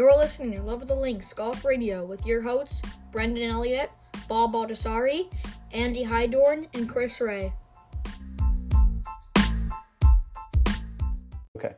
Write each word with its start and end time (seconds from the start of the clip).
You're 0.00 0.16
listening 0.16 0.52
to 0.52 0.62
Love 0.62 0.80
of 0.80 0.88
the 0.88 0.94
Links 0.94 1.30
Golf 1.34 1.62
Radio 1.62 2.06
with 2.06 2.24
your 2.24 2.40
hosts, 2.40 2.80
Brendan 3.12 3.50
Elliott, 3.50 3.90
Bob 4.30 4.54
Baldessari, 4.54 5.30
Andy 5.72 6.02
Hydorn, 6.02 6.66
and 6.72 6.88
Chris 6.88 7.20
Ray. 7.20 7.52
Okay. 11.54 11.74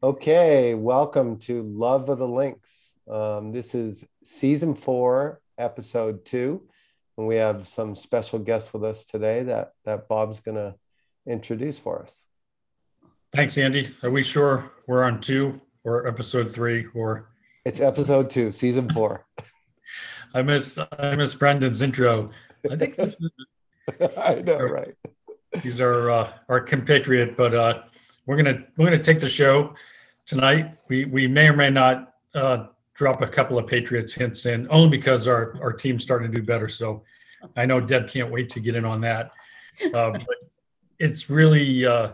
Okay, 0.00 0.74
welcome 0.76 1.40
to 1.40 1.64
Love 1.64 2.08
of 2.08 2.18
the 2.18 2.28
Links. 2.28 2.94
Um, 3.10 3.50
this 3.50 3.74
is 3.74 4.06
season 4.22 4.76
four, 4.76 5.40
episode 5.58 6.24
two, 6.24 6.68
and 7.18 7.26
we 7.26 7.34
have 7.34 7.66
some 7.66 7.96
special 7.96 8.38
guests 8.38 8.72
with 8.72 8.84
us 8.84 9.06
today 9.06 9.42
that 9.42 9.72
that 9.86 10.06
Bob's 10.06 10.38
going 10.38 10.54
to 10.54 10.76
introduce 11.26 11.80
for 11.80 12.04
us. 12.04 12.26
Thanks, 13.32 13.58
Andy. 13.58 13.92
Are 14.04 14.10
we 14.12 14.22
sure 14.22 14.70
we're 14.86 15.02
on 15.02 15.20
two 15.20 15.60
or 15.86 16.06
episode 16.06 16.52
three 16.52 16.86
or? 16.94 17.30
It's 17.64 17.80
episode 17.80 18.28
two, 18.28 18.52
season 18.52 18.90
four. 18.90 19.24
I 20.34 20.42
miss 20.42 20.78
I 20.98 21.16
miss 21.16 21.34
Brendan's 21.34 21.80
intro. 21.80 22.30
I 22.70 22.76
think 22.76 22.96
this 22.96 23.16
is, 23.18 24.10
I 24.18 24.34
know, 24.42 24.58
right? 24.58 24.94
He's 25.62 25.80
our 25.80 26.10
uh, 26.10 26.32
our 26.48 26.60
compatriot, 26.60 27.36
but 27.36 27.54
uh, 27.54 27.82
we're 28.26 28.36
gonna 28.36 28.64
we're 28.76 28.86
gonna 28.86 29.02
take 29.02 29.20
the 29.20 29.28
show 29.28 29.74
tonight. 30.26 30.76
We 30.88 31.06
we 31.06 31.26
may 31.26 31.48
or 31.48 31.56
may 31.56 31.70
not 31.70 32.14
uh, 32.34 32.66
drop 32.94 33.22
a 33.22 33.28
couple 33.28 33.56
of 33.58 33.66
Patriots 33.66 34.12
hints 34.12 34.44
in, 34.46 34.66
only 34.70 34.90
because 34.90 35.26
our 35.26 35.56
our 35.62 35.72
team's 35.72 36.02
starting 36.02 36.30
to 36.30 36.36
do 36.36 36.44
better. 36.44 36.68
So 36.68 37.04
I 37.56 37.64
know 37.64 37.80
Deb 37.80 38.08
can't 38.08 38.30
wait 38.30 38.48
to 38.50 38.60
get 38.60 38.74
in 38.74 38.84
on 38.84 39.00
that. 39.02 39.30
Uh, 39.94 40.10
but 40.10 40.36
it's 40.98 41.30
really 41.30 41.86
uh, 41.86 42.12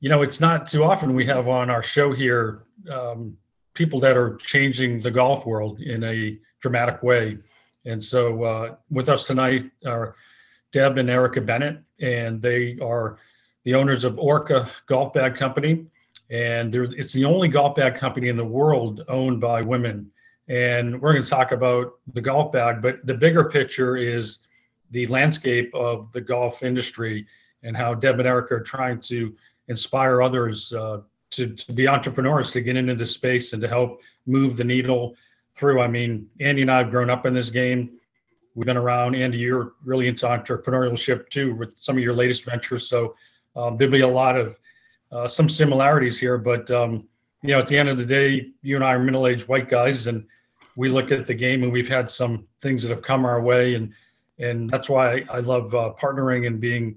you 0.00 0.08
know, 0.08 0.22
it's 0.22 0.40
not 0.40 0.66
too 0.66 0.84
often 0.84 1.14
we 1.14 1.26
have 1.26 1.48
on 1.48 1.70
our 1.70 1.82
show 1.82 2.12
here 2.12 2.64
um, 2.90 3.36
people 3.74 4.00
that 4.00 4.16
are 4.16 4.36
changing 4.36 5.00
the 5.00 5.10
golf 5.10 5.44
world 5.44 5.80
in 5.80 6.04
a 6.04 6.38
dramatic 6.60 7.02
way. 7.02 7.38
And 7.84 8.02
so 8.02 8.42
uh, 8.44 8.74
with 8.90 9.08
us 9.08 9.26
tonight 9.26 9.70
are 9.86 10.16
Deb 10.72 10.98
and 10.98 11.10
Erica 11.10 11.40
Bennett, 11.40 11.78
and 12.00 12.40
they 12.40 12.78
are 12.80 13.18
the 13.64 13.74
owners 13.74 14.04
of 14.04 14.18
Orca 14.18 14.70
Golf 14.86 15.12
Bag 15.12 15.34
Company. 15.36 15.86
And 16.30 16.74
it's 16.74 17.12
the 17.12 17.24
only 17.24 17.48
golf 17.48 17.76
bag 17.76 17.94
company 17.94 18.28
in 18.28 18.36
the 18.36 18.44
world 18.44 19.02
owned 19.08 19.40
by 19.40 19.62
women. 19.62 20.10
And 20.48 21.00
we're 21.00 21.12
going 21.12 21.24
to 21.24 21.30
talk 21.30 21.52
about 21.52 21.94
the 22.12 22.20
golf 22.20 22.52
bag, 22.52 22.82
but 22.82 23.04
the 23.04 23.14
bigger 23.14 23.44
picture 23.44 23.96
is 23.96 24.40
the 24.90 25.06
landscape 25.06 25.74
of 25.74 26.12
the 26.12 26.20
golf 26.20 26.62
industry 26.62 27.26
and 27.62 27.76
how 27.76 27.94
Deb 27.94 28.18
and 28.18 28.28
Erica 28.28 28.54
are 28.54 28.60
trying 28.60 29.00
to 29.02 29.34
inspire 29.68 30.22
others 30.22 30.72
uh, 30.72 31.00
to, 31.30 31.54
to 31.54 31.72
be 31.72 31.86
entrepreneurs, 31.86 32.50
to 32.52 32.60
get 32.60 32.76
into 32.76 32.94
this 32.94 33.12
space 33.12 33.52
and 33.52 33.62
to 33.62 33.68
help 33.68 34.00
move 34.26 34.56
the 34.56 34.64
needle 34.64 35.14
through. 35.54 35.80
I 35.80 35.88
mean, 35.88 36.28
Andy 36.40 36.62
and 36.62 36.70
I 36.70 36.78
have 36.78 36.90
grown 36.90 37.10
up 37.10 37.26
in 37.26 37.34
this 37.34 37.50
game. 37.50 37.98
We've 38.54 38.66
been 38.66 38.76
around. 38.76 39.14
Andy, 39.14 39.38
you're 39.38 39.74
really 39.84 40.08
into 40.08 40.26
entrepreneurship 40.26 41.28
too 41.28 41.54
with 41.54 41.70
some 41.76 41.96
of 41.96 42.02
your 42.02 42.14
latest 42.14 42.44
ventures. 42.44 42.88
So 42.88 43.14
um, 43.54 43.76
there'll 43.76 43.92
be 43.92 44.00
a 44.00 44.08
lot 44.08 44.36
of 44.36 44.58
uh, 45.12 45.28
some 45.28 45.48
similarities 45.48 46.18
here, 46.18 46.38
but 46.38 46.70
um, 46.70 47.08
you 47.42 47.50
know, 47.50 47.60
at 47.60 47.68
the 47.68 47.78
end 47.78 47.88
of 47.88 47.98
the 47.98 48.04
day, 48.04 48.48
you 48.62 48.74
and 48.74 48.84
I 48.84 48.94
are 48.94 48.98
middle-aged 48.98 49.46
white 49.48 49.68
guys, 49.68 50.06
and 50.06 50.26
we 50.76 50.88
look 50.88 51.12
at 51.12 51.26
the 51.26 51.34
game, 51.34 51.62
and 51.62 51.72
we've 51.72 51.88
had 51.88 52.10
some 52.10 52.46
things 52.60 52.82
that 52.82 52.90
have 52.90 53.02
come 53.02 53.24
our 53.24 53.40
way, 53.40 53.74
and 53.74 53.92
and 54.38 54.68
that's 54.70 54.88
why 54.88 55.18
I, 55.18 55.24
I 55.30 55.38
love 55.40 55.74
uh, 55.74 55.92
partnering 55.98 56.46
and 56.46 56.60
being 56.60 56.96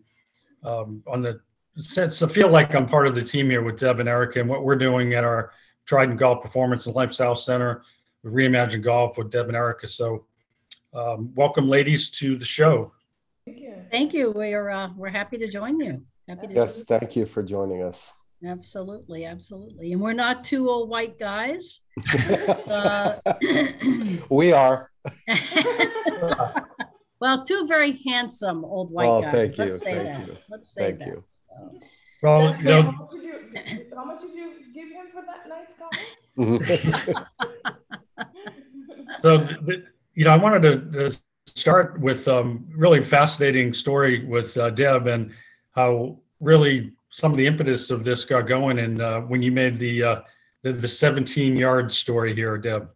um, 0.63 1.03
on 1.07 1.21
the 1.21 1.39
sense. 1.79 2.21
I 2.21 2.27
feel 2.27 2.49
like 2.49 2.75
I'm 2.75 2.87
part 2.87 3.07
of 3.07 3.15
the 3.15 3.23
team 3.23 3.49
here 3.49 3.63
with 3.63 3.79
Deb 3.79 3.99
and 3.99 4.09
Erica 4.09 4.39
and 4.39 4.49
what 4.49 4.63
we're 4.63 4.75
doing 4.75 5.13
at 5.13 5.23
our 5.23 5.51
Trident 5.85 6.19
Golf 6.19 6.41
Performance 6.41 6.85
and 6.85 6.95
Lifestyle 6.95 7.35
Center, 7.35 7.83
Reimagine 8.25 8.81
Golf 8.81 9.17
with 9.17 9.31
Deb 9.31 9.47
and 9.47 9.55
Erica. 9.55 9.87
So, 9.87 10.25
um, 10.93 11.31
welcome, 11.35 11.67
ladies, 11.67 12.09
to 12.11 12.37
the 12.37 12.45
show. 12.45 12.91
Thank 13.45 13.59
you. 13.59 13.75
Thank 13.89 14.13
you. 14.13 14.31
We're 14.31 14.69
uh, 14.69 14.89
we're 14.95 15.09
happy 15.09 15.37
to 15.37 15.49
join 15.49 15.79
you. 15.79 16.03
Happy 16.27 16.47
to 16.47 16.53
yes, 16.53 16.83
thank 16.83 17.15
you 17.15 17.25
for 17.25 17.41
joining 17.41 17.81
us. 17.81 18.13
Absolutely, 18.45 19.25
absolutely. 19.25 19.93
And 19.93 20.01
we're 20.01 20.13
not 20.13 20.43
two 20.43 20.69
old 20.69 20.89
white 20.89 21.19
guys. 21.19 21.81
uh, 22.67 23.17
we 24.29 24.51
are. 24.51 24.89
well, 27.19 27.43
two 27.45 27.67
very 27.67 28.01
handsome 28.07 28.65
old 28.65 28.91
white 28.91 29.07
oh, 29.07 29.21
guys. 29.21 29.31
Thank 29.31 29.57
you. 29.57 29.65
Let's 29.65 29.83
say 29.83 29.93
thank 29.93 30.07
that. 30.07 30.27
You. 30.27 30.37
Let's 30.49 30.73
say 30.73 30.81
thank 30.83 30.99
that. 30.99 31.07
You. 31.07 31.23
Well, 32.21 32.55
you 32.57 32.63
know, 32.65 32.81
how 32.83 32.91
much, 32.91 33.11
did 33.11 33.23
you, 33.23 33.85
how 33.95 34.05
much 34.05 34.21
did 34.21 34.35
you 34.35 34.51
give 34.73 34.89
him 34.89 35.07
for 35.11 35.23
that 35.25 35.47
nice 35.49 35.73
comment? 36.35 37.27
so, 39.21 39.37
the, 39.37 39.83
you 40.13 40.25
know, 40.25 40.31
I 40.31 40.37
wanted 40.37 40.61
to, 40.63 41.09
to 41.09 41.19
start 41.55 41.99
with 41.99 42.27
um, 42.27 42.65
really 42.75 43.01
fascinating 43.01 43.73
story 43.73 44.25
with 44.25 44.55
uh, 44.57 44.69
Deb 44.69 45.07
and 45.07 45.31
how 45.71 46.19
really 46.39 46.91
some 47.09 47.31
of 47.31 47.37
the 47.37 47.45
impetus 47.45 47.89
of 47.89 48.03
this 48.03 48.23
got 48.23 48.47
going 48.47 48.79
and 48.79 49.01
uh, 49.01 49.21
when 49.21 49.41
you 49.41 49.51
made 49.51 49.79
the, 49.79 50.03
uh, 50.03 50.21
the 50.63 50.71
the 50.73 50.87
17 50.87 51.57
yard 51.57 51.91
story 51.91 52.35
here, 52.35 52.57
Deb. 52.57 52.89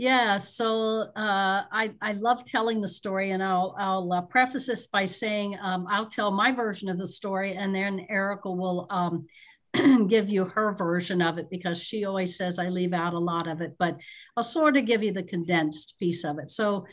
Yeah, 0.00 0.38
so 0.38 1.12
uh, 1.14 1.64
I 1.70 1.90
I 2.00 2.12
love 2.12 2.46
telling 2.46 2.80
the 2.80 2.88
story, 2.88 3.32
and 3.32 3.42
I'll 3.42 3.76
I'll 3.78 4.10
uh, 4.14 4.22
preface 4.22 4.64
this 4.64 4.86
by 4.86 5.04
saying 5.04 5.58
um, 5.60 5.86
I'll 5.90 6.06
tell 6.06 6.30
my 6.30 6.52
version 6.52 6.88
of 6.88 6.96
the 6.96 7.06
story, 7.06 7.52
and 7.52 7.74
then 7.74 8.06
Erica 8.08 8.50
will 8.50 8.86
um, 8.88 9.26
give 10.08 10.30
you 10.30 10.46
her 10.46 10.72
version 10.72 11.20
of 11.20 11.36
it 11.36 11.50
because 11.50 11.82
she 11.82 12.06
always 12.06 12.34
says 12.34 12.58
I 12.58 12.70
leave 12.70 12.94
out 12.94 13.12
a 13.12 13.18
lot 13.18 13.46
of 13.46 13.60
it, 13.60 13.76
but 13.78 13.98
I'll 14.38 14.42
sort 14.42 14.78
of 14.78 14.86
give 14.86 15.02
you 15.02 15.12
the 15.12 15.22
condensed 15.22 15.98
piece 15.98 16.24
of 16.24 16.38
it. 16.38 16.48
So 16.48 16.86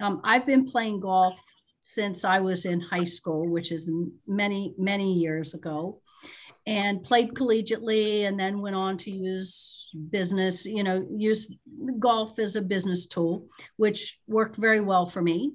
um, 0.00 0.22
I've 0.24 0.46
been 0.46 0.64
playing 0.64 1.00
golf 1.00 1.38
since 1.82 2.24
I 2.24 2.40
was 2.40 2.64
in 2.64 2.80
high 2.80 3.04
school, 3.04 3.46
which 3.46 3.72
is 3.72 3.90
many 4.26 4.74
many 4.78 5.12
years 5.12 5.52
ago, 5.52 6.00
and 6.66 7.02
played 7.02 7.34
collegiately 7.34 8.26
and 8.26 8.40
then 8.40 8.60
went 8.60 8.76
on 8.76 8.96
to 8.96 9.10
use 9.10 9.90
business, 10.10 10.64
you 10.64 10.82
know, 10.82 11.06
use 11.14 11.54
golf 11.98 12.38
as 12.38 12.56
a 12.56 12.62
business 12.62 13.06
tool, 13.06 13.46
which 13.76 14.18
worked 14.26 14.56
very 14.56 14.80
well 14.80 15.06
for 15.06 15.20
me. 15.20 15.52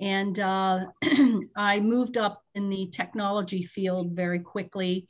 And 0.00 0.38
uh, 0.40 0.86
I 1.56 1.80
moved 1.80 2.16
up 2.16 2.42
in 2.54 2.68
the 2.68 2.88
technology 2.88 3.62
field 3.62 4.12
very 4.12 4.40
quickly 4.40 5.06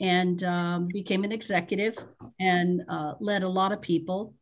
and 0.00 0.42
um, 0.42 0.88
became 0.88 1.22
an 1.22 1.32
executive 1.32 1.96
and 2.40 2.82
uh, 2.88 3.14
led 3.20 3.44
a 3.44 3.48
lot 3.48 3.72
of 3.72 3.80
people. 3.80 4.34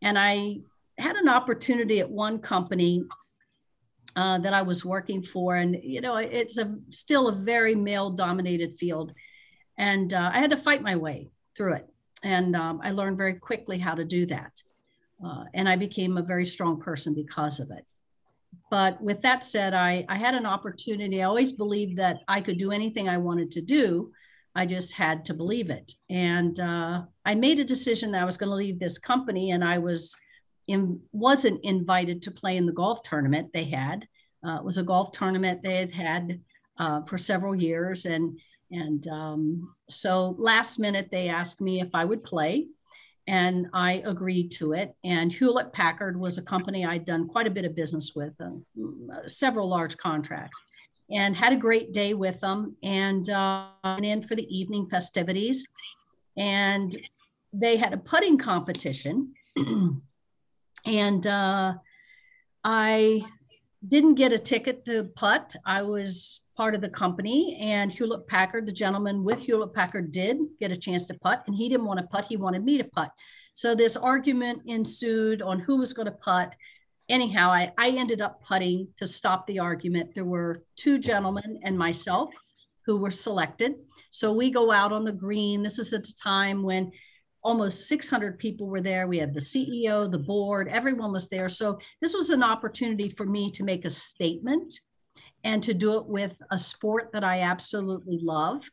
And 0.00 0.16
I 0.16 0.58
had 0.96 1.16
an 1.16 1.28
opportunity 1.28 1.98
at 1.98 2.10
one 2.10 2.38
company 2.38 3.04
uh, 4.14 4.38
that 4.38 4.52
I 4.52 4.62
was 4.62 4.84
working 4.84 5.22
for, 5.22 5.56
and 5.56 5.76
you 5.82 6.02
know, 6.02 6.16
it's 6.16 6.58
a 6.58 6.74
still 6.90 7.28
a 7.28 7.32
very 7.32 7.74
male 7.74 8.10
dominated 8.10 8.76
field 8.76 9.14
and 9.78 10.12
uh, 10.12 10.30
I 10.32 10.40
had 10.40 10.50
to 10.50 10.56
fight 10.56 10.82
my 10.82 10.96
way 10.96 11.30
through 11.56 11.74
it. 11.74 11.88
And 12.22 12.54
um, 12.54 12.80
I 12.82 12.90
learned 12.90 13.16
very 13.16 13.34
quickly 13.34 13.78
how 13.78 13.94
to 13.94 14.04
do 14.04 14.26
that. 14.26 14.62
Uh, 15.24 15.44
and 15.54 15.68
I 15.68 15.76
became 15.76 16.16
a 16.16 16.22
very 16.22 16.46
strong 16.46 16.80
person 16.80 17.14
because 17.14 17.60
of 17.60 17.70
it. 17.70 17.84
But 18.70 19.00
with 19.02 19.20
that 19.22 19.44
said, 19.44 19.74
I, 19.74 20.04
I 20.08 20.16
had 20.16 20.34
an 20.34 20.46
opportunity. 20.46 21.22
I 21.22 21.26
always 21.26 21.52
believed 21.52 21.98
that 21.98 22.20
I 22.28 22.40
could 22.40 22.58
do 22.58 22.70
anything 22.70 23.08
I 23.08 23.18
wanted 23.18 23.50
to 23.52 23.60
do. 23.60 24.12
I 24.54 24.66
just 24.66 24.92
had 24.92 25.24
to 25.26 25.34
believe 25.34 25.70
it. 25.70 25.92
And 26.10 26.58
uh, 26.60 27.02
I 27.24 27.34
made 27.34 27.58
a 27.58 27.64
decision 27.64 28.12
that 28.12 28.22
I 28.22 28.26
was 28.26 28.36
going 28.36 28.50
to 28.50 28.56
leave 28.56 28.78
this 28.78 28.98
company, 28.98 29.52
and 29.52 29.64
I 29.64 29.78
was 29.78 30.14
in, 30.68 31.00
wasn't 31.12 31.64
invited 31.64 32.22
to 32.22 32.30
play 32.30 32.56
in 32.56 32.66
the 32.66 32.72
golf 32.72 33.02
tournament 33.02 33.50
they 33.52 33.64
had. 33.64 34.06
Uh, 34.46 34.56
it 34.56 34.64
was 34.64 34.78
a 34.78 34.82
golf 34.82 35.12
tournament 35.12 35.62
they 35.62 35.76
had 35.76 35.90
had 35.90 36.40
uh, 36.78 37.02
for 37.02 37.16
several 37.16 37.54
years, 37.54 38.04
and 38.04 38.38
and 38.72 39.06
um, 39.08 39.74
so 39.90 40.34
last 40.38 40.78
minute, 40.78 41.08
they 41.12 41.28
asked 41.28 41.60
me 41.60 41.80
if 41.80 41.90
I 41.94 42.04
would 42.06 42.24
play, 42.24 42.68
and 43.26 43.68
I 43.72 44.02
agreed 44.06 44.50
to 44.52 44.72
it. 44.72 44.94
And 45.04 45.30
Hewlett 45.30 45.72
Packard 45.72 46.18
was 46.18 46.38
a 46.38 46.42
company 46.42 46.84
I'd 46.84 47.04
done 47.04 47.28
quite 47.28 47.46
a 47.46 47.50
bit 47.50 47.66
of 47.66 47.76
business 47.76 48.12
with, 48.16 48.34
uh, 48.40 49.28
several 49.28 49.68
large 49.68 49.96
contracts, 49.98 50.60
and 51.10 51.36
had 51.36 51.52
a 51.52 51.56
great 51.56 51.92
day 51.92 52.14
with 52.14 52.40
them. 52.40 52.76
And 52.82 53.28
uh, 53.28 53.66
went 53.84 54.06
in 54.06 54.22
for 54.22 54.34
the 54.34 54.48
evening 54.48 54.86
festivities, 54.88 55.66
and 56.38 56.96
they 57.52 57.76
had 57.76 57.92
a 57.92 57.98
putting 57.98 58.38
competition, 58.38 59.34
and 60.86 61.26
uh, 61.26 61.74
I 62.64 63.22
didn't 63.86 64.14
get 64.14 64.32
a 64.32 64.38
ticket 64.38 64.86
to 64.86 65.04
putt. 65.04 65.56
I 65.66 65.82
was 65.82 66.41
part 66.56 66.74
of 66.74 66.80
the 66.80 66.88
company. 66.88 67.58
And 67.60 67.90
Hewlett 67.90 68.26
Packard, 68.26 68.66
the 68.66 68.72
gentleman 68.72 69.24
with 69.24 69.40
Hewlett 69.40 69.74
Packard, 69.74 70.10
did 70.10 70.38
get 70.60 70.72
a 70.72 70.76
chance 70.76 71.06
to 71.06 71.14
putt, 71.14 71.44
and 71.46 71.56
he 71.56 71.68
didn't 71.68 71.86
want 71.86 72.00
to 72.00 72.06
putt. 72.06 72.26
He 72.28 72.36
wanted 72.36 72.64
me 72.64 72.78
to 72.78 72.84
putt. 72.84 73.10
So 73.52 73.74
this 73.74 73.96
argument 73.96 74.62
ensued 74.66 75.42
on 75.42 75.60
who 75.60 75.78
was 75.78 75.92
going 75.92 76.06
to 76.06 76.12
putt. 76.12 76.54
Anyhow, 77.08 77.50
I, 77.50 77.72
I 77.78 77.90
ended 77.90 78.20
up 78.20 78.42
putting 78.42 78.88
to 78.96 79.06
stop 79.06 79.46
the 79.46 79.58
argument. 79.58 80.14
There 80.14 80.24
were 80.24 80.64
two 80.76 80.98
gentlemen 80.98 81.60
and 81.62 81.78
myself 81.78 82.30
who 82.86 82.96
were 82.96 83.10
selected. 83.10 83.74
So 84.10 84.32
we 84.32 84.50
go 84.50 84.72
out 84.72 84.92
on 84.92 85.04
the 85.04 85.12
green. 85.12 85.62
This 85.62 85.78
is 85.78 85.92
at 85.92 86.08
a 86.08 86.14
time 86.14 86.62
when 86.62 86.90
almost 87.42 87.88
600 87.88 88.38
people 88.38 88.66
were 88.66 88.80
there. 88.80 89.06
We 89.06 89.18
had 89.18 89.34
the 89.34 89.40
CEO, 89.40 90.10
the 90.10 90.18
board, 90.18 90.68
everyone 90.68 91.12
was 91.12 91.28
there. 91.28 91.48
So 91.48 91.78
this 92.00 92.14
was 92.14 92.30
an 92.30 92.42
opportunity 92.42 93.08
for 93.08 93.26
me 93.26 93.50
to 93.52 93.64
make 93.64 93.84
a 93.84 93.90
statement 93.90 94.72
and 95.44 95.62
to 95.62 95.74
do 95.74 95.98
it 95.98 96.06
with 96.06 96.40
a 96.50 96.58
sport 96.58 97.10
that 97.12 97.24
I 97.24 97.40
absolutely 97.40 98.18
love. 98.22 98.68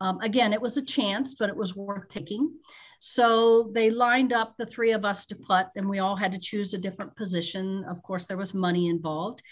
Um, 0.00 0.20
again, 0.20 0.52
it 0.52 0.60
was 0.60 0.76
a 0.76 0.84
chance, 0.84 1.34
but 1.34 1.48
it 1.48 1.56
was 1.56 1.74
worth 1.74 2.08
taking. 2.08 2.52
So 3.00 3.70
they 3.74 3.90
lined 3.90 4.32
up 4.32 4.54
the 4.56 4.66
three 4.66 4.92
of 4.92 5.04
us 5.04 5.26
to 5.26 5.36
putt, 5.36 5.70
and 5.76 5.88
we 5.88 6.00
all 6.00 6.16
had 6.16 6.32
to 6.32 6.38
choose 6.38 6.74
a 6.74 6.78
different 6.78 7.16
position. 7.16 7.84
Of 7.88 8.02
course, 8.02 8.26
there 8.26 8.36
was 8.36 8.52
money 8.52 8.88
involved. 8.88 9.42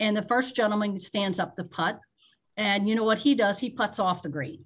And 0.00 0.16
the 0.16 0.22
first 0.22 0.56
gentleman 0.56 1.00
stands 1.00 1.38
up 1.38 1.56
to 1.56 1.64
putt. 1.64 2.00
And 2.56 2.88
you 2.88 2.94
know 2.94 3.04
what 3.04 3.18
he 3.18 3.34
does? 3.34 3.58
He 3.58 3.70
puts 3.70 3.98
off 3.98 4.22
the 4.22 4.28
green. 4.28 4.64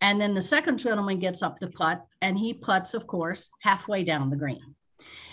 And 0.00 0.20
then 0.20 0.34
the 0.34 0.40
second 0.40 0.78
gentleman 0.78 1.18
gets 1.18 1.42
up 1.42 1.58
to 1.60 1.68
putt, 1.68 2.04
and 2.20 2.38
he 2.38 2.52
puts, 2.52 2.94
of 2.94 3.06
course, 3.06 3.50
halfway 3.62 4.04
down 4.04 4.30
the 4.30 4.36
green. 4.36 4.75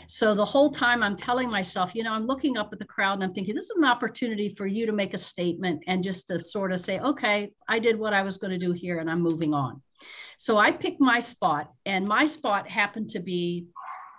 So 0.07 0.35
the 0.35 0.45
whole 0.45 0.69
time 0.69 1.01
I'm 1.01 1.15
telling 1.15 1.49
myself, 1.49 1.95
you 1.95 2.03
know, 2.03 2.13
I'm 2.13 2.27
looking 2.27 2.57
up 2.57 2.71
at 2.73 2.79
the 2.79 2.85
crowd 2.85 3.13
and 3.13 3.23
I'm 3.23 3.33
thinking, 3.33 3.55
this 3.55 3.65
is 3.65 3.77
an 3.77 3.85
opportunity 3.85 4.49
for 4.49 4.67
you 4.67 4.85
to 4.85 4.91
make 4.91 5.13
a 5.13 5.17
statement 5.17 5.83
and 5.87 6.03
just 6.03 6.27
to 6.27 6.41
sort 6.41 6.71
of 6.71 6.79
say, 6.79 6.99
okay, 6.99 7.51
I 7.67 7.79
did 7.79 7.97
what 7.97 8.13
I 8.13 8.21
was 8.21 8.37
going 8.37 8.51
to 8.51 8.65
do 8.65 8.73
here 8.73 8.99
and 8.99 9.09
I'm 9.09 9.21
moving 9.21 9.53
on. 9.53 9.81
So 10.37 10.57
I 10.57 10.71
picked 10.71 10.99
my 10.99 11.19
spot, 11.21 11.71
and 11.85 12.05
my 12.05 12.25
spot 12.25 12.69
happened 12.69 13.09
to 13.11 13.19
be 13.19 13.67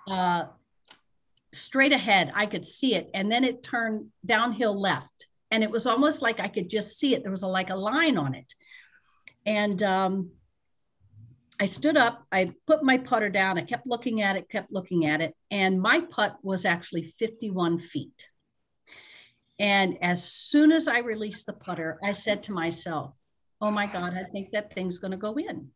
uh, 0.09 0.45
straight 1.53 1.93
ahead. 1.93 2.33
I 2.35 2.47
could 2.47 2.65
see 2.65 2.95
it, 2.95 3.11
and 3.13 3.31
then 3.31 3.45
it 3.45 3.63
turned 3.63 4.07
downhill 4.25 4.81
left, 4.81 5.27
and 5.51 5.63
it 5.63 5.71
was 5.71 5.87
almost 5.87 6.23
like 6.23 6.41
I 6.41 6.49
could 6.49 6.71
just 6.71 6.99
see 6.99 7.15
it. 7.15 7.23
There 7.23 7.31
was 7.31 7.43
a, 7.43 7.49
like 7.49 7.69
a 7.69 7.77
line 7.77 8.17
on 8.17 8.35
it, 8.35 8.55
and 9.45 9.83
um, 9.83 10.31
I 11.61 11.67
stood 11.67 11.97
up. 11.97 12.27
I 12.33 12.53
put 12.67 12.83
my 12.83 12.99
putter 12.99 13.31
down. 13.31 13.59
I 13.59 13.63
kept 13.63 13.87
looking 13.87 14.23
at 14.23 14.37
it, 14.37 14.49
kept 14.49 14.73
looking 14.73 15.07
at 15.07 15.21
it, 15.21 15.35
and 15.51 15.81
my 15.81 16.01
putt 16.01 16.37
was 16.43 16.65
actually 16.65 17.05
51 17.05 17.79
feet. 17.79 18.29
And 19.59 20.03
as 20.03 20.25
soon 20.29 20.73
as 20.73 20.89
I 20.89 20.99
released 20.99 21.47
the 21.47 21.53
putter, 21.53 21.99
I 22.03 22.13
said 22.13 22.43
to 22.45 22.53
myself, 22.53 23.15
oh 23.61 23.71
my 23.71 23.87
God, 23.87 24.15
I 24.15 24.25
think 24.25 24.51
that 24.51 24.75
thing's 24.75 24.99
going 24.99 25.13
to 25.13 25.17
go 25.17 25.37
in. 25.37 25.69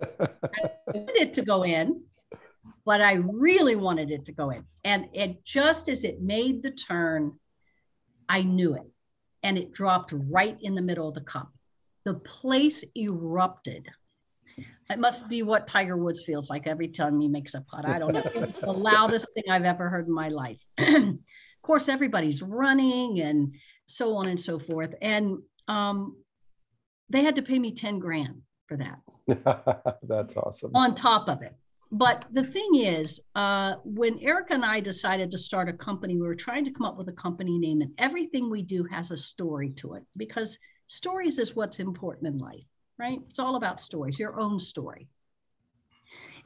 I 0.00 0.70
wanted 0.86 1.16
it 1.16 1.32
to 1.34 1.42
go 1.42 1.62
in, 1.62 2.04
but 2.84 3.02
I 3.02 3.14
really 3.14 3.76
wanted 3.76 4.10
it 4.10 4.24
to 4.26 4.32
go 4.32 4.50
in. 4.50 4.64
And 4.82 5.08
it 5.12 5.44
just 5.44 5.88
as 5.88 6.04
it 6.04 6.22
made 6.22 6.62
the 6.62 6.70
turn, 6.70 7.38
I 8.28 8.42
knew 8.42 8.74
it. 8.74 8.90
And 9.42 9.58
it 9.58 9.72
dropped 9.72 10.14
right 10.14 10.56
in 10.60 10.74
the 10.74 10.82
middle 10.82 11.08
of 11.08 11.14
the 11.14 11.20
cup. 11.20 11.52
The 12.04 12.14
place 12.14 12.84
erupted. 12.96 13.88
It 14.90 14.98
must 14.98 15.28
be 15.28 15.42
what 15.42 15.66
Tiger 15.66 15.96
Woods 15.96 16.22
feels 16.22 16.50
like 16.50 16.66
every 16.66 16.88
time 16.88 17.20
he 17.20 17.28
makes 17.28 17.54
a 17.54 17.62
putt. 17.62 17.86
I 17.86 17.98
don't 17.98 18.14
know. 18.14 18.52
the 18.60 18.72
loudest 18.72 19.26
thing 19.34 19.44
I've 19.50 19.64
ever 19.64 19.88
heard 19.88 20.06
in 20.06 20.14
my 20.14 20.28
life. 20.28 20.62
of 20.78 21.16
course, 21.62 21.88
everybody's 21.88 22.42
running 22.42 23.20
and 23.20 23.54
so 23.86 24.14
on 24.14 24.26
and 24.26 24.40
so 24.40 24.58
forth. 24.58 24.94
And 25.00 25.38
um, 25.68 26.16
they 27.08 27.22
had 27.22 27.36
to 27.36 27.42
pay 27.42 27.58
me 27.58 27.74
10 27.74 28.00
grand 28.00 28.42
for 28.66 28.76
that. 28.76 29.98
That's 30.02 30.36
awesome. 30.36 30.72
On 30.74 30.94
top 30.94 31.28
of 31.28 31.42
it. 31.42 31.54
But 31.94 32.24
the 32.32 32.42
thing 32.42 32.76
is, 32.76 33.20
uh, 33.34 33.74
when 33.84 34.18
Erica 34.20 34.54
and 34.54 34.64
I 34.64 34.80
decided 34.80 35.30
to 35.30 35.38
start 35.38 35.68
a 35.68 35.74
company, 35.74 36.14
we 36.14 36.26
were 36.26 36.34
trying 36.34 36.64
to 36.64 36.70
come 36.70 36.86
up 36.86 36.96
with 36.96 37.08
a 37.08 37.12
company 37.12 37.58
name, 37.58 37.82
and 37.82 37.92
everything 37.98 38.48
we 38.48 38.62
do 38.62 38.84
has 38.84 39.10
a 39.10 39.16
story 39.16 39.68
to 39.76 39.94
it 39.94 40.04
because 40.16 40.58
stories 40.86 41.38
is 41.38 41.54
what's 41.54 41.80
important 41.80 42.28
in 42.28 42.38
life, 42.38 42.64
right? 43.02 43.20
It's 43.28 43.40
all 43.40 43.56
about 43.56 43.80
stories, 43.80 44.16
your 44.16 44.38
own 44.38 44.60
story. 44.60 45.08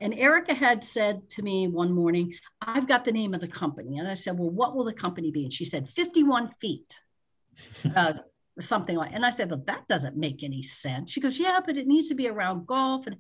And 0.01 0.15
Erica 0.15 0.55
had 0.55 0.83
said 0.83 1.29
to 1.31 1.43
me 1.43 1.69
one 1.69 1.93
morning, 1.93 2.35
I've 2.63 2.89
got 2.89 3.05
the 3.05 3.13
name 3.13 3.35
of 3.35 3.41
the 3.43 3.47
company. 3.47 3.99
And 3.99 4.09
I 4.09 4.15
said, 4.15 4.39
Well, 4.39 4.49
what 4.51 4.75
will 4.75 4.85
the 4.85 4.93
company 4.95 5.31
be? 5.31 5.45
And 5.45 5.53
she 5.53 5.67
said, 5.67 5.89
51 5.91 6.55
feet. 6.61 7.01
Uh, 7.97 8.13
something 8.59 8.97
like 8.97 9.11
and 9.13 9.25
i 9.25 9.29
said 9.29 9.51
well 9.51 9.63
that 9.67 9.87
doesn't 9.87 10.17
make 10.17 10.43
any 10.43 10.63
sense 10.63 11.11
she 11.11 11.21
goes 11.21 11.39
yeah 11.39 11.61
but 11.65 11.77
it 11.77 11.87
needs 11.87 12.09
to 12.09 12.15
be 12.15 12.27
around 12.27 12.67
golf 12.67 13.07
and 13.07 13.17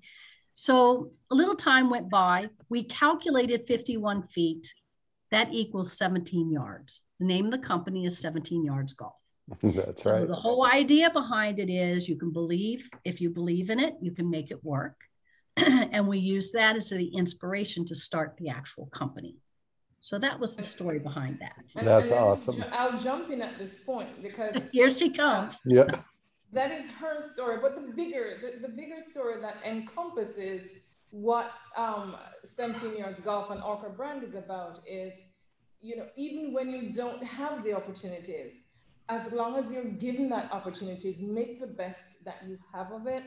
so 0.54 1.12
a 1.30 1.34
little 1.34 1.54
time 1.54 1.90
went 1.90 2.08
by 2.08 2.48
we 2.70 2.82
calculated 2.82 3.66
51 3.66 4.22
feet 4.22 4.72
that 5.30 5.48
equals 5.52 5.92
17 5.92 6.50
yards 6.50 7.02
the 7.20 7.26
name 7.26 7.44
of 7.46 7.52
the 7.52 7.58
company 7.58 8.06
is 8.06 8.18
17 8.18 8.64
yards 8.64 8.94
golf 8.94 9.25
that's 9.62 10.02
so 10.02 10.12
right 10.12 10.28
the 10.28 10.34
whole 10.34 10.66
idea 10.66 11.10
behind 11.10 11.58
it 11.58 11.70
is 11.70 12.08
you 12.08 12.16
can 12.16 12.32
believe 12.32 12.90
if 13.04 13.20
you 13.20 13.30
believe 13.30 13.70
in 13.70 13.78
it 13.78 13.94
you 14.00 14.10
can 14.12 14.28
make 14.28 14.50
it 14.50 14.64
work 14.64 14.96
and 15.56 16.06
we 16.06 16.18
use 16.18 16.52
that 16.52 16.76
as 16.76 16.90
the 16.90 17.08
inspiration 17.14 17.84
to 17.84 17.94
start 17.94 18.36
the 18.38 18.48
actual 18.48 18.86
company 18.86 19.36
so 20.06 20.20
that 20.20 20.38
was 20.38 20.56
the 20.56 20.62
story 20.62 21.00
behind 21.00 21.40
that. 21.40 21.64
And- 21.74 21.84
That's 21.84 22.10
and 22.10 22.18
then 22.18 22.24
awesome. 22.24 22.64
I'll 22.70 22.96
jump 22.96 23.28
in 23.28 23.42
at 23.42 23.58
this 23.58 23.74
point 23.82 24.22
because 24.22 24.54
Here 24.72 24.96
she 24.96 25.10
comes. 25.10 25.58
Yeah. 25.66 26.02
that 26.52 26.70
is 26.70 26.88
her 26.90 27.22
story. 27.22 27.58
But 27.60 27.74
the 27.74 27.92
bigger, 27.92 28.38
the, 28.40 28.68
the 28.68 28.72
bigger 28.72 29.02
story 29.02 29.40
that 29.40 29.56
encompasses 29.66 30.68
what 31.10 31.50
um, 31.76 32.14
17 32.44 32.96
yards 32.96 33.18
golf 33.18 33.50
and 33.50 33.60
Orca 33.60 33.90
brand 33.90 34.22
is 34.22 34.36
about 34.36 34.82
is, 34.86 35.12
you 35.80 35.96
know, 35.96 36.06
even 36.14 36.52
when 36.52 36.70
you 36.70 36.92
don't 36.92 37.24
have 37.24 37.64
the 37.64 37.72
opportunities, 37.72 38.62
as 39.08 39.32
long 39.32 39.56
as 39.56 39.70
you're 39.70 39.84
given 39.84 40.28
that 40.30 40.50
opportunities, 40.52 41.20
make 41.20 41.60
the 41.60 41.66
best 41.66 42.24
that 42.24 42.42
you 42.46 42.58
have 42.72 42.92
of 42.92 43.06
it, 43.06 43.24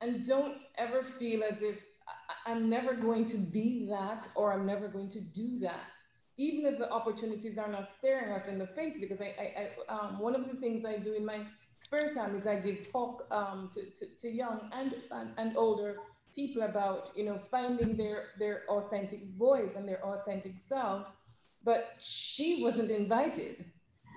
and 0.00 0.26
don't 0.26 0.62
ever 0.76 1.02
feel 1.02 1.42
as 1.42 1.60
if 1.62 1.82
"I- 2.06 2.50
I'm 2.52 2.68
never 2.70 2.94
going 2.94 3.26
to 3.28 3.36
be 3.36 3.86
that 3.86 4.28
or 4.34 4.52
I'm 4.52 4.64
never 4.66 4.88
going 4.88 5.08
to 5.10 5.20
do 5.20 5.58
that 5.60 5.92
even 6.38 6.64
if 6.72 6.78
the 6.78 6.90
opportunities 6.90 7.58
are 7.58 7.68
not 7.68 7.88
staring 7.90 8.32
us 8.32 8.46
in 8.46 8.58
the 8.58 8.66
face, 8.66 8.94
because 9.00 9.20
I, 9.20 9.34
I, 9.38 9.70
I 9.90 9.92
um, 9.92 10.20
one 10.20 10.34
of 10.36 10.48
the 10.48 10.54
things 10.54 10.84
I 10.84 10.96
do 10.96 11.12
in 11.14 11.26
my 11.26 11.44
spare 11.80 12.10
time 12.10 12.36
is 12.36 12.46
I 12.46 12.56
give 12.56 12.90
talk 12.90 13.26
um, 13.32 13.68
to, 13.74 13.82
to, 13.90 14.06
to 14.20 14.28
young 14.30 14.70
and, 14.72 14.94
and, 15.10 15.30
and 15.36 15.56
older 15.56 15.96
people 16.34 16.62
about, 16.62 17.10
you 17.16 17.24
know, 17.24 17.40
finding 17.50 17.96
their, 17.96 18.26
their 18.38 18.62
authentic 18.68 19.20
voice 19.36 19.74
and 19.74 19.88
their 19.88 20.04
authentic 20.04 20.52
selves. 20.64 21.10
But 21.64 21.96
she 21.98 22.62
wasn't 22.62 22.92
invited. 22.92 23.64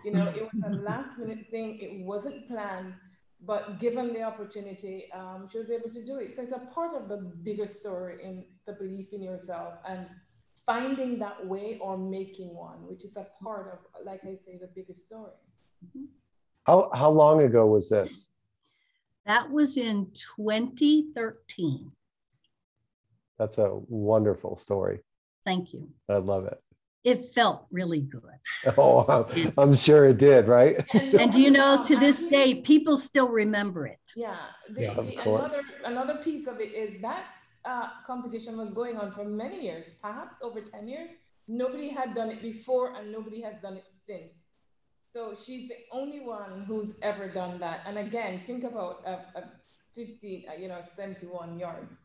You 0.03 0.11
know, 0.13 0.27
it 0.27 0.47
was 0.53 0.63
a 0.65 0.69
last 0.89 1.17
minute 1.17 1.45
thing. 1.51 1.79
It 1.79 2.05
wasn't 2.05 2.47
planned, 2.47 2.93
but 3.45 3.79
given 3.79 4.13
the 4.13 4.23
opportunity, 4.23 5.09
um, 5.13 5.47
she 5.51 5.57
was 5.57 5.69
able 5.69 5.89
to 5.89 6.03
do 6.03 6.17
it. 6.17 6.35
So 6.35 6.41
it's 6.41 6.51
a 6.51 6.59
part 6.73 6.93
of 6.93 7.09
the 7.09 7.17
bigger 7.17 7.67
story 7.67 8.23
in 8.23 8.45
the 8.65 8.73
belief 8.73 9.07
in 9.11 9.21
yourself 9.21 9.75
and 9.87 10.07
finding 10.65 11.19
that 11.19 11.45
way 11.45 11.77
or 11.81 11.97
making 11.97 12.55
one, 12.55 12.87
which 12.87 13.03
is 13.03 13.17
a 13.17 13.27
part 13.43 13.71
of, 13.73 14.05
like 14.05 14.21
I 14.23 14.35
say, 14.45 14.57
the 14.59 14.67
bigger 14.67 14.95
story. 14.95 15.31
How 16.63 16.91
how 16.93 17.09
long 17.09 17.41
ago 17.41 17.65
was 17.65 17.89
this? 17.89 18.27
That 19.25 19.49
was 19.49 19.77
in 19.77 20.11
2013. 20.37 21.91
That's 23.37 23.57
a 23.57 23.79
wonderful 23.87 24.55
story. 24.55 24.99
Thank 25.45 25.73
you. 25.73 25.89
I 26.07 26.17
love 26.17 26.45
it. 26.45 26.61
It 27.03 27.33
felt 27.33 27.65
really 27.71 28.01
good. 28.01 28.21
Oh, 28.77 29.01
I'm- 29.03 29.53
I'm 29.57 29.75
sure 29.75 30.05
it 30.05 30.17
did, 30.17 30.47
right? 30.47 30.75
And 30.93 31.31
do 31.33 31.39
you 31.41 31.49
know, 31.51 31.83
to 31.83 31.95
this 31.97 32.21
day, 32.23 32.55
people 32.55 32.95
still 32.95 33.27
remember 33.29 33.87
it. 33.87 33.99
Yeah, 34.15 34.37
the, 34.69 34.81
Yeah. 34.83 34.91
Of 35.01 35.07
the- 35.07 35.15
course. 35.17 35.53
another 35.53 35.63
another 35.85 36.15
piece 36.23 36.45
of 36.47 36.59
it 36.59 36.71
is 36.85 37.01
that 37.01 37.25
uh, 37.65 37.87
competition 38.05 38.57
was 38.57 38.69
going 38.71 38.97
on 38.97 39.11
for 39.13 39.25
many 39.25 39.57
years, 39.67 39.85
perhaps 40.01 40.35
over 40.41 40.61
ten 40.61 40.87
years. 40.87 41.09
Nobody 41.47 41.89
had 41.89 42.13
done 42.15 42.29
it 42.35 42.41
before, 42.41 42.93
and 42.95 43.11
nobody 43.11 43.41
has 43.41 43.55
done 43.61 43.75
it 43.81 43.87
since. 44.07 44.33
So 45.13 45.35
she's 45.43 45.67
the 45.67 45.79
only 45.91 46.21
one 46.21 46.63
who's 46.67 46.91
ever 47.01 47.27
done 47.27 47.59
that. 47.59 47.81
And 47.87 47.97
again, 47.97 48.41
think 48.47 48.63
about 48.63 48.95
a, 49.05 49.13
a 49.39 49.43
15, 49.95 50.45
uh, 50.49 50.53
you 50.61 50.67
know, 50.69 50.81
71 50.95 51.59
yards 51.59 51.97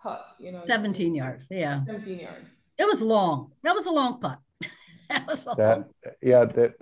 putt, 0.00 0.24
you 0.38 0.52
know, 0.52 0.62
17 0.66 1.14
yards. 1.14 1.46
Yeah. 1.50 1.84
17 1.86 2.20
yards. 2.20 2.50
It 2.78 2.86
was 2.86 3.00
long. 3.02 3.52
That 3.62 3.74
was 3.74 3.86
a 3.86 3.90
long 3.92 4.20
putt. 4.20 4.38
that 5.10 5.26
was 5.26 5.46
a 5.46 5.54
That 5.56 5.78
long. 5.78 5.84
yeah, 6.22 6.44
the 6.44 6.74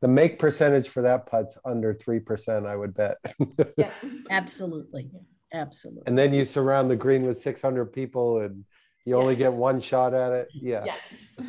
the 0.00 0.08
make 0.08 0.38
percentage 0.38 0.88
for 0.88 1.02
that 1.02 1.26
putt's 1.26 1.56
under 1.64 1.94
three 1.94 2.20
percent, 2.20 2.66
I 2.66 2.76
would 2.76 2.94
bet. 2.94 3.16
Yeah. 3.76 3.90
Absolutely. 4.30 5.10
Absolutely. 5.54 6.02
and 6.06 6.18
then 6.18 6.34
you 6.34 6.44
surround 6.44 6.90
the 6.90 6.96
green 6.96 7.22
with 7.24 7.38
600 7.38 7.86
people, 7.92 8.40
and 8.40 8.64
you 9.06 9.16
only 9.16 9.34
Yeah. 9.34 9.38
get 9.50 9.52
one 9.52 9.80
shot 9.80 10.12
at 10.12 10.32
it. 10.32 10.48
Yeah, 10.52 10.84
Yes. 10.84 10.98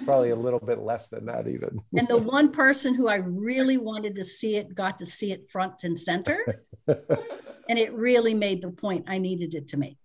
probably 0.05 0.29
a 0.29 0.35
little 0.35 0.59
bit 0.59 0.79
less 0.79 1.07
than 1.07 1.25
that 1.25 1.47
even. 1.47 1.79
And 1.97 2.07
the 2.07 2.17
one 2.37 2.51
person 2.51 2.93
who 2.93 3.07
I 3.07 3.15
really 3.17 3.77
wanted 3.77 4.15
to 4.15 4.23
see 4.23 4.55
it 4.55 4.75
got 4.75 4.99
to 4.99 5.05
see 5.05 5.31
it 5.31 5.49
front 5.49 5.83
and 5.83 5.99
center. 5.99 6.37
And 6.87 7.77
it 7.79 7.91
really 7.93 8.33
made 8.35 8.61
the 8.61 8.69
point 8.71 9.05
I 9.09 9.17
needed 9.17 9.55
it 9.55 9.67
to 9.69 9.77
make. 9.77 9.97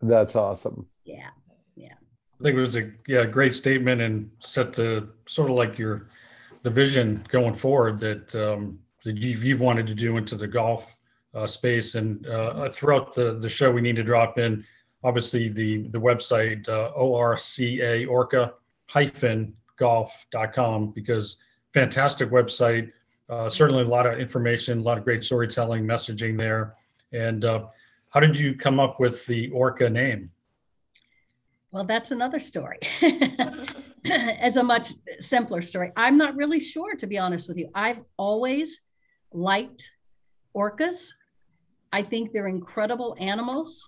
That's 0.00 0.36
awesome. 0.36 0.86
Yeah. 1.04 1.30
I 2.38 2.42
think 2.42 2.56
it 2.56 2.60
was 2.60 2.76
a 2.76 2.90
yeah 3.06 3.24
great 3.24 3.54
statement 3.54 4.00
and 4.00 4.30
set 4.40 4.72
the 4.72 5.08
sort 5.26 5.50
of 5.50 5.56
like 5.56 5.78
your 5.78 6.08
the 6.62 6.70
vision 6.70 7.24
going 7.30 7.54
forward 7.54 8.00
that 8.00 8.34
um, 8.34 8.78
that 9.04 9.16
you've, 9.16 9.44
you've 9.44 9.60
wanted 9.60 9.86
to 9.86 9.94
do 9.94 10.16
into 10.16 10.36
the 10.36 10.46
golf 10.46 10.96
uh, 11.34 11.46
space 11.46 11.94
and 11.94 12.26
uh, 12.26 12.68
throughout 12.70 13.14
the 13.14 13.38
the 13.38 13.48
show 13.48 13.70
we 13.70 13.80
need 13.80 13.96
to 13.96 14.02
drop 14.02 14.38
in 14.38 14.64
obviously 15.04 15.48
the 15.48 15.88
the 15.88 15.98
website 15.98 16.68
uh, 16.68 16.88
orca 16.88 18.06
orca 18.08 18.52
hyphen 18.88 19.54
golf.com 19.76 20.90
because 20.92 21.36
fantastic 21.74 22.30
website. 22.30 22.90
Uh, 23.28 23.50
certainly 23.50 23.82
a 23.82 23.86
lot 23.86 24.06
of 24.06 24.18
information, 24.18 24.78
a 24.78 24.82
lot 24.82 24.98
of 24.98 25.04
great 25.04 25.24
storytelling, 25.24 25.84
messaging 25.84 26.38
there. 26.38 26.72
And 27.12 27.44
uh, 27.44 27.66
how 28.10 28.20
did 28.20 28.38
you 28.38 28.54
come 28.54 28.80
up 28.80 28.98
with 29.00 29.26
the 29.26 29.50
Orca 29.50 29.90
name? 29.90 30.30
Well, 31.76 31.84
that's 31.84 32.10
another 32.10 32.40
story. 32.40 32.78
As 34.10 34.56
a 34.56 34.62
much 34.62 34.94
simpler 35.20 35.60
story. 35.60 35.92
I'm 35.94 36.16
not 36.16 36.34
really 36.34 36.58
sure, 36.58 36.94
to 36.94 37.06
be 37.06 37.18
honest 37.18 37.48
with 37.48 37.58
you. 37.58 37.68
I've 37.74 37.98
always 38.16 38.80
liked 39.30 39.90
orcas. 40.56 41.12
I 41.92 42.00
think 42.00 42.32
they're 42.32 42.46
incredible 42.46 43.14
animals. 43.20 43.86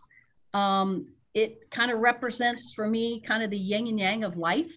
Um, 0.53 1.15
it 1.33 1.71
kind 1.71 1.91
of 1.91 2.01
represents 2.01 2.75
for 2.75 2.87
me 2.87 3.23
kind 3.23 3.43
of 3.43 3.49
the 3.49 3.57
yin 3.57 3.87
and 3.87 3.99
yang 3.99 4.23
of 4.23 4.37
life. 4.37 4.77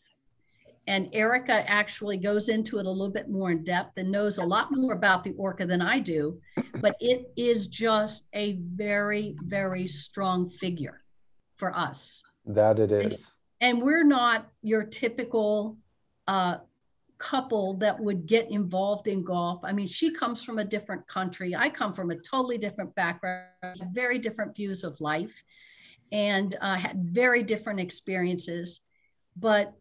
And 0.88 1.10
Erica 1.12 1.70
actually 1.70 2.16
goes 2.16 2.48
into 2.48 2.78
it 2.78 2.86
a 2.86 2.90
little 2.90 3.12
bit 3.12 3.28
more 3.28 3.52
in 3.52 3.62
depth 3.66 3.98
and 3.98 4.10
knows 4.10 4.38
a 4.38 4.46
lot 4.46 4.70
more 4.72 4.94
about 4.94 5.26
the 5.26 5.34
orca 5.34 5.66
than 5.66 5.82
I 5.82 6.00
do. 6.00 6.40
But 6.80 6.96
it 7.02 7.30
is 7.36 7.68
just 7.68 8.30
a 8.32 8.54
very, 8.54 9.36
very 9.44 9.86
strong 9.86 10.50
figure 10.50 11.04
for 11.58 11.76
us. 11.76 12.24
That 12.46 12.80
it 12.80 12.92
is. 12.92 13.32
And, 13.60 13.78
and 13.78 13.86
we're 13.86 14.04
not 14.04 14.50
your 14.62 14.84
typical 14.84 15.78
uh, 16.28 16.58
couple 17.22 17.76
that 17.76 18.00
would 18.00 18.26
get 18.26 18.50
involved 18.50 19.08
in 19.08 19.24
golf. 19.24 19.62
I 19.64 19.72
mean, 19.74 19.88
she 19.88 20.12
comes 20.12 20.44
from 20.44 20.58
a 20.58 20.66
different 20.66 21.08
country. 21.08 21.56
I 21.56 21.70
come 21.70 21.94
from 21.94 22.10
a 22.10 22.16
totally 22.16 22.58
different 22.58 22.96
background, 22.96 23.46
very 23.94 24.18
different 24.18 24.56
views 24.56 24.84
of 24.84 25.00
life, 25.00 25.32
and 26.12 26.56
uh, 26.60 26.76
had 26.76 26.98
very 27.04 27.44
different 27.44 27.80
experiences. 27.80 28.82
But 29.38 29.74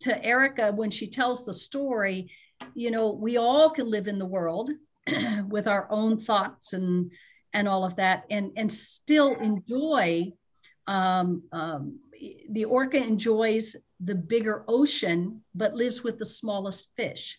to 0.00 0.24
Erica, 0.24 0.72
when 0.72 0.90
she 0.90 1.08
tells 1.08 1.44
the 1.44 1.54
story, 1.54 2.30
you 2.74 2.90
know, 2.90 3.10
we 3.10 3.38
all 3.38 3.70
can 3.70 3.90
live 3.90 4.06
in 4.06 4.18
the 4.18 4.26
world 4.26 4.70
with 5.48 5.66
our 5.66 5.88
own 5.90 6.18
thoughts 6.18 6.72
and 6.72 7.10
and 7.54 7.66
all 7.66 7.84
of 7.84 7.96
that, 7.96 8.24
and 8.30 8.52
and 8.56 8.70
still 8.70 9.34
enjoy. 9.36 10.32
Um, 10.88 11.42
um, 11.52 12.00
the 12.50 12.64
orca 12.64 12.96
enjoys 12.96 13.76
the 14.00 14.14
bigger 14.14 14.64
ocean, 14.66 15.42
but 15.54 15.74
lives 15.74 16.02
with 16.02 16.18
the 16.18 16.24
smallest 16.24 16.88
fish. 16.96 17.38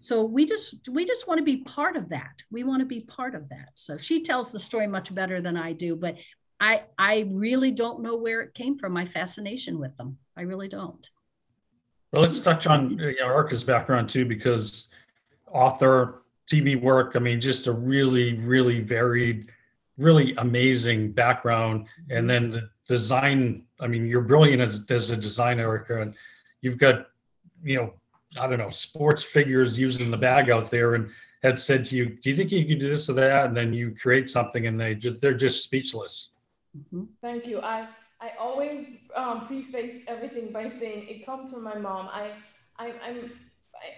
So 0.00 0.22
we 0.24 0.46
just 0.46 0.88
we 0.90 1.04
just 1.04 1.26
want 1.26 1.38
to 1.38 1.44
be 1.44 1.58
part 1.58 1.96
of 1.96 2.10
that. 2.10 2.42
We 2.50 2.62
want 2.62 2.80
to 2.80 2.86
be 2.86 3.00
part 3.06 3.34
of 3.34 3.48
that. 3.48 3.70
So 3.74 3.96
she 3.96 4.22
tells 4.22 4.50
the 4.50 4.58
story 4.58 4.86
much 4.86 5.14
better 5.14 5.40
than 5.40 5.56
I 5.56 5.72
do, 5.72 5.96
but 5.96 6.16
I 6.60 6.82
I 6.98 7.26
really 7.30 7.70
don't 7.70 8.02
know 8.02 8.16
where 8.16 8.42
it 8.42 8.54
came 8.54 8.78
from. 8.78 8.92
My 8.92 9.06
fascination 9.06 9.78
with 9.78 9.96
them. 9.96 10.18
I 10.36 10.42
really 10.42 10.68
don't. 10.68 11.08
Well, 12.12 12.22
let's 12.22 12.38
touch 12.38 12.66
on 12.66 12.90
you 12.90 13.16
know, 13.18 13.26
Erica's 13.26 13.64
background 13.64 14.08
too, 14.08 14.24
because 14.24 14.88
author, 15.50 16.22
TV 16.52 16.80
work. 16.80 17.14
I 17.16 17.18
mean, 17.18 17.40
just 17.40 17.66
a 17.66 17.72
really, 17.72 18.34
really 18.34 18.80
varied, 18.80 19.50
really 19.96 20.34
amazing 20.36 21.12
background, 21.12 21.86
and 22.10 22.28
then 22.28 22.50
the 22.50 22.70
design. 22.88 23.64
I 23.80 23.86
mean, 23.86 24.06
you're 24.06 24.20
brilliant 24.22 24.62
as, 24.62 24.80
as 24.90 25.10
a 25.10 25.16
designer, 25.16 25.62
Erica, 25.62 26.02
and 26.02 26.14
you've 26.60 26.78
got, 26.78 27.06
you 27.62 27.76
know, 27.76 27.94
I 28.38 28.46
don't 28.48 28.58
know, 28.58 28.70
sports 28.70 29.22
figures 29.22 29.78
using 29.78 30.10
the 30.10 30.16
bag 30.16 30.50
out 30.50 30.70
there, 30.70 30.94
and 30.94 31.10
had 31.42 31.58
said 31.58 31.84
to 31.86 31.96
you, 31.96 32.18
"Do 32.22 32.30
you 32.30 32.36
think 32.36 32.50
you 32.50 32.66
could 32.66 32.80
do 32.80 32.90
this 32.90 33.08
or 33.08 33.14
that?" 33.14 33.46
And 33.46 33.56
then 33.56 33.72
you 33.72 33.94
create 33.94 34.28
something, 34.28 34.66
and 34.66 34.80
they 34.80 34.94
just, 34.94 35.20
they're 35.20 35.34
just 35.34 35.62
speechless. 35.62 36.30
Mm-hmm. 36.76 37.04
Thank 37.20 37.46
you. 37.46 37.60
I 37.60 37.88
I 38.20 38.32
always 38.38 39.00
um, 39.14 39.46
preface 39.46 40.02
everything 40.08 40.52
by 40.52 40.68
saying 40.70 41.06
it 41.08 41.26
comes 41.26 41.50
from 41.52 41.62
my 41.62 41.78
mom. 41.78 42.08
I, 42.08 42.32
I 42.78 42.94
I'm 43.06 43.30
I, 43.74 43.88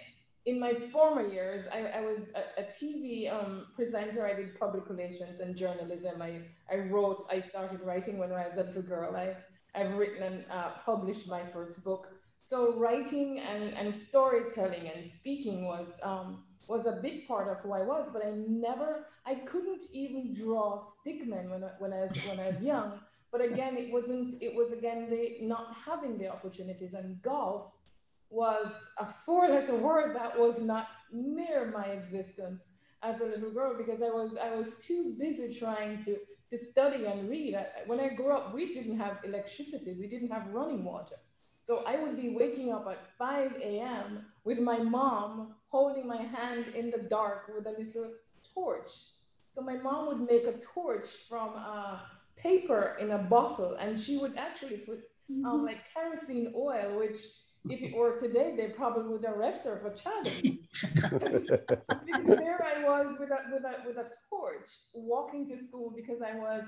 in 0.47 0.61
my 0.61 0.73
former 0.73 1.27
years, 1.27 1.67
I, 1.71 1.99
I 1.99 2.01
was 2.01 2.19
a, 2.33 2.61
a 2.61 2.63
TV 2.63 3.31
um, 3.31 3.67
presenter. 3.75 4.25
I 4.25 4.33
did 4.33 4.57
public 4.57 4.89
relations 4.89 5.41
and 5.41 5.57
journalism. 5.57 6.21
I, 6.21 6.39
I 6.71 6.77
wrote, 6.77 7.25
I 7.29 7.41
started 7.41 7.81
writing 7.81 8.17
when 8.17 8.31
I 8.31 8.47
was 8.47 8.55
a 8.55 8.63
little 8.63 8.81
girl. 8.81 9.13
I, 9.15 9.35
I've 9.77 9.93
written 9.95 10.23
and 10.23 10.45
uh, 10.49 10.69
published 10.85 11.27
my 11.27 11.41
first 11.53 11.83
book. 11.83 12.07
So 12.45 12.73
writing 12.77 13.39
and, 13.39 13.73
and 13.73 13.93
storytelling 13.93 14.89
and 14.95 15.05
speaking 15.05 15.65
was, 15.65 15.97
um, 16.01 16.45
was 16.69 16.85
a 16.85 16.93
big 16.93 17.27
part 17.27 17.49
of 17.49 17.57
who 17.57 17.73
I 17.73 17.81
was, 17.81 18.07
but 18.13 18.25
I 18.25 18.31
never, 18.47 19.07
I 19.25 19.35
couldn't 19.35 19.83
even 19.91 20.33
draw 20.33 20.79
stickmen 20.79 21.49
when, 21.49 21.65
when, 21.79 21.91
I, 21.91 21.99
was, 22.05 22.11
when 22.25 22.39
I 22.39 22.51
was 22.51 22.61
young 22.61 23.01
but 23.31 23.41
again, 23.41 23.77
it 23.77 23.91
wasn't, 23.91 24.41
it 24.41 24.55
was 24.55 24.71
again 24.71 25.09
the 25.09 25.37
not 25.41 25.75
having 25.85 26.17
the 26.17 26.29
opportunities. 26.29 26.93
And 26.93 27.21
golf 27.21 27.73
was 28.29 28.71
a 28.97 29.05
four 29.05 29.49
letter 29.49 29.75
word 29.75 30.15
that 30.15 30.37
was 30.37 30.59
not 30.59 30.87
near 31.11 31.71
my 31.71 31.85
existence 31.85 32.65
as 33.03 33.21
a 33.21 33.25
little 33.25 33.51
girl 33.51 33.75
because 33.77 34.01
I 34.01 34.09
was, 34.09 34.35
I 34.41 34.55
was 34.55 34.75
too 34.85 35.15
busy 35.19 35.53
trying 35.57 36.01
to, 36.03 36.17
to 36.49 36.57
study 36.57 37.05
and 37.05 37.29
read. 37.29 37.55
I, 37.55 37.67
when 37.85 37.99
I 37.99 38.09
grew 38.09 38.33
up, 38.33 38.53
we 38.53 38.71
didn't 38.71 38.99
have 38.99 39.19
electricity, 39.23 39.95
we 39.99 40.07
didn't 40.07 40.31
have 40.31 40.47
running 40.47 40.83
water. 40.83 41.15
So 41.63 41.83
I 41.85 41.97
would 41.97 42.15
be 42.15 42.29
waking 42.29 42.71
up 42.71 42.87
at 42.89 43.05
5 43.17 43.55
a.m. 43.61 44.25
with 44.45 44.59
my 44.59 44.77
mom 44.77 45.55
holding 45.67 46.07
my 46.07 46.21
hand 46.21 46.67
in 46.75 46.89
the 46.89 46.99
dark 47.09 47.51
with 47.53 47.67
a 47.67 47.71
little 47.71 48.11
torch. 48.53 48.89
So 49.53 49.61
my 49.61 49.75
mom 49.75 50.07
would 50.07 50.29
make 50.29 50.45
a 50.45 50.59
torch 50.59 51.07
from 51.27 51.51
uh, 51.57 51.99
paper 52.37 52.95
in 52.99 53.11
a 53.11 53.17
bottle 53.17 53.75
and 53.79 53.99
she 53.99 54.17
would 54.17 54.37
actually 54.37 54.77
put 54.77 54.99
um, 55.29 55.43
mm-hmm. 55.43 55.65
like 55.65 55.79
kerosene 55.93 56.53
oil, 56.55 56.97
which 56.97 57.19
if 57.69 57.81
it 57.81 57.95
were 57.95 58.17
today, 58.17 58.53
they 58.55 58.69
probably 58.69 59.09
would 59.09 59.25
arrest 59.25 59.65
her 59.65 59.79
for 59.81 59.93
child 59.93 60.27
abuse. 60.37 60.67
because 62.05 62.37
there 62.37 62.65
I 62.65 62.83
was 62.83 63.15
with 63.19 63.29
a, 63.31 63.39
with, 63.51 63.63
a, 63.63 63.87
with 63.87 63.97
a 63.97 64.09
torch 64.29 64.69
walking 64.93 65.47
to 65.49 65.57
school 65.57 65.93
because 65.95 66.21
I 66.21 66.35
was 66.35 66.67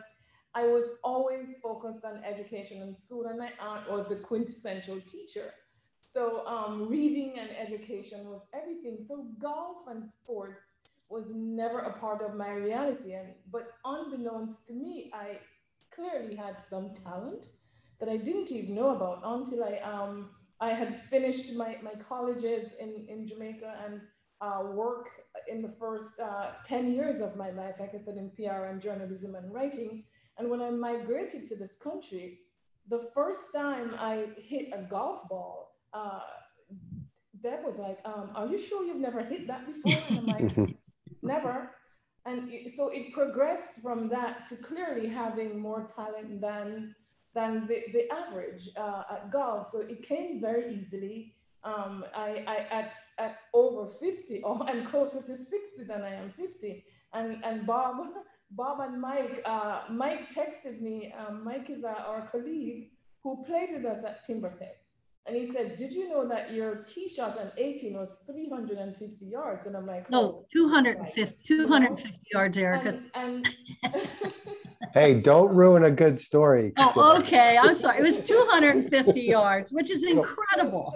I 0.55 0.65
was 0.65 0.85
always 1.03 1.55
focused 1.61 2.03
on 2.03 2.23
education 2.23 2.81
and 2.81 2.95
school, 2.97 3.27
and 3.27 3.37
my 3.37 3.51
aunt 3.59 3.89
was 3.89 4.09
a 4.09 4.15
quintessential 4.15 4.99
teacher. 5.01 5.53
So 6.01 6.45
um, 6.47 6.87
reading 6.87 7.37
and 7.37 7.51
education 7.51 8.25
was 8.29 8.41
everything. 8.53 8.97
So 9.07 9.27
golf 9.39 9.87
and 9.87 10.03
sports 10.03 10.63
was 11.07 11.25
never 11.31 11.79
a 11.79 11.99
part 11.99 12.23
of 12.23 12.35
my 12.35 12.51
reality. 12.51 13.13
And 13.13 13.29
but 13.51 13.73
unbeknownst 13.85 14.65
to 14.67 14.73
me, 14.73 15.11
I 15.13 15.37
clearly 15.91 16.35
had 16.35 16.61
some 16.61 16.93
talent 16.93 17.47
that 17.99 18.09
I 18.09 18.17
didn't 18.17 18.51
even 18.51 18.75
know 18.75 18.95
about 18.95 19.21
until 19.23 19.63
I 19.63 19.77
um, 19.79 20.29
I 20.61 20.69
had 20.69 21.01
finished 21.01 21.53
my, 21.55 21.77
my 21.81 21.93
colleges 22.07 22.71
in, 22.79 23.05
in 23.07 23.27
Jamaica 23.27 23.75
and 23.85 24.01
uh, 24.41 24.63
work 24.71 25.09
in 25.47 25.61
the 25.61 25.73
first 25.79 26.19
uh, 26.19 26.51
10 26.65 26.93
years 26.93 27.21
of 27.21 27.35
my 27.35 27.49
life, 27.51 27.75
like 27.79 27.93
I 27.93 27.99
said, 27.99 28.17
in 28.17 28.29
PR 28.31 28.65
and 28.65 28.81
journalism 28.81 29.35
and 29.35 29.53
writing. 29.53 30.03
And 30.37 30.49
when 30.49 30.61
I 30.61 30.69
migrated 30.69 31.47
to 31.49 31.55
this 31.55 31.73
country, 31.81 32.39
the 32.89 33.09
first 33.13 33.53
time 33.53 33.95
I 33.99 34.27
hit 34.37 34.69
a 34.73 34.81
golf 34.81 35.27
ball, 35.29 35.75
uh, 35.93 36.21
Deb 37.41 37.63
was 37.63 37.77
like, 37.77 37.99
um, 38.05 38.31
Are 38.35 38.47
you 38.47 38.57
sure 38.57 38.85
you've 38.85 38.97
never 38.97 39.23
hit 39.23 39.47
that 39.47 39.65
before? 39.65 40.01
And 40.09 40.19
I'm 40.19 40.25
like, 40.25 40.75
Never. 41.21 41.71
And 42.25 42.49
so 42.75 42.89
it 42.89 43.13
progressed 43.13 43.81
from 43.81 44.09
that 44.09 44.47
to 44.49 44.55
clearly 44.55 45.07
having 45.07 45.59
more 45.59 45.87
talent 45.95 46.41
than, 46.41 46.95
than 47.39 47.67
the, 47.67 47.77
the 47.93 48.03
average 48.21 48.69
uh, 48.75 49.03
at 49.13 49.31
golf. 49.31 49.69
So 49.71 49.79
it 49.79 50.03
came 50.03 50.41
very 50.41 50.65
easily. 50.75 51.35
Um, 51.63 52.05
I, 52.15 52.29
I 52.53 52.57
at, 52.79 52.93
at 53.17 53.37
over 53.53 53.87
50, 53.87 54.41
or 54.43 54.63
I'm 54.69 54.83
closer 54.85 55.21
to 55.21 55.35
60 55.37 55.83
than 55.87 56.01
I 56.01 56.13
am 56.15 56.31
50. 56.31 56.83
And, 57.13 57.43
and 57.43 57.65
Bob, 57.65 57.95
Bob 58.51 58.79
and 58.81 58.99
Mike, 58.99 59.41
uh, 59.45 59.81
Mike 59.89 60.33
texted 60.33 60.81
me, 60.81 61.13
um, 61.19 61.43
Mike 61.43 61.69
is 61.69 61.83
our, 61.83 62.01
our 62.11 62.27
colleague 62.27 62.91
who 63.23 63.43
played 63.45 63.69
with 63.73 63.85
us 63.85 64.03
at 64.05 64.27
Timbertech. 64.27 64.77
And 65.25 65.35
he 65.37 65.51
said, 65.51 65.77
Did 65.77 65.93
you 65.93 66.09
know 66.09 66.27
that 66.27 66.53
your 66.53 66.75
tee 66.77 67.07
shot 67.07 67.37
on 67.37 67.51
18 67.57 67.93
was 67.93 68.21
350 68.25 69.25
yards? 69.25 69.67
And 69.67 69.77
I'm 69.77 69.85
like, 69.85 70.09
No, 70.09 70.21
oh, 70.21 70.45
250, 70.51 71.37
250 71.43 72.19
yards, 72.33 72.57
Erica. 72.57 72.99
And, 73.13 73.47
and 73.83 73.93
hey, 74.93 75.19
don't 75.19 75.53
ruin 75.53 75.83
a 75.83 75.91
good 75.91 76.19
story. 76.19 76.73
Oh, 76.77 77.17
okay. 77.19 77.57
I'm 77.57 77.75
sorry. 77.75 77.99
It 77.99 78.03
was 78.03 78.21
250 78.21 79.21
yards, 79.21 79.71
which 79.71 79.89
is 79.89 80.03
incredible. 80.03 80.95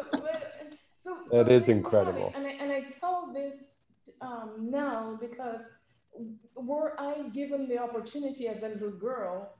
So, 0.99 1.17
so, 1.29 1.43
that 1.43 1.51
is 1.51 1.69
incredible. 1.69 2.31
And 2.35 2.47
I, 2.47 2.51
and 2.51 2.71
I 2.71 2.85
tell 2.99 3.31
this 3.33 3.61
um, 4.21 4.69
now 4.71 5.17
because 5.19 5.65
were 6.55 6.99
I 6.99 7.23
given 7.33 7.67
the 7.67 7.79
opportunity 7.79 8.47
as 8.47 8.63
a 8.63 8.69
little 8.69 8.91
girl 8.91 9.53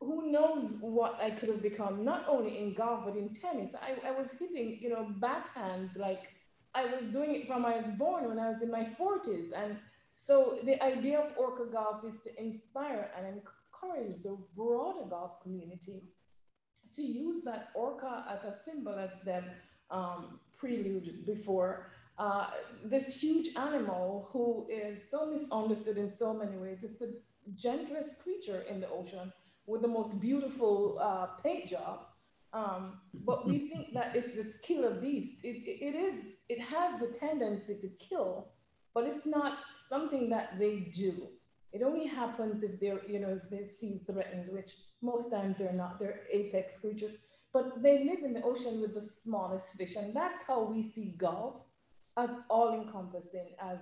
who 0.00 0.30
knows 0.30 0.76
what 0.80 1.18
I 1.20 1.30
could 1.30 1.48
have 1.48 1.60
become, 1.60 2.04
not 2.04 2.24
only 2.28 2.58
in 2.58 2.72
golf, 2.72 3.04
but 3.04 3.16
in 3.16 3.34
tennis. 3.34 3.72
I, 3.74 4.08
I 4.08 4.12
was 4.12 4.28
hitting, 4.38 4.78
you 4.80 4.90
know, 4.90 5.12
backhands 5.18 5.98
like 5.98 6.34
I 6.74 6.84
was 6.84 7.10
doing 7.10 7.34
it 7.34 7.48
from 7.48 7.66
I 7.66 7.76
was 7.76 7.86
born 7.98 8.28
when 8.28 8.38
I 8.38 8.50
was 8.50 8.62
in 8.62 8.70
my 8.70 8.84
40s. 8.84 9.50
And 9.56 9.76
so 10.12 10.58
the 10.64 10.82
idea 10.82 11.18
of 11.18 11.36
Orca 11.36 11.64
Golf 11.66 12.04
is 12.04 12.18
to 12.20 12.40
inspire 12.40 13.10
and 13.16 13.40
encourage 13.88 14.22
the 14.22 14.36
broader 14.56 15.06
golf 15.08 15.40
community 15.40 16.02
to 16.94 17.02
use 17.02 17.44
that 17.44 17.68
orca 17.74 18.24
as 18.30 18.44
a 18.44 18.54
symbol, 18.64 18.94
as 18.94 19.10
Deb 19.24 19.44
um, 19.90 20.40
preluded 20.56 21.26
before. 21.26 21.90
Uh, 22.18 22.48
this 22.84 23.20
huge 23.20 23.54
animal 23.56 24.28
who 24.32 24.66
is 24.70 25.08
so 25.08 25.30
misunderstood 25.30 25.98
in 25.98 26.10
so 26.10 26.34
many 26.34 26.56
ways. 26.56 26.82
It's 26.82 26.98
the 26.98 27.20
gentlest 27.54 28.18
creature 28.18 28.64
in 28.68 28.80
the 28.80 28.88
ocean 28.88 29.32
with 29.66 29.82
the 29.82 29.88
most 29.88 30.20
beautiful 30.20 30.98
uh, 31.00 31.26
paint 31.42 31.68
job. 31.68 32.06
Um, 32.52 33.00
but 33.24 33.46
we 33.46 33.68
think 33.68 33.88
that 33.94 34.16
it's 34.16 34.34
this 34.34 34.58
killer 34.60 34.90
beast. 34.90 35.44
It, 35.44 35.58
it, 35.64 35.84
it 35.84 35.94
is, 35.94 36.38
it 36.48 36.60
has 36.60 36.98
the 36.98 37.08
tendency 37.18 37.76
to 37.80 37.88
kill, 37.88 38.48
but 38.94 39.04
it's 39.04 39.26
not 39.26 39.58
something 39.88 40.28
that 40.30 40.58
they 40.58 40.90
do. 40.92 41.28
It 41.72 41.82
only 41.82 42.06
happens 42.06 42.62
if 42.62 42.80
they're, 42.80 43.00
you 43.06 43.20
know, 43.20 43.38
if 43.42 43.50
they 43.50 43.70
feel 43.80 43.98
threatened, 44.06 44.50
which 44.50 44.72
most 45.02 45.30
times 45.30 45.58
they're 45.58 45.72
not. 45.72 45.98
They're 45.98 46.20
apex 46.32 46.80
creatures, 46.80 47.14
but 47.52 47.82
they 47.82 48.04
live 48.04 48.24
in 48.24 48.32
the 48.32 48.42
ocean 48.42 48.80
with 48.80 48.94
the 48.94 49.02
smallest 49.02 49.74
fish, 49.74 49.94
and 49.96 50.14
that's 50.14 50.42
how 50.42 50.62
we 50.64 50.82
see 50.82 51.14
golf 51.18 51.56
as 52.16 52.30
all-encompassing 52.48 53.54
as 53.60 53.78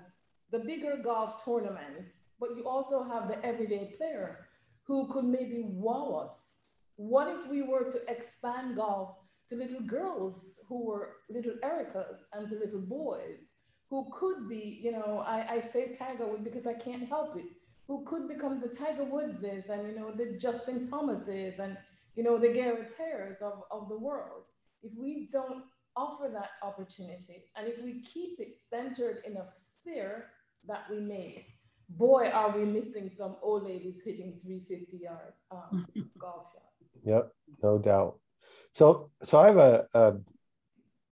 the 0.51 0.59
bigger 0.59 0.97
golf 1.03 1.45
tournaments. 1.45 2.23
But 2.39 2.57
you 2.57 2.69
also 2.69 3.03
have 3.05 3.29
the 3.29 3.45
everyday 3.45 3.95
player 3.97 4.47
who 4.85 5.09
could 5.09 5.25
maybe 5.25 5.63
wow 5.65 6.23
us. 6.25 6.59
What 6.97 7.29
if 7.29 7.49
we 7.49 7.63
were 7.63 7.85
to 7.91 8.01
expand 8.09 8.77
golf 8.77 9.17
to 9.49 9.55
little 9.55 9.81
girls 9.81 10.59
who 10.69 10.85
were 10.85 11.17
little 11.31 11.55
Ericas 11.63 12.25
and 12.33 12.49
to 12.49 12.59
little 12.59 12.81
boys 12.81 13.49
who 13.89 14.07
could 14.13 14.49
be, 14.49 14.81
you 14.83 14.93
know, 14.93 15.23
I, 15.27 15.55
I 15.55 15.61
say 15.61 15.95
Tiger 15.97 16.27
Woods 16.27 16.43
because 16.43 16.67
I 16.67 16.75
can't 16.75 17.09
help 17.09 17.37
it, 17.37 17.45
who 17.87 18.05
could 18.05 18.29
become 18.29 18.61
the 18.61 18.69
Tiger 18.69 19.05
Woodses 19.05 19.69
and, 19.69 19.87
you 19.87 19.95
know, 19.95 20.11
the 20.11 20.37
Justin 20.39 20.89
Thomases 20.89 21.59
and, 21.59 21.77
you 22.15 22.23
know, 22.23 22.39
the 22.39 22.49
Gary 22.49 22.87
Players 22.97 23.39
of, 23.41 23.63
of 23.71 23.89
the 23.89 23.99
world. 23.99 24.45
If 24.83 24.93
we 24.99 25.29
don't 25.33 25.65
offer 25.97 26.29
that 26.33 26.51
opportunity 26.63 27.45
and 27.57 27.67
if 27.67 27.83
we 27.83 28.03
keep 28.03 28.39
it 28.41 28.57
centered 28.69 29.23
in 29.25 29.37
a 29.37 29.47
sphere 29.49 30.27
that 30.67 30.85
we 30.91 31.01
make, 31.01 31.47
boy, 31.89 32.29
are 32.29 32.57
we 32.57 32.65
missing 32.65 33.09
some 33.09 33.37
old 33.43 33.65
ladies 33.65 34.03
hitting 34.05 34.39
350 34.43 34.97
yards 34.99 35.43
um, 35.51 35.87
golf 36.19 36.47
shots. 36.53 36.67
Yep, 37.05 37.33
no 37.63 37.79
doubt. 37.79 38.19
So, 38.73 39.11
so 39.23 39.39
I 39.39 39.47
have 39.47 39.57
a, 39.57 39.87
a 39.95 40.15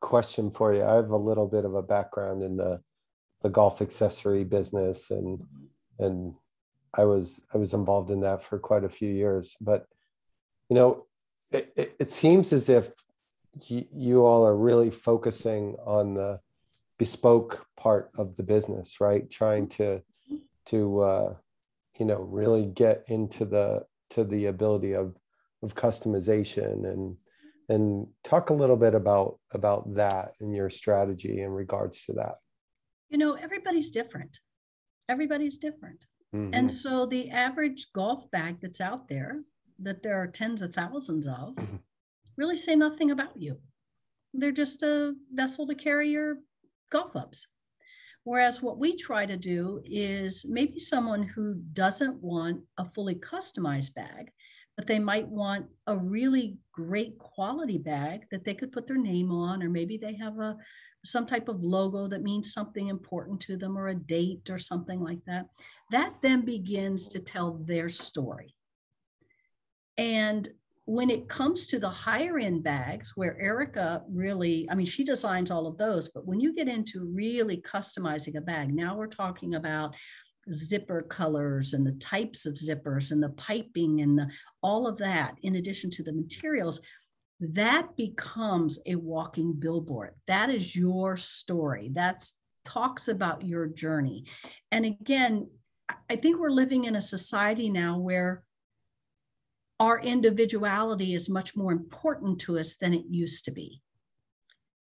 question 0.01 0.51
for 0.51 0.73
you. 0.73 0.85
I 0.85 0.95
have 0.95 1.11
a 1.11 1.17
little 1.17 1.47
bit 1.47 1.65
of 1.65 1.75
a 1.75 1.83
background 1.83 2.43
in 2.43 2.57
the 2.57 2.81
the 3.43 3.49
golf 3.49 3.81
accessory 3.81 4.45
business, 4.45 5.11
and 5.11 5.41
and 5.99 6.35
I 6.95 7.05
was 7.05 7.41
I 7.55 7.59
was 7.59 7.73
involved 7.75 8.11
in 8.11 8.21
that 8.21 8.45
for 8.45 8.59
quite 8.59 8.85
a 8.85 8.89
few 8.89 9.09
years. 9.09 9.57
But 9.61 9.87
you 10.69 10.77
know, 10.77 11.07
it, 11.53 11.73
it, 11.77 11.97
it 11.99 12.13
seems 12.13 12.53
as 12.53 12.69
if 12.69 12.93
you, 13.67 14.25
all 14.25 14.47
are 14.47 14.57
really 14.57 14.91
focusing 14.91 15.75
on 15.85 16.15
the 16.15 16.41
bespoke 16.99 17.67
part 17.77 18.11
of 18.17 18.37
the 18.37 18.45
business, 18.45 19.01
right? 19.01 19.29
Trying 19.29 19.69
to 19.71 20.03
to 20.67 21.01
uh, 21.01 21.35
you 21.99 22.07
know 22.07 22.21
really 22.21 22.67
get 22.67 23.05
into 23.09 23.45
the 23.45 23.85
to 24.11 24.25
the 24.25 24.47
ability 24.47 24.95
of 24.95 25.17
of 25.63 25.75
customization 25.75 26.91
and 26.91 27.17
and 27.69 28.07
talk 28.25 28.51
a 28.51 28.55
little 28.55 28.77
bit 28.77 28.95
about 28.95 29.39
about 29.53 29.95
that 29.95 30.33
and 30.41 30.55
your 30.55 30.71
strategy 30.71 31.41
in 31.41 31.51
regards 31.51 32.05
to 32.07 32.13
that 32.15 32.37
you 33.11 33.19
know 33.19 33.35
everybody's 33.35 33.91
different 33.91 34.41
everybody's 35.09 35.59
different 35.59 36.07
mm-hmm. 36.35 36.51
and 36.53 36.75
so 36.75 37.07
the 37.07 37.31
average 37.31 37.89
golf 37.95 38.31
bag 38.31 38.57
that's 38.61 38.81
out 38.81 39.09
there 39.09 39.43
that 39.79 40.03
there 40.03 40.21
are 40.21 40.27
tens 40.27 40.63
of 40.63 40.75
thousands 40.75 41.27
of 41.27 41.55
mm-hmm. 41.55 41.77
really 42.37 42.57
say 42.57 42.75
nothing 42.75 43.11
about 43.11 43.37
you 43.37 43.57
they're 44.35 44.53
just 44.53 44.83
a 44.83 45.15
vessel 45.33 45.67
to 45.67 45.75
carry 45.75 46.09
your 46.09 46.37
golf 46.91 47.11
clubs 47.11 47.49
whereas 48.25 48.63
what 48.63 48.79
we 48.79 48.97
try 48.97 49.25
to 49.25 49.37
do 49.37 49.81
is 49.85 50.47
maybe 50.49 50.79
someone 50.79 51.23
who 51.23 51.55
doesn't 51.73 52.21
want 52.23 52.61
a 52.79 52.85
fully 52.85 53.15
customized 53.15 53.95
bag 53.95 54.31
but 54.81 54.87
they 54.87 54.99
might 54.99 55.29
want 55.29 55.67
a 55.89 55.99
really 55.99 56.57
great 56.73 57.19
quality 57.19 57.77
bag 57.77 58.23
that 58.31 58.47
they 58.47 58.55
could 58.55 58.73
put 58.73 58.87
their 58.87 58.97
name 58.97 59.31
on, 59.31 59.63
or 59.63 59.69
maybe 59.69 59.99
they 59.99 60.15
have 60.15 60.39
a 60.39 60.57
some 61.05 61.27
type 61.27 61.51
of 61.51 61.63
logo 61.63 62.07
that 62.09 62.23
means 62.23 62.55
something 62.55 62.89
important 62.89 63.41
to 63.41 63.59
them 63.59 63.77
or 63.77 63.89
a 63.89 63.95
date 63.95 64.49
or 64.49 64.59
something 64.59 64.99
like 64.99 65.23
that. 65.27 65.45
That 65.91 66.15
then 66.23 66.45
begins 66.45 67.09
to 67.09 67.21
tell 67.21 67.55
their 67.65 67.89
story. 67.89 68.55
And 69.99 70.49
when 70.85 71.11
it 71.11 71.29
comes 71.29 71.67
to 71.69 71.79
the 71.79 71.91
higher 71.91 72.39
end 72.39 72.63
bags, 72.63 73.13
where 73.15 73.41
Erica 73.41 74.03
really, 74.09 74.69
I 74.71 74.75
mean, 74.75 74.87
she 74.87 75.05
designs 75.05 75.51
all 75.51 75.67
of 75.67 75.79
those, 75.79 76.09
but 76.09 76.27
when 76.27 76.41
you 76.41 76.55
get 76.55 76.69
into 76.69 77.05
really 77.15 77.59
customizing 77.59 78.37
a 78.37 78.41
bag, 78.41 78.75
now 78.75 78.97
we're 78.97 79.07
talking 79.07 79.55
about 79.55 79.95
zipper 80.51 81.03
colors 81.03 81.75
and 81.75 81.87
the 81.87 81.93
types 81.93 82.47
of 82.47 82.55
zippers 82.55 83.13
and 83.13 83.23
the 83.23 83.29
piping 83.31 84.01
and 84.01 84.19
the 84.19 84.29
all 84.63 84.87
of 84.87 84.99
that 84.99 85.35
in 85.43 85.57
addition 85.57 85.91
to 85.91 86.03
the 86.03 86.13
materials 86.13 86.81
that 87.41 87.97
becomes 87.97 88.79
a 88.87 88.95
walking 88.97 89.53
billboard. 89.53 90.15
That 90.27 90.51
is 90.51 90.77
your 90.77 91.17
story. 91.17 91.91
That's 91.93 92.37
talks 92.65 93.09
about 93.09 93.45
your 93.45 93.67
journey. 93.67 94.27
And 94.71 94.85
again 94.85 95.49
i 96.09 96.17
think 96.17 96.39
we're 96.39 96.51
living 96.51 96.85
in 96.85 96.97
a 96.97 97.01
society 97.01 97.71
now 97.71 97.99
where 97.99 98.43
our 99.79 99.99
individuality 100.01 101.15
is 101.15 101.31
much 101.31 101.57
more 101.57 101.73
important 101.73 102.39
to 102.39 102.59
us 102.59 102.77
than 102.77 102.93
it 102.93 103.05
used 103.09 103.45
to 103.45 103.51
be 103.51 103.81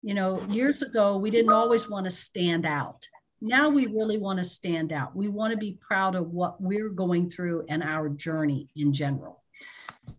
you 0.02 0.14
know 0.14 0.42
years 0.50 0.82
ago 0.82 1.18
we 1.18 1.30
didn't 1.30 1.54
always 1.54 1.90
want 1.90 2.06
to 2.06 2.12
stand 2.12 2.66
out 2.66 3.06
now 3.42 3.70
we 3.70 3.86
really 3.86 4.18
want 4.18 4.40
to 4.40 4.46
stand 4.46 4.92
out. 4.92 5.16
We 5.16 5.28
want 5.28 5.52
to 5.52 5.58
be 5.58 5.78
proud 5.80 6.16
of 6.16 6.32
what 6.32 6.62
we're 6.62 6.90
going 6.90 7.30
through 7.30 7.66
and 7.70 7.84
our 7.84 8.10
journey 8.10 8.70
in 8.76 8.94
general. 8.94 9.44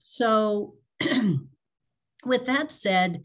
So, 0.05 0.75
with 2.25 2.47
that 2.47 2.71
said, 2.71 3.25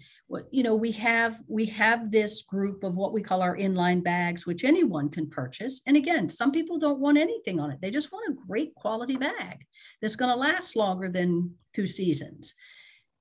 you 0.52 0.63
know 0.63 0.76
we 0.76 0.91
have 0.91 1.41
we 1.48 1.65
have 1.65 2.12
this 2.12 2.41
group 2.41 2.84
of 2.84 2.96
what 2.96 3.13
we 3.13 3.22
call 3.22 3.41
our 3.41 3.58
inline 3.58 4.04
bags 4.04 4.46
which 4.46 4.63
anyone 4.63 5.10
can 5.10 5.30
purchase 5.30 5.82
and 5.86 5.98
again 5.98 6.30
some 6.30 6.52
people 6.52 6.78
don't 6.78 7.00
want 7.00 7.17
anything 7.17 7.60
on 7.60 7.72
it 7.72 7.80
they 7.82 7.89
just 7.89 8.12
want 8.12 8.30
a 8.30 8.48
great 8.48 8.74
quality 8.76 9.15
bag 9.15 9.65
that's 10.02 10.15
going 10.15 10.32
to 10.32 10.36
last 10.36 10.76
longer 10.76 11.10
than 11.10 11.54
two 11.74 11.88
seasons 11.88 12.54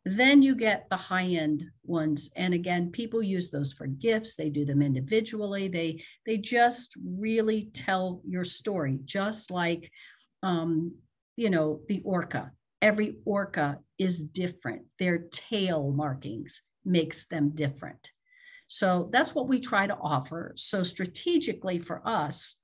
then 0.04 0.42
you 0.42 0.56
get 0.56 0.88
the 0.90 0.96
high 0.96 1.26
end 1.26 1.64
ones. 1.84 2.30
And 2.34 2.54
again, 2.54 2.90
people 2.90 3.22
use 3.22 3.50
those 3.50 3.72
for 3.72 3.86
gifts. 3.86 4.34
They 4.34 4.50
do 4.50 4.64
them 4.64 4.82
individually. 4.82 5.68
They, 5.68 6.02
they 6.26 6.38
just 6.38 6.94
really 7.04 7.70
tell 7.72 8.20
your 8.26 8.44
story, 8.44 8.98
just 9.04 9.52
like, 9.52 9.90
um, 10.42 10.96
you 11.36 11.50
know, 11.50 11.82
the 11.88 12.02
orca. 12.04 12.50
Every 12.80 13.18
orca 13.24 13.78
is 13.96 14.20
different. 14.20 14.82
Their 14.98 15.18
tail 15.30 15.92
markings 15.92 16.62
makes 16.84 17.26
them 17.26 17.50
different. 17.50 18.12
So 18.68 19.10
that's 19.12 19.34
what 19.34 19.48
we 19.48 19.60
try 19.60 19.86
to 19.86 19.96
offer. 19.96 20.52
So 20.56 20.82
strategically 20.82 21.78
for 21.78 22.00
us, 22.06 22.56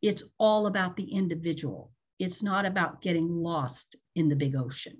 it's 0.00 0.24
all 0.38 0.66
about 0.66 0.96
the 0.96 1.04
individual. 1.04 1.92
It's 2.18 2.42
not 2.42 2.66
about 2.66 3.00
getting 3.00 3.28
lost 3.28 3.96
in 4.14 4.28
the 4.28 4.36
big 4.36 4.56
ocean. 4.56 4.98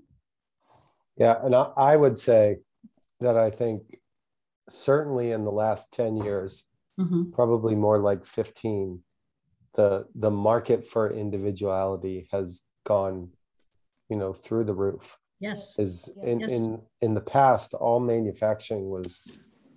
Yeah, 1.17 1.35
and 1.43 1.53
I, 1.53 1.69
I 1.75 1.95
would 1.95 2.17
say 2.17 2.59
that 3.19 3.37
I 3.37 3.49
think 3.49 3.99
certainly 4.69 5.31
in 5.31 5.43
the 5.43 5.51
last 5.51 5.91
10 5.93 6.17
years, 6.17 6.63
mm-hmm. 6.99 7.31
probably 7.31 7.75
more 7.75 7.99
like 7.99 8.25
15, 8.25 9.03
the 9.75 10.05
the 10.15 10.31
market 10.31 10.87
for 10.87 11.11
individuality 11.11 12.27
has 12.31 12.61
gone, 12.85 13.31
you 14.09 14.15
know, 14.15 14.33
through 14.33 14.65
the 14.65 14.73
roof. 14.73 15.17
Yes. 15.39 15.77
Is 15.77 16.09
in 16.23 16.39
yes. 16.39 16.51
in 16.51 16.81
in 17.01 17.13
the 17.13 17.21
past, 17.21 17.73
all 17.73 17.99
manufacturing 17.99 18.89
was 18.89 19.19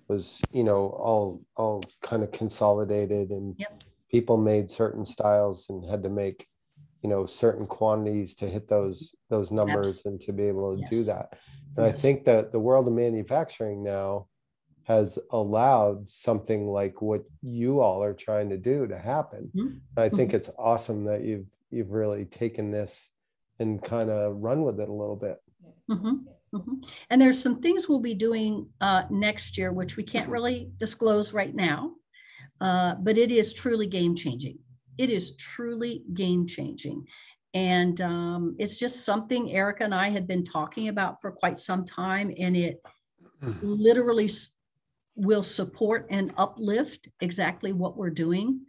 was, 0.09 0.41
you 0.53 0.65
know, 0.65 0.87
all 0.87 1.43
all 1.57 1.83
kind 2.03 2.23
of 2.23 2.31
consolidated 2.33 3.31
and 3.31 3.57
yep. 3.59 3.83
people 4.11 4.37
made 4.37 4.71
certain 4.71 5.05
styles 5.05 5.67
and 5.69 5.85
had 5.85 6.03
to 6.05 6.09
make 6.09 6.47
you 7.07 7.11
know 7.11 7.25
certain 7.25 7.67
quantities 7.67 8.35
to 8.35 8.49
hit 8.49 8.69
those 8.69 9.15
those 9.31 9.53
numbers 9.53 9.91
Absolutely. 9.91 10.11
and 10.11 10.21
to 10.23 10.33
be 10.33 10.43
able 10.45 10.75
to 10.75 10.81
yes. 10.81 10.91
do 10.91 11.05
that 11.05 11.39
and 11.77 11.87
yes. 11.87 11.97
i 11.97 12.01
think 12.01 12.25
that 12.25 12.51
the 12.51 12.59
world 12.59 12.89
of 12.89 12.95
manufacturing 12.95 13.85
now 13.85 14.27
has 14.83 15.17
allowed 15.31 16.09
something 16.09 16.67
like 16.67 17.01
what 17.01 17.23
you 17.43 17.81
all 17.81 18.03
are 18.03 18.13
trying 18.13 18.49
to 18.49 18.57
do 18.57 18.89
to 18.89 18.99
happen 18.99 19.51
mm-hmm. 19.55 19.77
i 19.97 20.09
think 20.09 20.31
mm-hmm. 20.31 20.37
it's 20.37 20.51
awesome 20.59 21.05
that 21.05 21.23
you've 21.23 21.47
you've 21.71 21.93
really 21.93 22.25
taken 22.25 22.73
this 22.73 23.09
and 23.61 23.81
kind 23.83 24.11
of 24.11 24.37
run 24.37 24.63
with 24.63 24.81
it 24.81 24.89
a 24.89 24.93
little 24.93 25.17
bit 25.17 25.39
mm-hmm. 25.91 26.57
mm-hmm. 26.57 26.75
and 27.11 27.21
there's 27.21 27.43
some 27.43 27.61
things 27.61 27.89
we'll 27.89 28.01
be 28.01 28.15
doing 28.15 28.69
uh, 28.81 29.05
next 29.11 29.57
year 29.59 29.73
which 29.73 29.97
we 29.97 30.03
can't 30.03 30.29
really 30.29 30.71
disclose 30.79 31.33
right 31.33 31.55
now 31.55 31.93
uh, 32.61 32.95
but 32.97 33.19
it 33.19 33.31
is 33.31 33.53
truly 33.53 33.87
game 33.87 34.15
changing 34.15 34.59
it 34.99 35.11
is 35.11 35.37
truly 35.37 36.03
game 36.15 36.47
changing. 36.47 37.07
And 37.55 38.01
um, 38.01 38.57
it's 38.59 38.77
just 38.77 39.05
something 39.05 39.51
Erica 39.53 39.85
and 39.85 39.95
I 39.95 40.11
had 40.11 40.27
been 40.27 40.45
talking 40.45 40.89
about 40.89 41.21
for 41.21 41.33
quite 41.33 41.61
some 41.61 41.87
time, 41.87 42.33
and 42.39 42.57
it 42.57 42.83
literally 43.63 44.27
s- 44.27 44.53
will 45.15 45.43
support 45.43 46.07
and 46.11 46.33
uplift 46.37 47.09
exactly 47.21 47.73
what 47.73 47.97
we're 47.97 48.11
doing, 48.11 48.61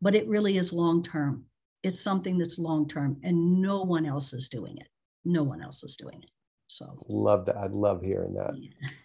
but 0.00 0.14
it 0.14 0.26
really 0.26 0.56
is 0.56 0.72
long 0.72 1.02
term. 1.02 1.44
It's 1.84 2.00
something 2.00 2.38
that's 2.38 2.58
long 2.58 2.88
term, 2.88 3.18
and 3.22 3.60
no 3.60 3.82
one 3.82 4.06
else 4.06 4.32
is 4.32 4.48
doing 4.48 4.76
it. 4.78 4.88
No 5.24 5.44
one 5.44 5.62
else 5.62 5.84
is 5.84 5.96
doing 5.96 6.20
it. 6.22 6.30
So 6.72 6.96
Love 7.06 7.44
that. 7.44 7.56
I 7.58 7.66
love 7.66 8.00
hearing 8.00 8.32
that. 8.32 8.54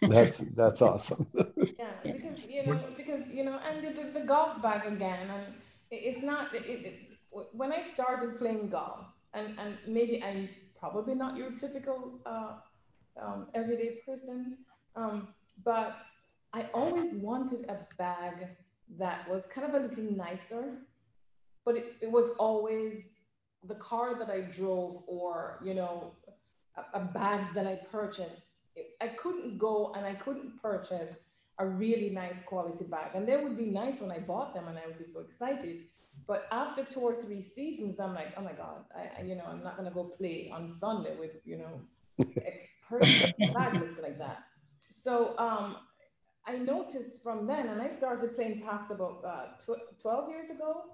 That's 0.14 0.38
that's 0.56 0.80
awesome. 0.80 1.26
Yeah, 1.78 2.12
because 2.12 2.38
you 2.48 2.64
know, 2.64 2.80
because 2.96 3.22
you 3.30 3.44
know, 3.44 3.60
and 3.68 3.76
the, 3.84 3.90
the, 4.02 4.20
the 4.20 4.26
golf 4.26 4.62
bag 4.62 4.86
again, 4.86 5.30
and 5.30 5.44
it's 5.90 6.22
not. 6.22 6.54
It, 6.54 6.64
it, 6.66 6.94
when 7.52 7.72
I 7.72 7.84
started 7.94 8.38
playing 8.38 8.70
golf, 8.70 9.04
and 9.34 9.58
and 9.60 9.76
maybe 9.86 10.24
I'm 10.24 10.48
probably 10.80 11.14
not 11.14 11.36
your 11.36 11.50
typical 11.52 12.20
uh, 12.24 12.54
um, 13.22 13.48
everyday 13.54 14.00
person, 14.06 14.58
um, 14.96 15.28
but 15.62 16.00
I 16.54 16.66
always 16.74 17.14
wanted 17.16 17.66
a 17.68 17.76
bag 17.98 18.48
that 18.98 19.28
was 19.28 19.44
kind 19.54 19.66
of 19.68 19.74
a 19.74 19.86
little 19.86 20.10
nicer, 20.16 20.64
but 21.64 21.76
it, 21.76 21.96
it 22.00 22.10
was 22.10 22.30
always 22.38 23.02
the 23.62 23.76
car 23.76 24.18
that 24.18 24.30
I 24.30 24.40
drove, 24.40 25.02
or 25.06 25.60
you 25.64 25.74
know, 25.74 26.14
a, 26.94 26.98
a 26.98 27.04
bag 27.04 27.54
that 27.54 27.66
I 27.66 27.76
purchased. 27.90 28.40
I 29.00 29.08
couldn't 29.08 29.58
go 29.58 29.92
and 29.96 30.06
I 30.06 30.14
couldn't 30.14 30.60
purchase 30.62 31.16
a 31.58 31.66
really 31.66 32.10
nice 32.10 32.44
quality 32.44 32.84
bag. 32.84 33.10
And 33.14 33.26
they 33.26 33.36
would 33.36 33.56
be 33.56 33.66
nice 33.66 34.00
when 34.00 34.12
I 34.12 34.18
bought 34.18 34.54
them 34.54 34.68
and 34.68 34.78
I 34.78 34.86
would 34.86 34.98
be 34.98 35.06
so 35.06 35.20
excited. 35.20 35.84
But 36.26 36.46
after 36.52 36.84
two 36.84 37.00
or 37.00 37.14
three 37.14 37.42
seasons, 37.42 37.98
I'm 37.98 38.14
like, 38.14 38.34
oh 38.36 38.42
my 38.42 38.52
God, 38.52 38.84
I, 38.94 39.20
I 39.20 39.24
you 39.24 39.34
know, 39.34 39.44
I'm 39.48 39.62
not 39.62 39.76
gonna 39.76 39.90
go 39.90 40.04
play 40.04 40.50
on 40.52 40.68
Sunday 40.68 41.16
with, 41.18 41.36
you 41.44 41.58
know, 41.58 41.80
X 42.44 42.68
person 42.88 43.32
bag 43.54 43.74
looks 43.80 44.00
like 44.00 44.18
that. 44.18 44.44
So 44.90 45.38
um, 45.38 45.76
I 46.46 46.56
noticed 46.56 47.22
from 47.22 47.46
then, 47.46 47.68
and 47.68 47.80
I 47.80 47.90
started 47.90 48.34
playing 48.36 48.60
perhaps 48.60 48.90
about 48.90 49.24
uh, 49.24 49.44
tw- 49.58 50.00
12 50.00 50.30
years 50.30 50.50
ago. 50.50 50.84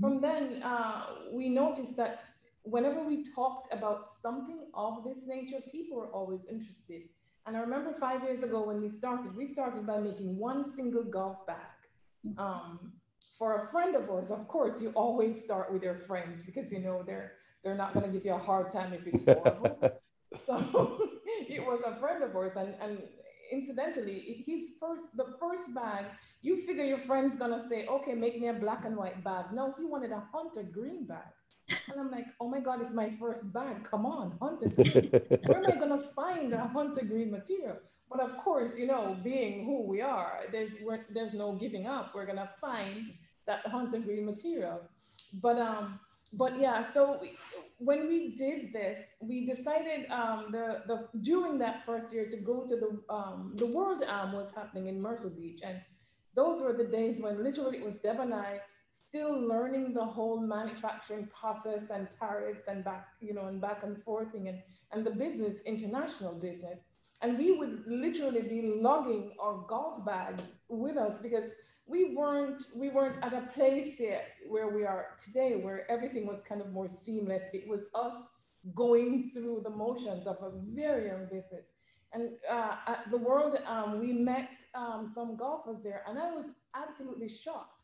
From 0.00 0.20
then, 0.20 0.62
uh, 0.62 1.06
we 1.32 1.48
noticed 1.48 1.96
that 1.96 2.22
whenever 2.64 3.02
we 3.02 3.24
talked 3.34 3.72
about 3.72 4.06
something 4.22 4.66
of 4.74 5.04
this 5.04 5.26
nature, 5.26 5.58
people 5.70 5.96
were 5.96 6.08
always 6.08 6.46
interested. 6.48 7.02
And 7.46 7.56
I 7.56 7.60
remember 7.60 7.92
five 7.92 8.22
years 8.22 8.42
ago 8.42 8.62
when 8.62 8.80
we 8.80 8.88
started, 8.88 9.36
we 9.36 9.46
started 9.46 9.86
by 9.86 9.98
making 9.98 10.38
one 10.38 10.64
single 10.70 11.02
golf 11.02 11.46
bag. 11.46 11.56
Um, 12.38 12.92
for 13.38 13.62
a 13.62 13.66
friend 13.66 13.96
of 13.96 14.08
ours, 14.08 14.30
of 14.30 14.46
course, 14.46 14.80
you 14.80 14.90
always 14.90 15.42
start 15.42 15.72
with 15.72 15.82
your 15.82 15.96
friends 15.96 16.44
because 16.44 16.70
you 16.70 16.78
know 16.78 17.02
they're 17.04 17.32
they're 17.64 17.76
not 17.76 17.94
going 17.94 18.06
to 18.06 18.12
give 18.12 18.24
you 18.24 18.34
a 18.34 18.38
hard 18.38 18.70
time 18.72 18.92
if 18.92 19.06
it's 19.06 19.24
horrible. 19.24 19.78
so 20.46 20.56
it 21.48 21.64
was 21.64 21.80
a 21.84 21.96
friend 21.96 22.22
of 22.22 22.34
ours, 22.36 22.52
and 22.56 22.74
and 22.80 23.02
incidentally, 23.50 24.18
it- 24.18 24.44
his 24.46 24.70
first 24.80 25.06
the 25.16 25.26
first 25.40 25.74
bag. 25.74 26.06
You 26.44 26.56
figure 26.56 26.84
your 26.84 26.98
friend's 26.98 27.36
gonna 27.36 27.62
say, 27.68 27.86
okay, 27.86 28.14
make 28.14 28.40
me 28.40 28.48
a 28.48 28.52
black 28.52 28.84
and 28.84 28.96
white 28.96 29.22
bag. 29.22 29.46
No, 29.52 29.72
he 29.78 29.84
wanted 29.84 30.10
a 30.10 30.22
hunter 30.32 30.64
green 30.64 31.06
bag. 31.06 31.30
And 31.90 32.00
I'm 32.00 32.10
like, 32.10 32.26
oh 32.40 32.48
my 32.48 32.60
God, 32.60 32.80
it's 32.80 32.92
my 32.92 33.10
first 33.18 33.52
bag. 33.52 33.84
Come 33.84 34.06
on, 34.06 34.36
hunter 34.40 34.68
green 34.76 35.10
where 35.44 35.58
am 35.58 35.66
I 35.66 35.76
going 35.76 35.98
to 35.98 36.06
find 36.14 36.52
a 36.52 36.66
hunter 36.68 37.04
green 37.04 37.30
material? 37.30 37.78
But 38.12 38.20
of 38.20 38.36
course, 38.36 38.78
you 38.78 38.86
know, 38.86 39.16
being 39.24 39.64
who 39.64 39.82
we 39.82 40.02
are, 40.02 40.40
there's 40.52 40.76
we're, 40.82 41.06
there's 41.10 41.32
no 41.32 41.54
giving 41.54 41.86
up. 41.86 42.14
We're 42.14 42.26
gonna 42.26 42.50
find 42.60 43.14
that 43.46 43.66
hunter 43.66 43.98
green 43.98 44.26
material. 44.26 44.82
But 45.42 45.58
um, 45.58 45.98
but 46.34 46.60
yeah. 46.60 46.82
So 46.82 47.18
we, 47.22 47.38
when 47.78 48.06
we 48.08 48.36
did 48.36 48.72
this, 48.72 49.00
we 49.20 49.46
decided 49.46 50.10
um, 50.10 50.48
the 50.52 50.82
the 50.86 51.08
during 51.22 51.58
that 51.58 51.86
first 51.86 52.12
year 52.12 52.28
to 52.28 52.36
go 52.36 52.66
to 52.66 52.76
the 52.76 53.00
um, 53.08 53.54
the 53.56 53.66
World 53.66 54.02
Am 54.06 54.32
was 54.32 54.52
happening 54.52 54.88
in 54.88 55.00
Myrtle 55.00 55.30
Beach, 55.30 55.60
and 55.64 55.80
those 56.34 56.60
were 56.60 56.74
the 56.74 56.84
days 56.84 57.20
when 57.20 57.42
literally 57.42 57.78
it 57.78 57.84
was 57.84 57.94
Deb 57.96 58.20
and 58.20 58.34
I 58.34 58.60
still 58.94 59.46
learning 59.46 59.92
the 59.94 60.04
whole 60.04 60.40
manufacturing 60.40 61.28
process 61.38 61.90
and 61.90 62.08
tariffs 62.10 62.62
and 62.68 62.84
back, 62.84 63.08
you 63.20 63.34
know, 63.34 63.46
and 63.46 63.60
back 63.60 63.82
and 63.82 64.02
forthing 64.02 64.48
and, 64.48 64.58
and 64.92 65.04
the 65.04 65.10
business, 65.10 65.56
international 65.66 66.34
business. 66.34 66.80
And 67.20 67.38
we 67.38 67.52
would 67.52 67.84
literally 67.86 68.42
be 68.42 68.74
lugging 68.80 69.32
our 69.40 69.64
golf 69.68 70.04
bags 70.04 70.42
with 70.68 70.96
us 70.96 71.20
because 71.22 71.50
we 71.86 72.14
weren't 72.14 72.64
we 72.74 72.88
weren't 72.88 73.22
at 73.22 73.32
a 73.32 73.42
place 73.52 74.00
yet 74.00 74.28
where 74.48 74.68
we 74.68 74.84
are 74.84 75.08
today, 75.22 75.56
where 75.56 75.90
everything 75.90 76.26
was 76.26 76.40
kind 76.48 76.60
of 76.60 76.72
more 76.72 76.88
seamless. 76.88 77.48
It 77.52 77.68
was 77.68 77.82
us 77.94 78.14
going 78.74 79.30
through 79.34 79.62
the 79.64 79.70
motions 79.70 80.26
of 80.26 80.36
a 80.42 80.50
very 80.74 81.08
young 81.08 81.26
business. 81.26 81.66
And 82.12 82.30
uh, 82.50 82.76
at 82.86 83.10
the 83.10 83.16
world, 83.16 83.56
um, 83.66 83.98
we 83.98 84.12
met 84.12 84.50
um, 84.74 85.10
some 85.12 85.36
golfers 85.36 85.82
there, 85.82 86.02
and 86.06 86.18
I 86.18 86.30
was 86.30 86.46
absolutely 86.74 87.28
shocked 87.28 87.81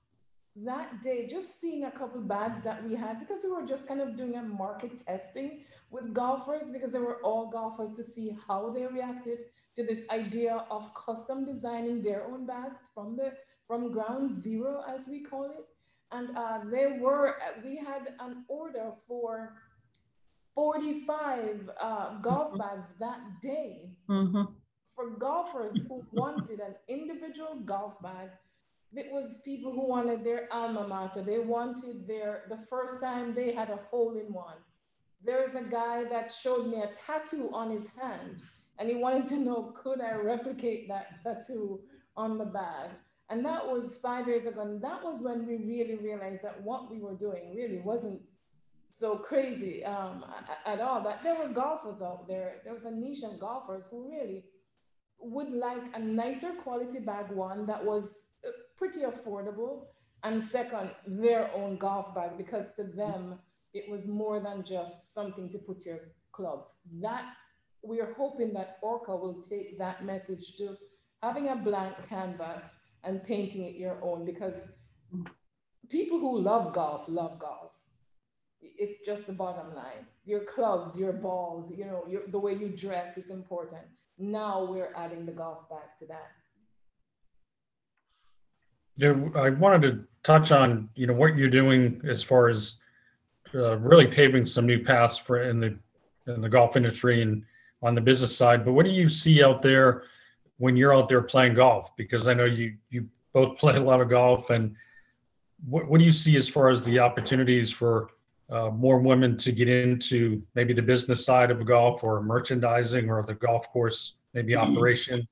that 0.64 1.02
day, 1.02 1.26
just 1.26 1.60
seeing 1.60 1.84
a 1.84 1.90
couple 1.90 2.20
bags 2.20 2.64
that 2.64 2.82
we 2.86 2.94
had, 2.94 3.20
because 3.20 3.42
we 3.44 3.52
were 3.52 3.66
just 3.66 3.86
kind 3.86 4.00
of 4.00 4.16
doing 4.16 4.34
a 4.36 4.42
market 4.42 5.04
testing 5.04 5.64
with 5.90 6.12
golfers, 6.12 6.70
because 6.70 6.92
they 6.92 6.98
were 6.98 7.20
all 7.22 7.50
golfers 7.50 7.96
to 7.96 8.02
see 8.04 8.36
how 8.46 8.70
they 8.70 8.86
reacted 8.86 9.38
to 9.76 9.84
this 9.84 10.00
idea 10.10 10.64
of 10.70 10.92
custom 10.94 11.44
designing 11.44 12.02
their 12.02 12.24
own 12.24 12.46
bags 12.46 12.80
from 12.94 13.16
the 13.16 13.32
from 13.66 13.92
ground 13.92 14.30
zero, 14.30 14.82
as 14.88 15.06
we 15.08 15.20
call 15.22 15.44
it. 15.44 15.66
And 16.10 16.34
uh, 16.36 16.60
they 16.70 16.96
were, 16.98 17.34
we 17.62 17.76
had 17.76 18.14
an 18.18 18.44
order 18.48 18.92
for 19.06 19.52
45 20.54 21.70
uh, 21.80 22.18
golf 22.20 22.56
bags 22.58 22.88
that 22.98 23.20
day 23.42 23.90
Mhm. 24.08 24.54
for 24.94 25.10
golfers 25.10 25.76
who 25.86 26.02
wanted 26.12 26.60
an 26.60 26.74
individual 26.88 27.56
golf 27.60 28.00
bag. 28.02 28.30
It 28.94 29.12
was 29.12 29.38
people 29.44 29.72
who 29.72 29.86
wanted 29.86 30.24
their 30.24 30.48
alma 30.50 30.86
mater. 30.86 31.22
They 31.22 31.38
wanted 31.38 32.06
their, 32.06 32.44
the 32.48 32.56
first 32.56 33.00
time 33.02 33.34
they 33.34 33.52
had 33.52 33.70
a 33.70 33.80
hole 33.90 34.16
in 34.16 34.32
one. 34.32 34.56
There's 35.24 35.54
a 35.54 35.62
guy 35.62 36.04
that 36.04 36.32
showed 36.32 36.68
me 36.68 36.80
a 36.80 36.90
tattoo 37.06 37.50
on 37.52 37.70
his 37.70 37.86
hand 38.00 38.42
and 38.78 38.88
he 38.88 38.94
wanted 38.94 39.26
to 39.28 39.36
know, 39.36 39.74
could 39.82 40.00
I 40.00 40.14
replicate 40.14 40.88
that 40.88 41.22
tattoo 41.22 41.80
on 42.16 42.38
the 42.38 42.44
bag? 42.44 42.90
And 43.28 43.44
that 43.44 43.66
was 43.66 43.98
five 44.00 44.26
years 44.26 44.46
ago. 44.46 44.62
And 44.62 44.80
that 44.82 45.02
was 45.02 45.20
when 45.20 45.46
we 45.46 45.56
really 45.56 45.96
realized 45.96 46.44
that 46.44 46.62
what 46.62 46.90
we 46.90 47.00
were 47.00 47.16
doing 47.16 47.54
really 47.54 47.78
wasn't 47.78 48.22
so 48.92 49.16
crazy 49.16 49.84
um, 49.84 50.24
at 50.64 50.80
all. 50.80 51.02
That 51.02 51.22
there 51.22 51.34
were 51.34 51.48
golfers 51.48 52.00
out 52.00 52.26
there. 52.26 52.62
There 52.64 52.72
was 52.72 52.84
a 52.84 52.90
niche 52.90 53.22
of 53.24 53.38
golfers 53.38 53.88
who 53.88 54.10
really 54.10 54.44
would 55.20 55.50
like 55.50 55.82
a 55.94 55.98
nicer 55.98 56.52
quality 56.52 57.00
bag 57.00 57.30
one 57.30 57.66
that 57.66 57.84
was 57.84 58.27
pretty 58.78 59.00
affordable 59.00 59.86
and 60.22 60.42
second 60.42 60.90
their 61.06 61.50
own 61.54 61.76
golf 61.76 62.14
bag 62.14 62.30
because 62.38 62.66
to 62.76 62.84
them 62.84 63.38
it 63.74 63.90
was 63.90 64.08
more 64.08 64.40
than 64.40 64.64
just 64.64 65.12
something 65.12 65.50
to 65.50 65.58
put 65.58 65.84
your 65.84 65.98
clubs. 66.32 66.70
That 67.00 67.24
we 67.82 68.00
are 68.00 68.12
hoping 68.14 68.52
that 68.54 68.78
orca 68.82 69.14
will 69.14 69.42
take 69.48 69.78
that 69.78 70.04
message 70.04 70.56
to 70.56 70.76
having 71.22 71.48
a 71.48 71.56
blank 71.56 71.94
canvas 72.08 72.64
and 73.04 73.22
painting 73.22 73.64
it 73.64 73.76
your 73.76 74.02
own 74.02 74.24
because 74.24 74.54
people 75.88 76.18
who 76.18 76.40
love 76.40 76.72
golf 76.72 77.08
love 77.08 77.38
golf. 77.38 77.72
It's 78.60 79.04
just 79.06 79.26
the 79.26 79.32
bottom 79.32 79.74
line. 79.74 80.06
Your 80.24 80.40
clubs 80.40 80.96
your 80.96 81.12
balls 81.12 81.72
you 81.76 81.84
know 81.84 82.04
your, 82.08 82.22
the 82.28 82.38
way 82.38 82.54
you 82.54 82.68
dress 82.68 83.16
is 83.16 83.30
important. 83.30 83.86
Now 84.18 84.64
we're 84.64 84.92
adding 84.96 85.26
the 85.26 85.32
golf 85.32 85.68
bag 85.68 85.88
to 86.00 86.06
that. 86.06 86.32
Yeah, 88.98 89.14
I 89.36 89.50
wanted 89.50 89.82
to 89.82 90.04
touch 90.24 90.50
on, 90.50 90.90
you 90.96 91.06
know, 91.06 91.14
what 91.14 91.36
you're 91.36 91.48
doing 91.48 92.02
as 92.06 92.22
far 92.22 92.48
as 92.48 92.74
uh, 93.54 93.78
really 93.78 94.06
paving 94.06 94.44
some 94.44 94.66
new 94.66 94.84
paths 94.84 95.16
for 95.16 95.42
in 95.42 95.60
the 95.60 95.78
in 96.26 96.42
the 96.42 96.48
golf 96.48 96.76
industry 96.76 97.22
and 97.22 97.44
on 97.80 97.94
the 97.94 98.00
business 98.00 98.36
side. 98.36 98.64
But 98.64 98.72
what 98.72 98.84
do 98.84 98.90
you 98.90 99.08
see 99.08 99.42
out 99.42 99.62
there 99.62 100.02
when 100.58 100.76
you're 100.76 100.92
out 100.92 101.08
there 101.08 101.22
playing 101.22 101.54
golf? 101.54 101.96
Because 101.96 102.26
I 102.26 102.34
know 102.34 102.44
you 102.44 102.74
you 102.90 103.08
both 103.32 103.56
play 103.62 103.76
a 103.76 103.80
lot 103.80 104.00
of 104.00 104.10
golf, 104.10 104.50
and 104.50 104.74
what 105.66 105.88
what 105.88 105.98
do 105.98 106.04
you 106.04 106.12
see 106.12 106.36
as 106.36 106.48
far 106.48 106.68
as 106.68 106.82
the 106.82 106.98
opportunities 106.98 107.70
for 107.70 108.10
uh, 108.50 108.70
more 108.70 108.98
women 108.98 109.36
to 109.36 109.52
get 109.52 109.68
into 109.68 110.42
maybe 110.54 110.72
the 110.72 110.82
business 110.82 111.24
side 111.24 111.50
of 111.50 111.64
golf 111.64 112.02
or 112.02 112.20
merchandising 112.22 113.08
or 113.10 113.22
the 113.22 113.34
golf 113.34 113.70
course 113.70 114.14
maybe 114.32 114.56
operation 114.56 115.26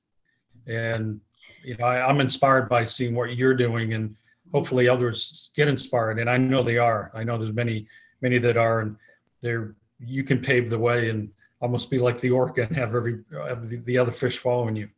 and 0.67 1.19
you 1.67 1.75
know 1.77 1.85
I, 1.85 2.07
i'm 2.07 2.21
inspired 2.21 2.69
by 2.69 2.85
seeing 2.85 3.13
what 3.13 3.35
you're 3.35 3.53
doing 3.53 3.93
and 3.93 4.15
hopefully 4.53 4.87
others 4.87 5.51
get 5.55 5.67
inspired 5.67 6.19
and 6.19 6.29
i 6.29 6.37
know 6.37 6.63
they 6.63 6.77
are 6.77 7.11
i 7.13 7.23
know 7.23 7.37
there's 7.37 7.53
many 7.53 7.87
many 8.21 8.39
that 8.39 8.55
are 8.55 8.79
and 8.79 8.95
they're 9.41 9.75
you 9.99 10.23
can 10.23 10.39
pave 10.39 10.69
the 10.69 10.79
way 10.79 11.09
and 11.09 11.29
almost 11.59 11.89
be 11.89 11.99
like 11.99 12.19
the 12.21 12.29
orca 12.29 12.63
and 12.63 12.75
have 12.75 12.95
every 12.95 13.23
have 13.47 13.69
the, 13.69 13.77
the 13.77 13.97
other 13.97 14.11
fish 14.11 14.37
following 14.37 14.75
you 14.75 14.89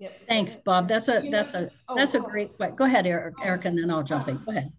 Yep. 0.00 0.28
Thanks, 0.28 0.54
Bob. 0.54 0.86
That's 0.86 1.08
a, 1.08 1.28
that's 1.28 1.54
a, 1.54 1.68
oh, 1.88 1.96
that's 1.96 2.14
a 2.14 2.18
oh, 2.18 2.22
great, 2.22 2.56
que- 2.56 2.70
go 2.76 2.84
ahead, 2.84 3.04
Eric, 3.04 3.34
Eric, 3.42 3.64
and 3.64 3.76
then 3.76 3.90
I'll 3.90 4.04
jump 4.04 4.28
in. 4.28 4.36
Go 4.44 4.52
ahead. 4.52 4.72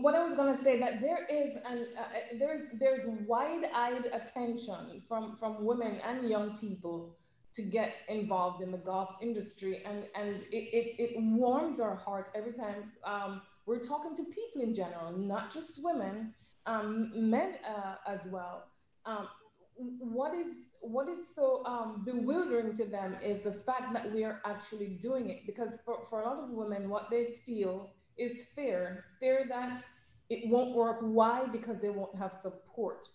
what 0.00 0.14
I 0.14 0.24
was 0.24 0.34
going 0.34 0.56
to 0.56 0.62
say 0.62 0.80
that 0.80 1.02
there 1.02 1.26
is 1.30 1.52
an 1.70 1.84
uh, 1.98 2.00
uh, 2.00 2.04
there's 2.38 2.62
there's 2.80 3.06
wide-eyed 3.26 4.06
attention 4.06 5.02
from 5.06 5.36
from 5.36 5.66
women 5.66 6.00
and 6.02 6.26
young 6.26 6.56
people 6.56 7.14
to 7.58 7.62
get 7.62 7.90
involved 8.08 8.62
in 8.62 8.70
the 8.76 8.82
golf 8.90 9.10
industry 9.20 9.82
and 9.88 9.98
and 10.20 10.36
it, 10.58 10.64
it, 10.78 10.86
it 11.04 11.12
warms 11.42 11.76
our 11.86 11.96
heart 12.06 12.26
every 12.34 12.54
time 12.64 12.80
um, 13.12 13.42
we're 13.66 13.84
talking 13.92 14.14
to 14.20 14.24
people 14.38 14.60
in 14.66 14.72
general 14.82 15.10
not 15.32 15.52
just 15.52 15.72
women 15.88 16.34
um, 16.68 17.10
men 17.14 17.54
uh, 17.66 17.94
as 18.06 18.26
well. 18.26 18.64
Um, 19.06 19.28
what 19.76 20.34
is 20.34 20.52
what 20.80 21.08
is 21.08 21.34
so 21.34 21.64
um, 21.64 22.02
bewildering 22.04 22.76
to 22.76 22.84
them 22.84 23.16
is 23.24 23.44
the 23.44 23.52
fact 23.52 23.94
that 23.94 24.12
we 24.12 24.24
are 24.24 24.40
actually 24.44 24.98
doing 25.00 25.30
it 25.30 25.46
because 25.46 25.78
for, 25.84 26.04
for 26.08 26.20
a 26.22 26.24
lot 26.24 26.38
of 26.44 26.50
women 26.50 26.88
what 26.88 27.08
they 27.10 27.38
feel 27.46 27.90
is 28.16 28.46
fear 28.54 29.04
fear 29.20 29.46
that 29.48 29.84
it 30.28 30.48
won't 30.50 30.74
work. 30.74 30.98
Why? 31.00 31.46
Because 31.46 31.80
they 31.80 31.90
won't 31.90 32.16
have 32.16 32.32
support. 32.32 33.08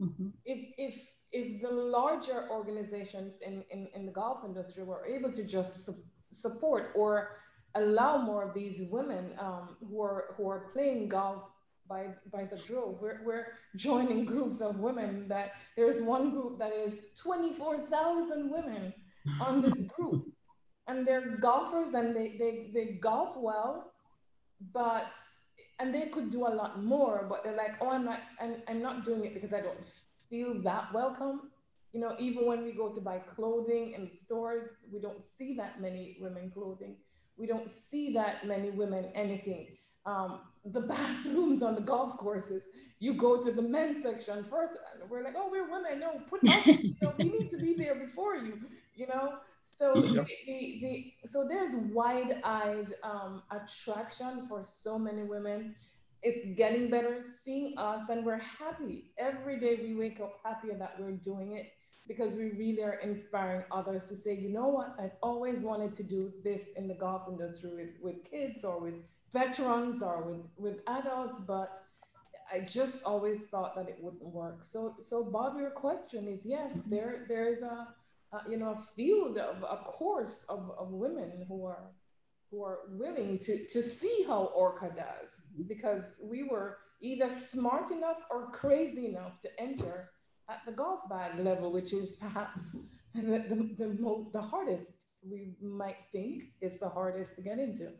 Mm-hmm. 0.00 0.28
if 0.46 0.60
if 0.78 0.94
if 1.32 1.62
the 1.62 1.70
larger 1.70 2.48
organizations 2.50 3.38
in, 3.46 3.64
in, 3.70 3.88
in 3.94 4.06
the 4.06 4.12
golf 4.12 4.44
industry 4.44 4.82
were 4.82 5.06
able 5.06 5.30
to 5.32 5.44
just 5.44 5.86
su- 5.86 5.94
support 6.32 6.90
or 6.94 7.36
allow 7.76 8.18
more 8.18 8.42
of 8.42 8.54
these 8.54 8.82
women 8.90 9.30
um, 9.38 9.76
who 9.88 10.02
are 10.02 10.34
who 10.36 10.48
are 10.48 10.70
playing 10.72 11.08
golf 11.08 11.42
by 11.88 12.06
by 12.32 12.44
the 12.44 12.56
drove. 12.56 13.00
We're, 13.00 13.20
we're 13.24 13.46
joining 13.76 14.24
groups 14.24 14.60
of 14.60 14.78
women 14.78 15.28
that 15.28 15.52
there's 15.76 16.00
one 16.00 16.30
group 16.30 16.58
that 16.58 16.72
is 16.72 17.00
24,000 17.22 18.50
women 18.50 18.94
on 19.40 19.62
this 19.62 19.80
group. 19.96 20.32
And 20.88 21.06
they're 21.06 21.36
golfers 21.36 21.94
and 21.94 22.16
they, 22.16 22.36
they, 22.36 22.70
they 22.74 22.98
golf 23.00 23.36
well, 23.36 23.92
but 24.72 25.12
and 25.78 25.94
they 25.94 26.06
could 26.06 26.30
do 26.30 26.46
a 26.46 26.54
lot 26.60 26.82
more, 26.82 27.26
but 27.28 27.44
they're 27.44 27.56
like, 27.56 27.74
oh, 27.80 27.90
I'm 27.90 28.04
not 28.04 28.20
I'm, 28.40 28.56
I'm 28.68 28.82
not 28.82 29.04
doing 29.04 29.24
it 29.24 29.34
because 29.34 29.52
I 29.52 29.60
don't 29.60 29.78
feel 30.30 30.62
that 30.62 30.92
welcome. 30.94 31.50
You 31.92 32.00
know, 32.00 32.14
even 32.18 32.46
when 32.46 32.64
we 32.64 32.72
go 32.72 32.94
to 32.94 33.00
buy 33.00 33.18
clothing 33.18 33.94
in 33.94 34.12
stores, 34.12 34.70
we 34.92 35.00
don't 35.00 35.26
see 35.26 35.56
that 35.56 35.80
many 35.80 36.16
women 36.20 36.50
clothing. 36.50 36.96
We 37.36 37.46
don't 37.46 37.70
see 37.70 38.12
that 38.14 38.46
many 38.46 38.70
women 38.70 39.10
anything 39.14 39.66
um, 40.06 40.40
the 40.64 40.80
bathrooms 40.92 41.62
on 41.62 41.74
the 41.74 41.80
golf 41.80 42.16
courses. 42.16 42.64
You 42.98 43.14
go 43.14 43.42
to 43.42 43.50
the 43.50 43.62
men's 43.62 44.02
section 44.02 44.44
first, 44.50 44.74
and 44.92 45.08
we're 45.08 45.24
like, 45.24 45.34
oh, 45.36 45.48
we're 45.50 45.70
women. 45.70 46.00
No, 46.00 46.20
put 46.28 46.46
us. 46.48 46.66
you 46.66 46.94
know, 47.00 47.14
we 47.18 47.24
need 47.24 47.50
to 47.50 47.56
be 47.56 47.74
there 47.74 47.94
before 47.94 48.36
you. 48.36 48.58
You 48.94 49.06
know. 49.06 49.34
So 49.64 49.94
the, 49.94 50.26
the, 50.46 50.78
the 50.82 51.12
so 51.24 51.48
there's 51.48 51.74
wide-eyed 51.74 52.94
um, 53.02 53.42
attraction 53.50 54.44
for 54.44 54.62
so 54.64 54.98
many 54.98 55.22
women. 55.22 55.74
It's 56.22 56.44
getting 56.56 56.90
better 56.90 57.22
seeing 57.22 57.78
us, 57.78 58.08
and 58.10 58.24
we're 58.24 58.38
happy 58.38 59.12
every 59.18 59.58
day. 59.58 59.80
We 59.82 59.94
wake 59.94 60.20
up 60.20 60.40
happier 60.44 60.76
that 60.78 60.96
we're 60.98 61.12
doing 61.12 61.56
it 61.56 61.72
because 62.06 62.34
we 62.34 62.50
really 62.50 62.82
are 62.82 62.94
inspiring 62.94 63.64
others 63.70 64.08
to 64.08 64.16
say, 64.16 64.34
you 64.34 64.48
know 64.48 64.66
what, 64.66 64.96
I've 64.98 65.16
always 65.22 65.62
wanted 65.62 65.94
to 65.94 66.02
do 66.02 66.32
this 66.42 66.70
in 66.76 66.88
the 66.88 66.94
golf 66.94 67.22
industry 67.28 67.70
with, 67.70 67.90
with 68.02 68.24
kids 68.28 68.64
or 68.64 68.80
with 68.80 68.94
veterans 69.32 70.02
or 70.02 70.22
with, 70.22 70.40
with 70.56 70.80
adults, 70.88 71.38
but 71.46 71.84
I 72.52 72.60
just 72.60 73.04
always 73.04 73.46
thought 73.46 73.76
that 73.76 73.88
it 73.88 73.98
wouldn't 74.00 74.24
work. 74.24 74.64
So, 74.64 74.96
so 75.00 75.22
Bob, 75.22 75.56
your 75.56 75.70
question 75.70 76.26
is 76.26 76.44
yes, 76.44 76.76
mm-hmm. 76.76 76.90
there, 76.90 77.26
there 77.28 77.48
is 77.48 77.62
a, 77.62 77.86
a, 78.32 78.50
you 78.50 78.56
know, 78.56 78.70
a 78.70 78.82
field 78.96 79.38
of 79.38 79.62
a 79.62 79.76
course 79.84 80.44
of, 80.48 80.72
of 80.78 80.90
women 80.90 81.44
who 81.48 81.64
are, 81.64 81.92
who 82.50 82.64
are 82.64 82.80
willing 82.90 83.38
to, 83.38 83.66
to 83.66 83.82
see 83.82 84.24
how 84.26 84.52
Orca 84.54 84.90
does, 84.94 85.42
because 85.68 86.12
we 86.22 86.42
were 86.42 86.78
either 87.00 87.30
smart 87.30 87.90
enough 87.90 88.18
or 88.30 88.50
crazy 88.50 89.06
enough 89.06 89.40
to 89.42 89.48
enter 89.58 90.10
at 90.48 90.60
the 90.66 90.72
golf 90.72 91.00
bag 91.08 91.38
level, 91.38 91.72
which 91.72 91.92
is 91.92 92.12
perhaps 92.12 92.76
the, 93.14 93.44
the, 93.48 93.74
the, 93.78 94.26
the 94.32 94.42
hardest 94.42 95.06
we 95.28 95.52
might 95.62 95.96
think 96.12 96.44
is 96.60 96.80
the 96.80 96.88
hardest 96.88 97.36
to 97.36 97.42
get 97.42 97.58
into. 97.58 97.90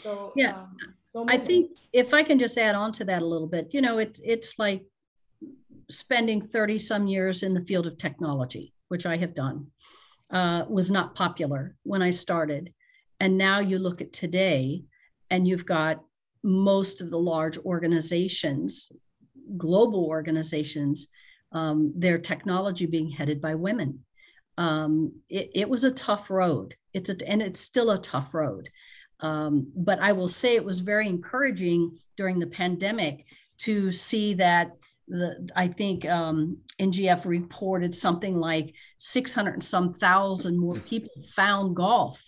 So 0.00 0.32
yeah, 0.36 0.54
um, 0.54 0.76
so 1.04 1.26
I 1.28 1.36
think 1.36 1.72
if 1.92 2.14
I 2.14 2.22
can 2.22 2.38
just 2.38 2.56
add 2.56 2.74
on 2.74 2.92
to 2.92 3.04
that 3.04 3.20
a 3.20 3.26
little 3.26 3.46
bit, 3.46 3.68
you 3.72 3.82
know, 3.82 3.98
it's 3.98 4.20
it's 4.24 4.58
like 4.58 4.84
spending 5.90 6.40
30 6.40 6.78
some 6.78 7.06
years 7.06 7.42
in 7.42 7.52
the 7.52 7.64
field 7.64 7.86
of 7.86 7.98
technology, 7.98 8.72
which 8.88 9.04
I 9.04 9.18
have 9.18 9.34
done, 9.34 9.66
uh, 10.30 10.64
was 10.68 10.90
not 10.90 11.14
popular 11.14 11.76
when 11.82 12.00
I 12.00 12.10
started. 12.10 12.72
And 13.22 13.38
now 13.38 13.60
you 13.60 13.78
look 13.78 14.00
at 14.00 14.12
today 14.12 14.82
and 15.30 15.46
you've 15.46 15.64
got 15.64 16.02
most 16.42 17.00
of 17.00 17.08
the 17.08 17.20
large 17.20 17.56
organizations, 17.56 18.90
global 19.56 20.06
organizations, 20.06 21.06
um, 21.52 21.92
their 21.94 22.18
technology 22.18 22.84
being 22.84 23.08
headed 23.08 23.40
by 23.40 23.54
women. 23.54 24.00
Um, 24.58 25.12
it, 25.28 25.52
it 25.54 25.68
was 25.68 25.84
a 25.84 25.92
tough 25.92 26.30
road. 26.30 26.74
It's 26.94 27.10
a, 27.10 27.28
and 27.28 27.40
it's 27.40 27.60
still 27.60 27.92
a 27.92 28.02
tough 28.02 28.34
road. 28.34 28.68
Um, 29.20 29.70
but 29.76 30.00
I 30.00 30.10
will 30.10 30.28
say 30.28 30.56
it 30.56 30.64
was 30.64 30.80
very 30.80 31.08
encouraging 31.08 31.96
during 32.16 32.40
the 32.40 32.48
pandemic 32.48 33.24
to 33.58 33.92
see 33.92 34.34
that 34.34 34.72
the, 35.06 35.48
I 35.54 35.68
think 35.68 36.10
um, 36.10 36.56
NGF 36.80 37.24
reported 37.24 37.94
something 37.94 38.36
like 38.36 38.74
600 38.98 39.52
and 39.52 39.62
some 39.62 39.94
thousand 39.94 40.58
more 40.58 40.80
people 40.80 41.12
found 41.36 41.76
golf, 41.76 42.20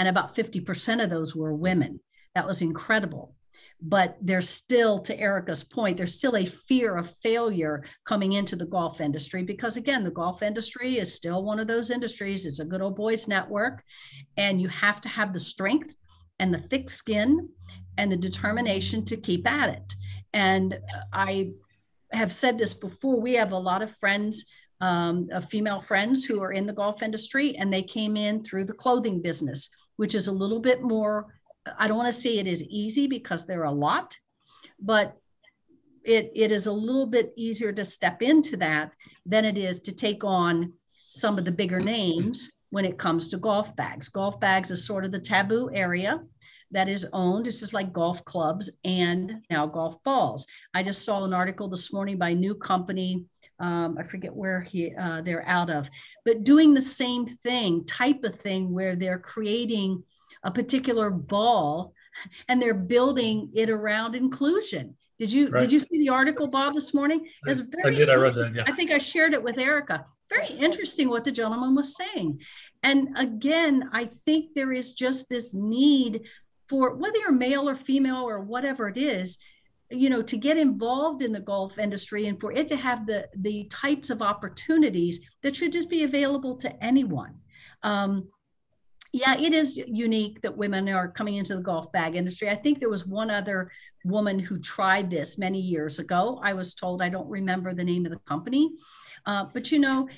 and 0.00 0.08
about 0.08 0.34
50% 0.34 1.04
of 1.04 1.10
those 1.10 1.36
were 1.36 1.54
women. 1.54 2.00
That 2.34 2.46
was 2.46 2.62
incredible. 2.62 3.34
But 3.82 4.16
there's 4.22 4.48
still, 4.48 5.00
to 5.00 5.18
Erica's 5.18 5.62
point, 5.62 5.98
there's 5.98 6.14
still 6.14 6.36
a 6.36 6.46
fear 6.46 6.96
of 6.96 7.14
failure 7.22 7.84
coming 8.06 8.32
into 8.32 8.56
the 8.56 8.64
golf 8.64 9.02
industry 9.02 9.42
because, 9.42 9.76
again, 9.76 10.02
the 10.02 10.10
golf 10.10 10.42
industry 10.42 10.96
is 10.96 11.12
still 11.12 11.44
one 11.44 11.60
of 11.60 11.66
those 11.66 11.90
industries. 11.90 12.46
It's 12.46 12.60
a 12.60 12.64
good 12.64 12.80
old 12.80 12.96
boys 12.96 13.28
network, 13.28 13.82
and 14.38 14.58
you 14.58 14.68
have 14.68 15.02
to 15.02 15.10
have 15.10 15.34
the 15.34 15.38
strength 15.38 15.94
and 16.38 16.52
the 16.52 16.58
thick 16.58 16.88
skin 16.88 17.50
and 17.98 18.10
the 18.10 18.16
determination 18.16 19.04
to 19.04 19.18
keep 19.18 19.46
at 19.46 19.68
it. 19.68 19.94
And 20.32 20.78
I 21.12 21.50
have 22.10 22.32
said 22.32 22.56
this 22.56 22.72
before 22.72 23.20
we 23.20 23.34
have 23.34 23.52
a 23.52 23.58
lot 23.58 23.82
of 23.82 23.94
friends, 23.98 24.46
um, 24.80 25.28
of 25.30 25.50
female 25.50 25.82
friends 25.82 26.24
who 26.24 26.42
are 26.42 26.52
in 26.52 26.64
the 26.64 26.72
golf 26.72 27.02
industry, 27.02 27.54
and 27.56 27.70
they 27.70 27.82
came 27.82 28.16
in 28.16 28.42
through 28.42 28.64
the 28.64 28.72
clothing 28.72 29.20
business, 29.20 29.68
which 30.00 30.14
is 30.14 30.28
a 30.28 30.32
little 30.32 30.60
bit 30.60 30.80
more, 30.80 31.26
I 31.78 31.86
don't 31.86 31.98
want 31.98 32.06
to 32.06 32.20
say 32.22 32.38
it 32.38 32.46
is 32.46 32.62
easy 32.62 33.06
because 33.06 33.44
there 33.44 33.60
are 33.60 33.64
a 33.66 33.70
lot, 33.70 34.18
but 34.80 35.18
it, 36.04 36.32
it 36.34 36.50
is 36.50 36.64
a 36.64 36.72
little 36.72 37.04
bit 37.04 37.34
easier 37.36 37.70
to 37.70 37.84
step 37.84 38.22
into 38.22 38.56
that 38.56 38.96
than 39.26 39.44
it 39.44 39.58
is 39.58 39.78
to 39.82 39.92
take 39.92 40.24
on 40.24 40.72
some 41.10 41.36
of 41.36 41.44
the 41.44 41.52
bigger 41.52 41.80
names 41.98 42.50
when 42.70 42.86
it 42.86 42.96
comes 42.96 43.28
to 43.28 43.36
golf 43.36 43.76
bags. 43.76 44.08
Golf 44.08 44.40
bags 44.40 44.70
is 44.70 44.86
sort 44.86 45.04
of 45.04 45.12
the 45.12 45.20
taboo 45.20 45.68
area 45.74 46.22
that 46.70 46.88
is 46.88 47.06
owned. 47.12 47.46
It's 47.46 47.60
just 47.60 47.74
like 47.74 47.92
golf 47.92 48.24
clubs 48.24 48.70
and 48.82 49.44
now 49.50 49.66
golf 49.66 50.02
balls. 50.02 50.46
I 50.72 50.82
just 50.82 51.04
saw 51.04 51.24
an 51.24 51.34
article 51.34 51.68
this 51.68 51.92
morning 51.92 52.16
by 52.16 52.30
a 52.30 52.34
new 52.34 52.54
company. 52.54 53.26
Um, 53.60 53.96
I 53.98 54.02
forget 54.02 54.34
where 54.34 54.60
he 54.60 54.94
uh, 54.94 55.20
they're 55.20 55.46
out 55.46 55.70
of, 55.70 55.88
but 56.24 56.44
doing 56.44 56.74
the 56.74 56.80
same 56.80 57.26
thing, 57.26 57.84
type 57.84 58.24
of 58.24 58.36
thing, 58.36 58.72
where 58.72 58.96
they're 58.96 59.18
creating 59.18 60.02
a 60.42 60.50
particular 60.50 61.10
ball 61.10 61.92
and 62.48 62.60
they're 62.60 62.74
building 62.74 63.50
it 63.54 63.70
around 63.70 64.14
inclusion. 64.14 64.96
Did 65.18 65.30
you 65.30 65.50
right. 65.50 65.60
did 65.60 65.70
you 65.70 65.80
see 65.80 65.98
the 65.98 66.08
article, 66.08 66.46
Bob, 66.46 66.74
this 66.74 66.94
morning? 66.94 67.26
It 67.46 67.48
was 67.48 67.60
very 67.60 67.94
I 67.94 67.98
did. 67.98 68.08
I 68.08 68.14
read 68.14 68.34
that. 68.36 68.54
Yeah. 68.54 68.64
I 68.66 68.72
think 68.72 68.90
I 68.90 68.98
shared 68.98 69.34
it 69.34 69.42
with 69.42 69.58
Erica. 69.58 70.06
Very 70.30 70.48
interesting 70.48 71.10
what 71.10 71.24
the 71.24 71.32
gentleman 71.32 71.74
was 71.74 71.96
saying. 71.96 72.40
And 72.82 73.18
again, 73.18 73.90
I 73.92 74.06
think 74.06 74.54
there 74.54 74.72
is 74.72 74.94
just 74.94 75.28
this 75.28 75.52
need 75.52 76.22
for 76.68 76.94
whether 76.94 77.18
you're 77.18 77.32
male 77.32 77.68
or 77.68 77.76
female 77.76 78.22
or 78.22 78.40
whatever 78.40 78.88
it 78.88 78.96
is, 78.96 79.36
you 79.90 80.08
know, 80.08 80.22
to 80.22 80.36
get 80.36 80.56
involved 80.56 81.22
in 81.22 81.32
the 81.32 81.40
golf 81.40 81.78
industry 81.78 82.26
and 82.26 82.40
for 82.40 82.52
it 82.52 82.68
to 82.68 82.76
have 82.76 83.06
the 83.06 83.28
the 83.36 83.64
types 83.64 84.10
of 84.10 84.22
opportunities 84.22 85.20
that 85.42 85.56
should 85.56 85.72
just 85.72 85.90
be 85.90 86.04
available 86.04 86.56
to 86.56 86.84
anyone. 86.84 87.34
Um, 87.82 88.28
yeah, 89.12 89.36
it 89.36 89.52
is 89.52 89.76
unique 89.76 90.40
that 90.42 90.56
women 90.56 90.88
are 90.88 91.08
coming 91.08 91.34
into 91.34 91.56
the 91.56 91.62
golf 91.62 91.90
bag 91.90 92.14
industry. 92.14 92.48
I 92.48 92.54
think 92.54 92.78
there 92.78 92.88
was 92.88 93.06
one 93.06 93.28
other 93.28 93.70
woman 94.04 94.38
who 94.38 94.60
tried 94.60 95.10
this 95.10 95.36
many 95.36 95.60
years 95.60 95.98
ago. 95.98 96.40
I 96.44 96.52
was 96.52 96.74
told, 96.74 97.02
I 97.02 97.08
don't 97.08 97.28
remember 97.28 97.74
the 97.74 97.82
name 97.82 98.06
of 98.06 98.12
the 98.12 98.20
company. 98.20 98.70
Uh, 99.26 99.46
but 99.52 99.72
you 99.72 99.80
know, 99.80 100.08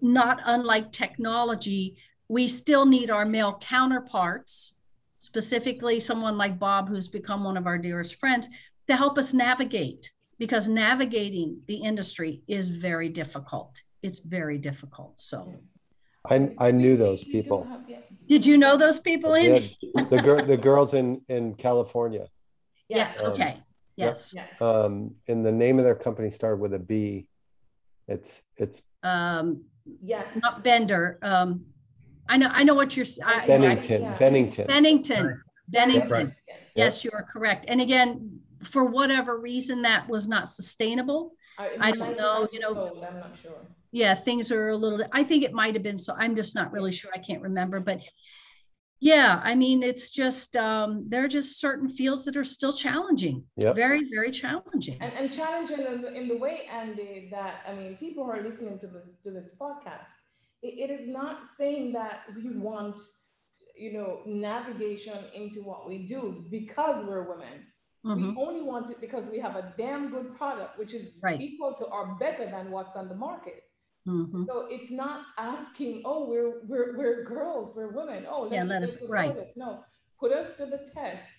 not 0.00 0.40
unlike 0.44 0.90
technology, 0.90 1.96
we 2.28 2.48
still 2.48 2.84
need 2.84 3.10
our 3.10 3.24
male 3.24 3.58
counterparts, 3.60 4.74
specifically 5.20 6.00
someone 6.00 6.36
like 6.36 6.58
Bob, 6.58 6.88
who's 6.88 7.06
become 7.06 7.44
one 7.44 7.56
of 7.56 7.66
our 7.66 7.78
dearest 7.78 8.16
friends, 8.16 8.48
to 8.88 8.96
help 8.96 9.16
us 9.18 9.32
navigate 9.32 10.10
because 10.38 10.66
navigating 10.66 11.60
the 11.68 11.76
industry 11.76 12.42
is 12.48 12.70
very 12.70 13.08
difficult. 13.08 13.82
It's 14.02 14.18
very 14.18 14.58
difficult. 14.58 15.18
So 15.18 15.60
I, 16.28 16.50
I 16.58 16.70
knew 16.70 16.96
those 16.96 17.22
people. 17.22 17.68
Did 18.26 18.44
you 18.44 18.56
know 18.58 18.76
those 18.76 18.98
people? 18.98 19.34
In 19.34 19.52
the, 19.52 20.06
the 20.10 20.22
girl, 20.22 20.44
the 20.44 20.56
girls 20.56 20.94
in, 20.94 21.20
in 21.28 21.54
California. 21.54 22.26
Yes. 22.88 23.16
Um, 23.20 23.32
Okay. 23.32 23.62
Yes. 23.96 24.32
Yeah. 24.34 24.46
Um, 24.60 25.16
and 25.28 25.44
the 25.44 25.52
name 25.52 25.78
of 25.78 25.84
their 25.84 25.94
company 25.94 26.30
started 26.30 26.58
with 26.60 26.72
a 26.72 26.78
B. 26.78 27.28
It's 28.08 28.42
it's 28.56 28.82
Um, 29.02 29.64
Yes. 30.02 30.28
not 30.36 30.64
Bender. 30.64 31.18
Um, 31.22 31.66
I 32.30 32.36
know. 32.36 32.48
I 32.50 32.62
know 32.64 32.74
what 32.74 32.96
you're. 32.96 33.04
s- 33.04 33.18
I- 33.20 33.42
I- 33.42 33.46
Bennington. 33.46 34.02
yeah. 34.02 34.16
Bennington. 34.18 34.66
Bennington. 34.66 35.42
Bennington. 35.68 36.10
Right. 36.10 36.32
Yes, 36.74 37.04
you 37.04 37.10
are 37.12 37.24
correct. 37.24 37.66
And 37.68 37.80
again, 37.80 38.40
for 38.62 38.84
whatever 38.86 39.38
reason, 39.38 39.82
that 39.82 40.08
was 40.08 40.28
not 40.28 40.48
sustainable. 40.48 41.32
I 41.58 41.90
don't 41.92 42.16
know, 42.16 42.48
you 42.52 42.60
know. 42.60 42.72
sold, 42.72 43.04
I'm 43.04 43.18
not 43.18 43.36
sure. 43.42 43.66
Yeah, 43.92 44.14
things 44.14 44.50
are 44.52 44.68
a 44.70 44.76
little. 44.76 45.02
I 45.12 45.24
think 45.24 45.42
it 45.44 45.52
might 45.52 45.74
have 45.74 45.82
been 45.82 45.98
so. 45.98 46.14
I'm 46.16 46.34
just 46.36 46.54
not 46.54 46.72
really 46.72 46.92
sure. 46.92 47.10
I 47.14 47.18
can't 47.18 47.42
remember, 47.42 47.80
but 47.80 48.00
yeah, 49.00 49.40
I 49.42 49.54
mean, 49.54 49.82
it's 49.82 50.10
just 50.10 50.56
um, 50.56 51.06
there 51.08 51.24
are 51.24 51.28
just 51.28 51.58
certain 51.58 51.88
fields 51.88 52.24
that 52.26 52.36
are 52.36 52.44
still 52.44 52.72
challenging. 52.72 53.44
Yep. 53.56 53.74
Very, 53.74 54.08
very 54.14 54.30
challenging. 54.30 54.98
And, 55.00 55.12
and 55.14 55.32
challenging 55.32 55.80
in 55.80 56.02
the, 56.02 56.12
in 56.14 56.28
the 56.28 56.36
way, 56.36 56.68
Andy, 56.70 57.28
that, 57.32 57.64
I 57.66 57.74
mean, 57.74 57.96
people 57.96 58.24
who 58.24 58.30
are 58.30 58.42
listening 58.42 58.78
to 58.78 58.86
this, 58.86 59.10
to 59.24 59.30
this 59.30 59.54
podcast, 59.60 60.12
it, 60.62 60.90
is 60.90 61.06
not 61.08 61.46
saying 61.46 61.92
that 61.92 62.20
we 62.36 62.50
want, 62.50 63.00
you 63.76 63.92
know, 63.92 64.20
navigation 64.26 65.18
into 65.34 65.62
what 65.62 65.88
we 65.88 66.06
do 66.06 66.44
because 66.50 67.04
we're 67.04 67.22
women. 67.28 67.66
Mhm. 68.04 68.34
We 68.36 68.42
only 68.42 68.62
want 68.62 68.90
it 68.90 69.00
because 69.00 69.28
we 69.28 69.38
have 69.38 69.56
a 69.56 69.74
damn 69.76 70.10
good 70.10 70.34
product, 70.36 70.78
which 70.78 70.94
is 70.94 71.12
Right. 71.22 71.40
equal 71.40 71.74
to 71.74 71.84
or 71.86 72.16
better 72.18 72.46
than 72.46 72.70
what's 72.70 72.96
on 72.96 73.08
the 73.08 73.14
market. 73.14 73.64
Mhm. 74.06 74.46
So 74.46 74.66
it's 74.70 74.90
not 74.90 75.26
asking, 75.36 76.02
oh, 76.06 76.26
we're 76.28 76.60
we're 76.66 76.96
we're 76.96 77.24
girls, 77.24 77.74
we're 77.76 77.92
women. 77.92 78.26
Oh, 78.28 78.42
let's, 78.42 78.54
Yeah, 78.54 78.64
let 78.64 78.80
let's 78.82 79.02
right. 79.08 79.36
us. 79.36 79.54
No, 79.56 79.84
put 80.18 80.32
us 80.32 80.56
to 80.56 80.64
the 80.66 80.78
test. 80.78 81.30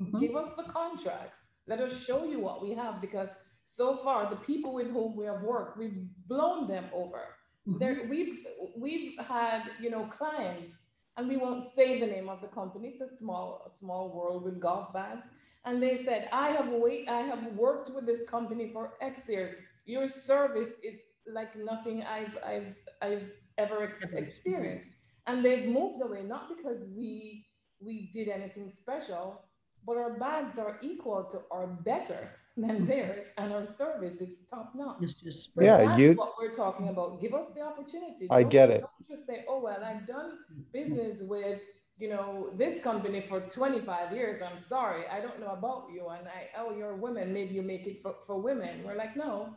Mhm. 0.00 0.20
Give 0.20 0.36
us 0.36 0.54
the 0.56 0.64
contracts. 0.64 1.46
Let 1.66 1.80
us 1.80 1.92
show 1.96 2.24
you 2.24 2.40
what 2.40 2.60
we 2.62 2.72
have 2.74 3.00
because 3.00 3.30
so 3.64 3.96
far 3.96 4.28
the 4.28 4.36
people 4.36 4.74
with 4.74 4.88
whom 4.90 5.16
we 5.16 5.24
have 5.26 5.42
worked, 5.42 5.78
we've 5.78 6.06
blown 6.26 6.66
them 6.68 6.86
over. 6.92 7.36
Mhm. 7.68 7.78
There, 7.78 8.06
we've 8.10 8.44
we've 8.76 9.18
had 9.18 9.62
you 9.80 9.90
know 9.90 10.06
clients, 10.06 10.78
and 11.16 11.28
we 11.28 11.36
won't 11.36 11.64
say 11.64 12.00
the 12.00 12.06
name 12.06 12.28
of 12.28 12.40
the 12.40 12.48
company. 12.48 12.88
It's 12.88 13.00
a 13.00 13.14
small 13.16 13.62
a 13.66 13.70
small 13.70 14.12
world 14.12 14.42
with 14.44 14.60
golf 14.60 14.92
bags, 14.92 15.26
and 15.64 15.80
they 15.82 16.02
said, 16.04 16.28
"I 16.32 16.48
have 16.50 16.68
wait, 16.68 17.08
I 17.08 17.20
have 17.22 17.44
worked 17.54 17.90
with 17.94 18.06
this 18.06 18.24
company 18.28 18.70
for 18.72 18.94
X 19.00 19.28
years. 19.28 19.54
Your 19.84 20.08
service 20.08 20.72
is 20.82 20.98
like 21.26 21.54
nothing 21.56 22.02
I've 22.02 22.36
I've 22.44 22.74
I've 23.00 23.30
ever 23.58 23.84
ex- 23.84 24.02
Ever. 24.02 24.16
experienced." 24.16 24.90
And 25.26 25.44
they've 25.44 25.68
moved 25.68 26.02
away 26.02 26.22
not 26.24 26.48
because 26.56 26.88
we 26.88 27.46
we 27.80 28.10
did 28.12 28.28
anything 28.28 28.70
special, 28.70 29.44
but 29.86 29.96
our 29.96 30.18
bags 30.18 30.58
are 30.58 30.78
equal 30.82 31.24
to 31.30 31.38
or 31.50 31.66
better 31.84 32.30
than 32.56 32.78
hmm. 32.78 32.86
theirs, 32.86 33.28
and 33.38 33.52
our 33.52 33.66
service 33.66 34.20
is 34.20 34.46
top 34.50 34.72
notch. 34.74 34.98
It's 35.00 35.14
just 35.14 35.54
So 35.54 35.62
Yeah, 35.62 35.78
that's 35.78 35.98
you- 35.98 36.14
what 36.14 36.34
we're 36.38 36.52
talking 36.52 36.88
about. 36.88 37.20
Give 37.20 37.34
us 37.34 37.52
the 37.54 37.62
opportunity. 37.62 38.26
I 38.30 38.42
Don't- 38.42 38.50
get 38.50 38.70
it. 38.70 38.80
Don't 38.80 39.08
just 39.08 39.26
say, 39.26 39.44
oh, 39.48 39.60
well, 39.60 39.82
I've 39.82 40.06
done 40.06 40.38
business 40.72 41.22
with, 41.22 41.60
you 41.96 42.08
know, 42.08 42.50
this 42.56 42.82
company 42.82 43.20
for 43.20 43.40
25 43.40 44.12
years. 44.12 44.42
I'm 44.42 44.58
sorry. 44.58 45.06
I 45.06 45.20
don't 45.20 45.40
know 45.40 45.52
about 45.52 45.88
you. 45.92 46.08
And 46.08 46.28
I, 46.28 46.48
oh, 46.58 46.74
you're 46.76 46.92
a 46.92 46.96
woman. 46.96 47.32
Maybe 47.32 47.54
you 47.54 47.62
make 47.62 47.86
it 47.86 48.02
for, 48.02 48.16
for 48.26 48.38
women. 48.40 48.82
We're 48.84 48.96
like, 48.96 49.16
no, 49.16 49.56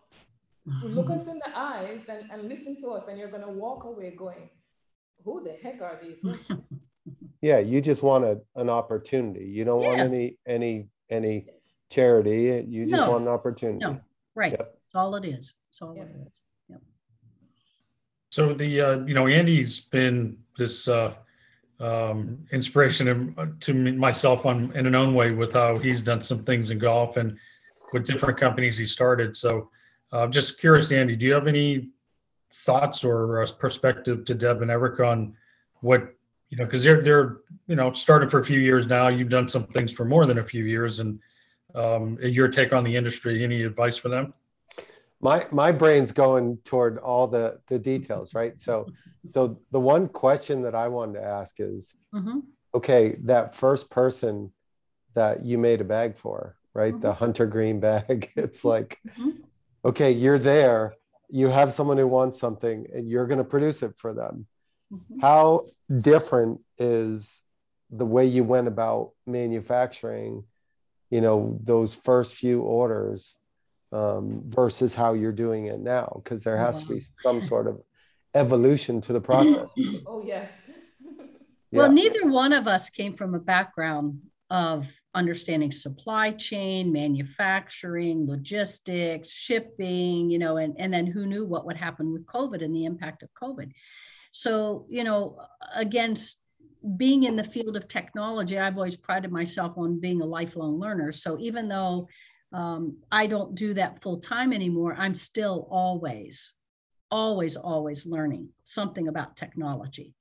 look 0.84 1.10
us 1.10 1.27
in 1.27 1.39
the 1.39 1.58
eyes 1.58 2.03
and, 2.08 2.29
and 2.31 2.49
listen 2.49 2.81
to 2.81 2.91
us. 2.91 3.08
And 3.08 3.17
you're 3.19 3.31
going 3.31 3.43
to 3.43 3.49
walk 3.49 3.84
away 3.84 4.15
going, 4.15 4.49
who 5.23 5.43
the 5.43 5.53
heck 5.62 5.81
are 5.81 5.99
these 6.01 6.23
women? 6.23 6.63
Yeah, 7.41 7.60
you 7.60 7.79
just 7.79 8.01
want 8.01 8.25
a, 8.25 8.41
an 8.55 8.71
opportunity. 8.71 9.45
You 9.45 9.65
don't 9.65 9.84
want 9.84 9.97
Yeah. 9.97 10.05
any 10.05 10.38
any 10.47 10.88
any 11.12 11.45
charity. 11.89 12.65
You 12.67 12.86
just 12.86 13.06
No. 13.06 13.12
want 13.12 13.24
an 13.24 13.30
opportunity. 13.30 13.80
No. 13.80 14.00
right. 14.36 14.52
Yep. 14.52 14.60
That's 14.60 14.95
all 14.95 15.15
it 15.15 15.26
is. 15.26 15.54
That's 15.67 15.82
all 15.82 15.95
Yeah. 15.95 16.04
it 16.04 16.15
is. 16.26 16.38
So 18.30 18.54
the, 18.54 18.82
uh, 18.82 19.00
you 19.06 19.13
know, 19.13 19.28
Andy's 19.28 19.80
been 19.80 20.38
this 20.58 20.89
uh, 20.89 21.13
um, 21.80 22.45
inspiration 22.52 23.56
to 23.62 23.74
me- 23.74 23.93
myself 23.93 24.45
on, 24.45 24.76
in 24.76 24.86
an 24.88 24.93
own 24.93 25.13
way 25.13 25.32
with 25.32 25.54
how 25.54 25.78
he's 25.78 26.02
done 26.02 26.21
some 26.21 26.43
things 26.43 26.69
in 26.69 26.78
golf 26.78 27.15
and 27.15 27.38
with 27.93 28.06
different 28.06 28.38
companies 28.38 28.78
he 28.78 28.88
started. 28.88 29.38
So 29.38 29.69
I'm 30.12 30.34
just 30.34 30.60
curious, 30.60 30.91
Andy, 30.91 31.15
do 31.15 31.26
you 31.26 31.32
have 31.34 31.48
any 31.48 31.91
thoughts 32.54 33.06
or 33.06 33.41
uh, 33.41 33.48
perspective 33.58 34.26
to 34.26 34.34
Deb 34.36 34.62
and 34.62 34.69
Eric 34.71 35.00
on 35.00 35.34
what, 35.80 36.13
you 36.50 36.58
know, 36.58 36.65
because 36.65 36.84
they're, 36.84 37.02
they're, 37.02 37.38
you 37.67 37.78
know, 37.78 37.93
started 37.93 38.30
for 38.30 38.41
a 38.41 38.45
few 38.45 38.60
years 38.60 38.86
now. 38.86 39.08
You've 39.08 39.30
done 39.30 39.48
some 39.48 39.65
things 39.67 39.93
for 39.93 40.04
more 40.04 40.26
than 40.26 40.39
a 40.39 40.43
few 40.43 40.65
years 40.65 41.00
and 41.00 41.19
um, 41.75 42.17
your 42.21 42.47
take 42.47 42.73
on 42.73 42.83
the 42.83 42.95
industry, 42.95 43.43
any 43.43 43.63
advice 43.63 43.97
for 43.97 44.09
them? 44.09 44.33
my 45.21 45.45
my 45.49 45.71
brain's 45.71 46.11
going 46.11 46.57
toward 46.65 46.97
all 46.97 47.25
the 47.25 47.57
the 47.69 47.79
details 47.79 48.35
right 48.35 48.59
so 48.59 48.85
so 49.25 49.57
the 49.71 49.79
one 49.79 50.09
question 50.09 50.61
that 50.63 50.75
i 50.75 50.89
wanted 50.89 51.13
to 51.13 51.23
ask 51.25 51.55
is 51.59 51.95
Mhm. 52.13 52.41
okay 52.73 53.15
that 53.23 53.55
first 53.55 53.89
person 53.89 54.51
that 55.13 55.45
you 55.45 55.57
made 55.57 55.79
a 55.79 55.85
bag 55.85 56.17
for 56.17 56.57
right 56.73 56.99
the 57.01 57.13
hunter 57.13 57.45
green 57.45 57.79
bag 57.79 58.29
it's 58.35 58.65
like 58.65 58.99
Mhm. 59.17 59.38
okay 59.85 60.11
you're 60.11 60.38
there 60.38 60.95
you 61.29 61.47
have 61.47 61.71
someone 61.71 61.97
who 61.97 62.07
wants 62.07 62.38
something 62.38 62.85
and 62.93 63.09
you're 63.09 63.25
going 63.25 63.38
to 63.45 63.51
produce 63.55 63.81
it 63.83 63.97
for 63.97 64.13
them 64.13 64.45
Mhm. 64.91 65.21
how 65.21 65.61
different 66.01 66.59
is 66.77 67.41
the 67.89 68.05
way 68.05 68.25
you 68.25 68.43
went 68.43 68.67
about 68.67 69.11
manufacturing 69.25 70.43
you 71.15 71.21
know 71.21 71.58
those 71.63 71.91
first 72.10 72.36
few 72.36 72.62
orders 72.62 73.36
um, 73.99 74.25
versus 74.62 74.93
how 74.93 75.13
you're 75.13 75.39
doing 75.45 75.63
it 75.73 75.80
now 75.80 76.08
because 76.21 76.43
there 76.43 76.58
has 76.58 76.75
to 76.84 76.93
be 76.93 77.01
some 77.25 77.39
sort 77.41 77.67
of 77.67 77.75
evolution 78.43 78.99
to 78.99 79.13
the 79.13 79.21
process 79.21 79.69
oh, 80.08 80.21
yes. 80.34 80.51
Well, 81.71 81.91
neither 81.91 82.23
one 82.28 82.54
of 82.54 82.67
us 82.67 82.89
came 82.89 83.13
from 83.19 83.34
a 83.36 83.39
background 83.39 84.21
of 84.49 84.88
understanding 85.13 85.71
supply 85.71 86.32
chain, 86.32 86.91
manufacturing, 86.91 88.28
logistics, 88.28 89.30
shipping, 89.32 90.30
you 90.30 90.39
know, 90.39 90.56
and, 90.58 90.75
and 90.78 90.93
then 90.93 91.06
who 91.08 91.25
knew 91.25 91.45
what 91.45 91.65
would 91.65 91.78
happen 91.78 92.13
with 92.13 92.25
COVID 92.28 92.63
and 92.63 92.73
the 92.73 92.86
impact 92.86 93.23
of 93.23 93.30
COVID. 93.41 93.71
So, 94.32 94.86
you 94.89 95.04
know, 95.04 95.39
again, 95.73 96.12
s- 96.12 96.38
being 96.98 97.24
in 97.24 97.36
the 97.36 97.43
field 97.43 97.76
of 97.76 97.88
technology, 97.88 98.58
I've 98.58 98.78
always 98.78 98.95
prided 98.95 99.32
myself 99.32 99.74
on 99.78 100.00
being 100.00 100.21
a 100.21 100.26
lifelong 100.26 100.80
learner. 100.80 101.12
So 101.12 101.38
even 101.39 101.67
though 101.67 102.08
um, 102.52 102.98
I 103.12 103.28
don't 103.28 103.56
do 103.56 103.74
that 103.74 104.02
full 104.02 104.19
time 104.19 104.54
anymore, 104.54 104.95
I'm 104.98 105.15
still 105.15 105.67
always, 105.71 106.54
always, 107.10 107.58
always 107.58 108.06
learning 108.06 108.50
something 108.63 109.08
about 109.08 109.36
technology. 109.36 110.13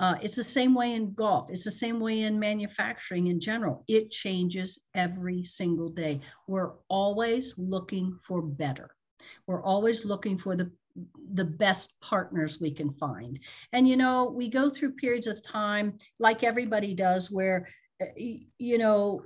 Uh, 0.00 0.16
it's 0.20 0.36
the 0.36 0.44
same 0.44 0.74
way 0.74 0.92
in 0.92 1.14
golf. 1.14 1.48
It's 1.50 1.64
the 1.64 1.70
same 1.70 2.00
way 2.00 2.22
in 2.22 2.38
manufacturing 2.38 3.28
in 3.28 3.40
general. 3.40 3.84
It 3.86 4.10
changes 4.10 4.80
every 4.94 5.44
single 5.44 5.88
day. 5.88 6.20
We're 6.48 6.72
always 6.88 7.54
looking 7.56 8.18
for 8.22 8.42
better. 8.42 8.90
We're 9.46 9.62
always 9.62 10.04
looking 10.04 10.36
for 10.36 10.56
the 10.56 10.72
the 11.32 11.44
best 11.44 11.98
partners 12.00 12.60
we 12.60 12.70
can 12.70 12.92
find. 12.92 13.40
And 13.72 13.88
you 13.88 13.96
know, 13.96 14.24
we 14.24 14.48
go 14.48 14.70
through 14.70 14.92
periods 14.92 15.26
of 15.26 15.42
time 15.42 15.98
like 16.18 16.44
everybody 16.44 16.94
does 16.94 17.30
where 17.30 17.68
uh, 18.00 18.06
you 18.16 18.78
know 18.78 19.22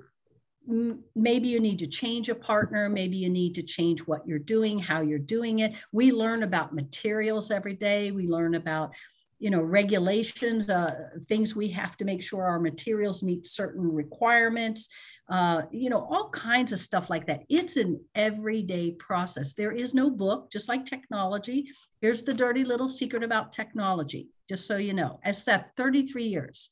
maybe 1.15 1.49
you 1.49 1.61
need 1.61 1.79
to 1.79 1.87
change 1.87 2.29
a 2.29 2.35
partner 2.35 2.91
maybe 2.91 3.17
you 3.17 3.31
need 3.31 3.55
to 3.55 3.63
change 3.63 4.01
what 4.01 4.27
you're 4.29 4.39
doing 4.39 4.79
how 4.79 5.01
you're 5.01 5.19
doing 5.19 5.61
it 5.61 5.73
we 5.93 6.13
learn 6.13 6.43
about 6.43 6.75
materials 6.75 7.51
every 7.51 7.73
day 7.73 8.11
we 8.11 8.27
learn 8.27 8.55
about 8.55 8.91
you 9.39 9.51
know 9.51 9.63
regulations 9.63 10.69
uh, 10.69 11.11
things 11.29 11.55
we 11.55 11.69
have 11.69 11.97
to 11.97 12.05
make 12.05 12.23
sure 12.23 12.45
our 12.45 12.59
materials 12.59 13.23
meet 13.23 13.47
certain 13.47 13.93
requirements 13.93 14.89
uh, 15.31 15.63
you 15.71 15.91
know 15.91 16.07
all 16.11 16.31
kinds 16.31 16.73
of 16.73 16.79
stuff 16.79 17.11
like 17.11 17.27
that. 17.27 17.43
It's 17.49 17.77
an 17.77 18.01
everyday 18.15 18.93
process. 18.93 19.53
There 19.53 19.73
is 19.73 19.93
no 19.95 20.11
book 20.11 20.51
just 20.51 20.69
like 20.69 20.87
technology. 20.87 21.69
Here's 22.01 22.23
the 22.23 22.33
dirty 22.33 22.65
little 22.65 22.89
secret 22.89 23.23
about 23.23 23.53
technology 23.53 24.29
just 24.49 24.67
so 24.67 24.79
you 24.79 24.95
know 24.95 25.21
except 25.25 25.77
33 25.77 26.25
years. 26.25 26.71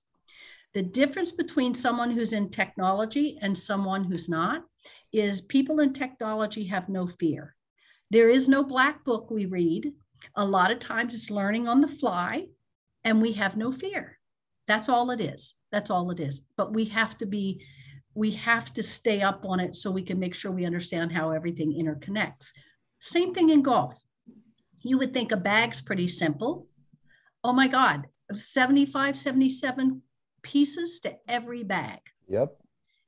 The 0.73 0.83
difference 0.83 1.33
between 1.33 1.75
someone 1.75 2.11
who's 2.11 2.33
in 2.33 2.51
technology 2.51 3.39
and 3.43 3.57
someone 3.57 4.05
who's 4.05 4.29
not 4.29 4.63
is 5.13 5.41
people 5.41 5.81
in 5.81 5.93
technology 5.93 6.65
have 6.67 6.89
no 6.89 7.07
fear. 7.07 7.55
There 8.11 8.31
is 8.31 8.49
no 8.49 8.63
black 8.63 9.05
book 9.05 9.31
we 9.31 9.47
read. 9.47 9.93
A 10.35 10.45
lot 10.45 10.71
of 10.71 10.79
times 10.79 11.15
it's 11.15 11.31
learning 11.31 11.69
on 11.69 11.81
the 11.83 11.89
fly 11.89 12.47
and 13.07 13.23
we 13.23 13.33
have 13.35 13.57
no 13.57 13.73
fear. 13.73 14.19
That's 14.67 14.89
all 14.89 15.11
it 15.13 15.21
is. 15.21 15.55
That's 15.71 15.91
all 15.91 16.11
it 16.11 16.19
is. 16.19 16.43
But 16.57 16.75
we 16.75 16.87
have 16.87 17.17
to 17.19 17.27
be 17.27 17.65
we 18.15 18.33
have 18.33 18.73
to 18.73 18.83
stay 18.83 19.21
up 19.21 19.45
on 19.45 19.61
it 19.61 19.77
so 19.77 19.91
we 19.91 20.03
can 20.03 20.19
make 20.19 20.35
sure 20.35 20.51
we 20.51 20.65
understand 20.65 21.13
how 21.13 21.31
everything 21.31 21.73
interconnects. 21.73 22.51
Same 22.99 23.35
thing 23.35 23.51
in 23.51 23.63
golf. 23.63 24.03
You 24.81 24.97
would 24.99 25.13
think 25.13 25.33
a 25.33 25.37
bag's 25.37 25.81
pretty 25.81 26.09
simple. 26.09 26.67
Oh 27.45 27.53
my 27.53 27.69
god 27.69 28.09
75 28.35 29.17
77 29.17 30.03
pieces 30.43 31.01
to 31.01 31.17
every 31.29 31.63
bag. 31.63 32.01
Yep. 32.29 32.57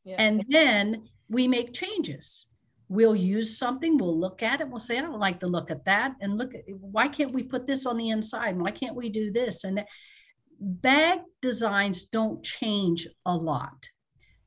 Yeah. 0.05 0.17
and 0.19 0.45
then 0.49 1.09
we 1.29 1.49
make 1.49 1.75
changes. 1.75 2.47
We'll 2.89 3.17
use 3.17 3.59
something, 3.59 3.99
we'll 3.99 4.19
look 4.19 4.43
at 4.43 4.61
it, 4.61 4.69
we'll 4.69 4.81
say, 4.81 4.99
I 4.99 5.03
don't 5.03 5.19
like 5.19 5.41
the 5.41 5.47
look 5.47 5.71
at 5.71 5.85
that. 5.85 6.15
And 6.21 6.39
look, 6.39 6.53
why 6.69 7.09
can't 7.09 7.33
we 7.33 7.43
put 7.43 7.67
this 7.67 7.85
on 7.85 7.97
the 7.97 8.09
inside? 8.09 8.59
Why 8.59 8.71
can't 8.71 8.97
we 8.97 9.11
do 9.11 9.31
this? 9.31 9.65
And 9.65 9.85
bag 10.61 11.21
designs 11.43 12.07
don't 12.07 12.43
change 12.43 13.07
a 13.27 13.37
lot. 13.37 13.89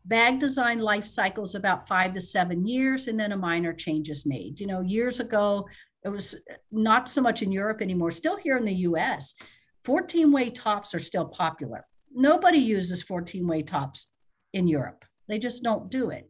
Bag 0.05 0.39
design 0.39 0.79
life 0.79 1.05
cycle 1.05 1.43
is 1.43 1.53
about 1.53 1.87
five 1.87 2.13
to 2.13 2.21
seven 2.21 2.65
years, 2.65 3.07
and 3.07 3.19
then 3.19 3.31
a 3.31 3.37
minor 3.37 3.73
change 3.73 4.09
is 4.09 4.25
made. 4.25 4.59
You 4.59 4.65
know, 4.65 4.81
years 4.81 5.19
ago, 5.19 5.67
it 6.03 6.09
was 6.09 6.35
not 6.71 7.07
so 7.07 7.21
much 7.21 7.43
in 7.43 7.51
Europe 7.51 7.81
anymore, 7.81 8.11
still 8.11 8.37
here 8.37 8.57
in 8.57 8.65
the 8.65 8.73
US. 8.73 9.35
14 9.83 10.31
way 10.31 10.49
tops 10.49 10.93
are 10.93 10.99
still 10.99 11.25
popular. 11.25 11.85
Nobody 12.13 12.57
uses 12.57 13.03
14 13.03 13.47
way 13.47 13.61
tops 13.61 14.07
in 14.53 14.67
Europe, 14.67 15.05
they 15.27 15.39
just 15.39 15.63
don't 15.63 15.89
do 15.89 16.09
it. 16.09 16.29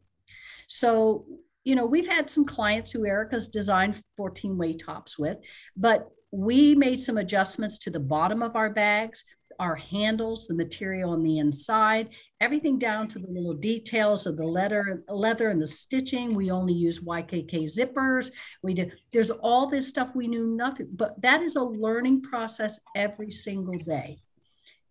So, 0.67 1.25
you 1.63 1.75
know, 1.75 1.85
we've 1.85 2.07
had 2.07 2.29
some 2.29 2.45
clients 2.45 2.91
who 2.91 3.05
Erica's 3.05 3.47
designed 3.47 4.01
14 4.17 4.57
way 4.57 4.73
tops 4.73 5.19
with, 5.19 5.37
but 5.75 6.09
we 6.31 6.75
made 6.75 6.99
some 6.99 7.17
adjustments 7.17 7.77
to 7.79 7.89
the 7.89 7.99
bottom 7.99 8.41
of 8.41 8.55
our 8.55 8.69
bags 8.69 9.23
our 9.61 9.75
handles, 9.75 10.47
the 10.47 10.55
material 10.55 11.11
on 11.11 11.21
the 11.21 11.37
inside, 11.37 12.09
everything 12.41 12.79
down 12.79 13.07
to 13.07 13.19
the 13.19 13.27
little 13.27 13.53
details 13.53 14.25
of 14.25 14.35
the 14.35 14.43
leather, 14.43 15.03
leather 15.07 15.49
and 15.49 15.61
the 15.61 15.67
stitching. 15.67 16.33
We 16.33 16.49
only 16.49 16.73
use 16.73 17.05
YKK 17.05 17.69
zippers. 17.71 18.31
We 18.63 18.73
did, 18.73 18.93
there's 19.11 19.29
all 19.29 19.69
this 19.69 19.87
stuff 19.87 20.09
we 20.15 20.27
knew 20.27 20.47
nothing, 20.47 20.89
but 20.95 21.21
that 21.21 21.43
is 21.43 21.55
a 21.55 21.63
learning 21.63 22.23
process 22.23 22.79
every 22.95 23.29
single 23.29 23.77
day. 23.77 24.17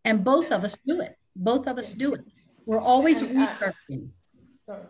And 0.05 0.23
both 0.23 0.53
of 0.53 0.62
us 0.62 0.77
do 0.87 1.01
it. 1.01 1.18
Both 1.35 1.66
of 1.66 1.77
us 1.77 1.93
do 1.93 2.14
it. 2.14 2.21
We're 2.64 2.81
always 2.81 3.23
uh, 3.23 3.27
researching. 3.27 4.12
Sorry. 4.59 4.83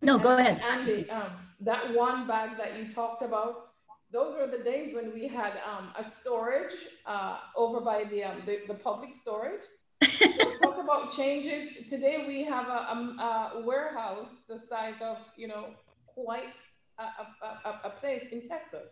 No, 0.00 0.18
go 0.18 0.36
ahead. 0.36 0.60
Andy, 0.60 1.08
um, 1.10 1.30
that 1.60 1.94
one 1.94 2.26
bag 2.26 2.56
that 2.58 2.78
you 2.78 2.90
talked 2.90 3.22
about, 3.22 3.70
those 4.12 4.34
were 4.34 4.46
the 4.46 4.62
days 4.62 4.94
when 4.94 5.12
we 5.12 5.26
had 5.28 5.54
um, 5.68 5.92
a 5.98 6.08
storage 6.08 6.74
uh, 7.04 7.38
over 7.56 7.80
by 7.80 8.04
the, 8.04 8.24
um, 8.24 8.42
the, 8.46 8.60
the 8.68 8.74
public 8.74 9.14
storage. 9.14 9.62
so 10.02 10.26
talk 10.62 10.78
about 10.82 11.14
changes. 11.14 11.70
Today 11.88 12.24
we 12.26 12.44
have 12.44 12.68
a, 12.68 12.70
a, 12.70 13.52
a, 13.56 13.62
warehouse 13.64 14.36
the 14.48 14.58
size 14.58 15.02
of 15.02 15.18
you 15.36 15.48
know 15.48 15.70
quite 16.06 16.54
a, 16.98 17.88
a 17.88 17.90
place 17.90 18.26
in 18.30 18.48
Texas. 18.48 18.90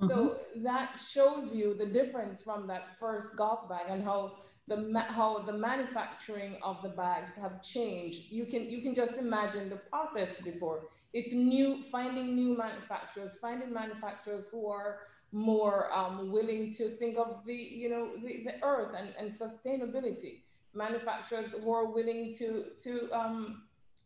Mm-hmm. 0.00 0.08
So 0.08 0.36
that 0.56 1.00
shows 1.12 1.54
you 1.54 1.74
the 1.74 1.86
difference 1.86 2.42
from 2.42 2.66
that 2.66 2.98
first 2.98 3.36
golf 3.36 3.68
bag 3.68 3.86
and 3.88 4.04
how 4.04 4.36
the 4.68 5.00
how 5.08 5.40
the 5.40 5.52
manufacturing 5.52 6.56
of 6.62 6.80
the 6.82 6.88
bags 6.88 7.36
have 7.36 7.62
changed. 7.62 8.30
You 8.30 8.44
can 8.46 8.70
you 8.70 8.82
can 8.82 8.94
just 8.94 9.16
imagine 9.16 9.68
the 9.68 9.76
process 9.76 10.30
before 10.42 10.84
it's 11.12 11.32
new 11.32 11.82
finding 11.82 12.34
new 12.34 12.56
manufacturers 12.56 13.36
finding 13.40 13.72
manufacturers 13.72 14.48
who 14.48 14.68
are 14.68 15.00
more 15.32 15.92
um, 15.92 16.30
willing 16.30 16.72
to 16.74 16.90
think 16.96 17.16
of 17.18 17.42
the 17.46 17.54
you 17.54 17.88
know 17.88 18.10
the, 18.22 18.44
the 18.44 18.54
earth 18.62 18.94
and, 18.96 19.14
and 19.18 19.30
sustainability 19.30 20.40
manufacturers 20.74 21.52
who 21.52 21.72
are 21.72 21.86
willing 21.86 22.32
to 22.34 22.66
to 22.82 23.10
um, 23.12 23.62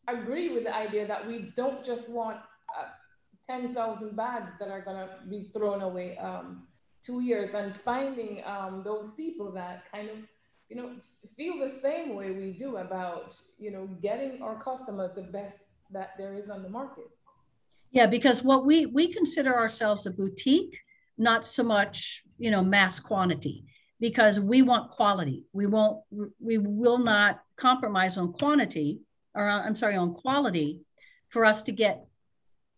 agree 0.09 0.53
with 0.53 0.65
the 0.65 0.75
idea 0.75 1.07
that 1.07 1.27
we 1.27 1.53
don't 1.57 1.85
just 1.85 2.11
want 2.11 2.39
uh, 2.79 2.85
10,000 3.49 4.17
bags 4.17 4.53
that 4.59 4.69
are 4.69 4.81
going 4.81 4.97
to 4.97 5.09
be 5.29 5.51
thrown 5.53 5.83
away 5.83 6.17
um, 6.19 6.67
two 7.03 7.21
years 7.21 7.55
and 7.55 7.77
finding 7.77 8.43
um, 8.45 8.83
those 8.85 9.13
people 9.13 9.53
that 9.53 9.85
kind 9.93 10.11
of 10.11 10.17
you 10.69 10.77
know 10.77 10.91
feel 11.37 11.59
the 11.59 11.69
same 11.69 12.15
way 12.15 12.31
we 12.31 12.53
do 12.53 12.77
about 12.79 13.35
you 13.59 13.71
know 13.71 13.87
getting 14.03 14.43
our 14.43 14.59
customers 14.61 15.11
the 15.15 15.23
best 15.23 15.59
that 15.91 16.11
there 16.19 16.35
is 16.35 16.51
on 16.51 16.63
the 16.63 16.69
market. 16.69 17.05
Yeah, 17.91 18.07
because 18.07 18.43
what 18.43 18.67
we 18.67 18.87
we 18.87 19.13
consider 19.13 19.55
ourselves 19.55 20.07
a 20.07 20.11
boutique, 20.11 20.77
not 21.17 21.47
so 21.47 21.63
much 21.63 22.23
you 22.39 22.51
know 22.51 22.63
mass 22.63 22.99
quantity, 22.99 23.65
because 24.01 24.41
we 24.41 24.63
want 24.63 24.91
quality. 24.91 25.45
We 25.53 25.67
won't 25.67 26.03
we 26.41 26.59
will 26.59 26.99
not 26.99 27.41
compromise 27.57 28.17
on 28.17 28.33
quantity, 28.33 29.01
or 29.35 29.49
I'm 29.49 29.77
sorry, 29.77 29.97
on 29.97 30.15
quality, 30.15 30.81
for 31.29 31.45
us 31.45 31.63
to 31.65 31.73
get 31.73 32.05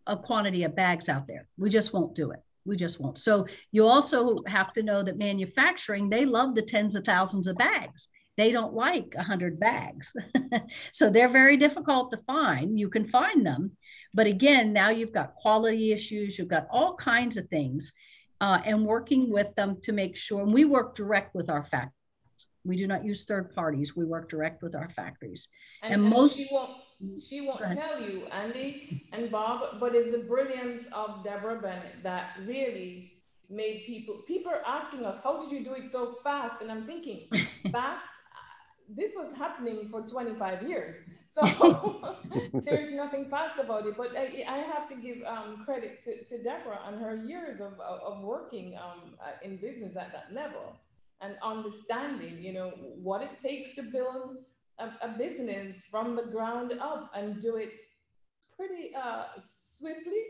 a 0.06 0.16
quantity 0.16 0.64
of 0.64 0.74
bags 0.74 1.08
out 1.08 1.26
there. 1.26 1.48
We 1.56 1.70
just 1.70 1.92
won't 1.92 2.14
do 2.14 2.30
it. 2.32 2.40
We 2.68 2.76
just 2.76 3.00
won't. 3.00 3.18
So 3.18 3.46
you 3.72 3.86
also 3.86 4.42
have 4.46 4.72
to 4.74 4.82
know 4.82 5.02
that 5.02 5.18
manufacturing, 5.18 6.08
they 6.08 6.24
love 6.24 6.54
the 6.54 6.62
tens 6.62 6.94
of 6.94 7.04
thousands 7.04 7.46
of 7.46 7.56
bags 7.56 8.08
they 8.38 8.52
don't 8.52 8.72
like 8.72 9.14
100 9.16 9.58
bags. 9.58 10.12
so 10.92 11.10
they're 11.10 11.28
very 11.28 11.56
difficult 11.56 12.12
to 12.12 12.20
find. 12.24 12.78
You 12.78 12.88
can 12.88 13.08
find 13.08 13.44
them. 13.44 13.72
But 14.14 14.28
again, 14.28 14.72
now 14.72 14.90
you've 14.90 15.12
got 15.12 15.34
quality 15.34 15.92
issues, 15.92 16.38
you've 16.38 16.46
got 16.46 16.68
all 16.70 16.94
kinds 16.94 17.36
of 17.36 17.48
things, 17.48 17.90
uh, 18.40 18.60
and 18.64 18.86
working 18.86 19.28
with 19.32 19.52
them 19.56 19.78
to 19.82 19.92
make 19.92 20.16
sure. 20.16 20.42
And 20.42 20.54
we 20.54 20.64
work 20.64 20.94
direct 20.94 21.34
with 21.34 21.50
our 21.50 21.64
factories. 21.64 21.92
We 22.64 22.76
do 22.76 22.86
not 22.86 23.04
use 23.04 23.24
third 23.24 23.52
parties. 23.52 23.96
We 23.96 24.04
work 24.04 24.28
direct 24.28 24.62
with 24.62 24.76
our 24.76 24.86
factories. 24.86 25.48
And, 25.82 25.94
and, 25.94 26.02
and 26.02 26.10
most. 26.10 26.40
She 27.28 27.40
won't, 27.42 27.60
won't 27.60 27.78
tell 27.78 28.00
you, 28.00 28.26
Andy 28.26 29.06
and 29.12 29.30
Bob, 29.30 29.78
but 29.78 29.94
it's 29.94 30.10
the 30.10 30.18
brilliance 30.18 30.84
of 30.92 31.22
Deborah 31.22 31.60
Bennett 31.60 32.02
that 32.02 32.32
really 32.44 33.12
made 33.50 33.84
people 33.86 34.22
people 34.26 34.52
are 34.52 34.60
asking 34.66 35.06
us 35.06 35.18
how 35.24 35.40
did 35.40 35.50
you 35.50 35.64
do 35.64 35.72
it 35.72 35.88
so 35.88 36.16
fast 36.22 36.60
and 36.60 36.70
i'm 36.70 36.84
thinking 36.84 37.26
fast 37.72 38.04
this 38.88 39.14
was 39.14 39.34
happening 39.34 39.88
for 39.88 40.00
25 40.02 40.66
years. 40.66 40.96
So 41.26 41.42
there's 42.64 42.90
nothing 42.90 43.28
fast 43.28 43.58
about 43.58 43.86
it. 43.86 43.96
But 43.96 44.16
I, 44.16 44.44
I 44.48 44.58
have 44.58 44.88
to 44.88 44.96
give 44.96 45.22
um, 45.26 45.62
credit 45.64 46.02
to, 46.02 46.24
to 46.24 46.42
Deborah 46.42 46.80
on 46.84 46.98
her 46.98 47.16
years 47.16 47.60
of, 47.60 47.78
of, 47.80 48.22
working 48.22 48.76
um, 48.76 49.14
uh, 49.20 49.32
in 49.42 49.56
business 49.56 49.96
at 49.96 50.12
that 50.12 50.32
level 50.32 50.76
and 51.20 51.36
understanding, 51.42 52.42
you 52.42 52.52
know, 52.52 52.70
what 53.02 53.22
it 53.22 53.38
takes 53.42 53.74
to 53.74 53.82
build 53.82 54.38
a, 54.78 55.06
a 55.06 55.08
business 55.16 55.84
from 55.90 56.16
the 56.16 56.24
ground 56.24 56.72
up 56.80 57.10
and 57.14 57.40
do 57.40 57.56
it 57.56 57.80
pretty 58.56 58.94
uh, 58.94 59.24
swiftly. 59.38 60.22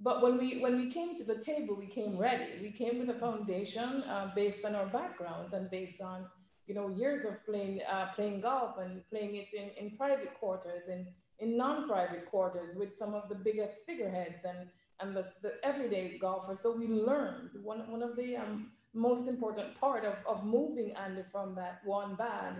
But 0.00 0.22
when 0.22 0.36
we 0.38 0.60
when 0.60 0.76
we 0.76 0.90
came 0.90 1.16
to 1.16 1.24
the 1.24 1.38
table, 1.38 1.74
we 1.74 1.86
came 1.86 2.18
ready. 2.18 2.58
We 2.60 2.70
came 2.70 2.98
with 2.98 3.08
a 3.16 3.18
foundation 3.18 4.02
uh, 4.02 4.30
based 4.34 4.64
on 4.64 4.74
our 4.74 4.86
backgrounds 4.86 5.54
and 5.54 5.70
based 5.70 6.00
on 6.02 6.26
you 6.66 6.74
know, 6.74 6.88
years 6.88 7.24
of 7.24 7.44
playing 7.46 7.80
uh, 7.90 8.08
playing 8.14 8.40
golf 8.40 8.78
and 8.78 9.02
playing 9.08 9.36
it 9.36 9.48
in, 9.54 9.70
in 9.78 9.96
private 9.96 10.34
quarters 10.38 10.88
and 10.88 11.06
in 11.38 11.56
non-private 11.56 12.26
quarters 12.26 12.74
with 12.76 12.96
some 12.96 13.14
of 13.14 13.28
the 13.28 13.34
biggest 13.34 13.80
figureheads 13.86 14.44
and 14.44 14.68
and 15.00 15.14
the, 15.16 15.24
the 15.42 15.54
everyday 15.62 16.18
golfers. 16.18 16.60
So 16.60 16.74
we 16.76 16.88
learned 16.88 17.50
one, 17.62 17.90
one 17.90 18.02
of 18.02 18.16
the 18.16 18.36
um, 18.36 18.70
most 18.94 19.28
important 19.28 19.78
part 19.78 20.04
of, 20.06 20.14
of 20.26 20.44
moving 20.44 20.92
Andy 20.92 21.22
from 21.30 21.54
that 21.54 21.82
one 21.84 22.14
bag 22.14 22.54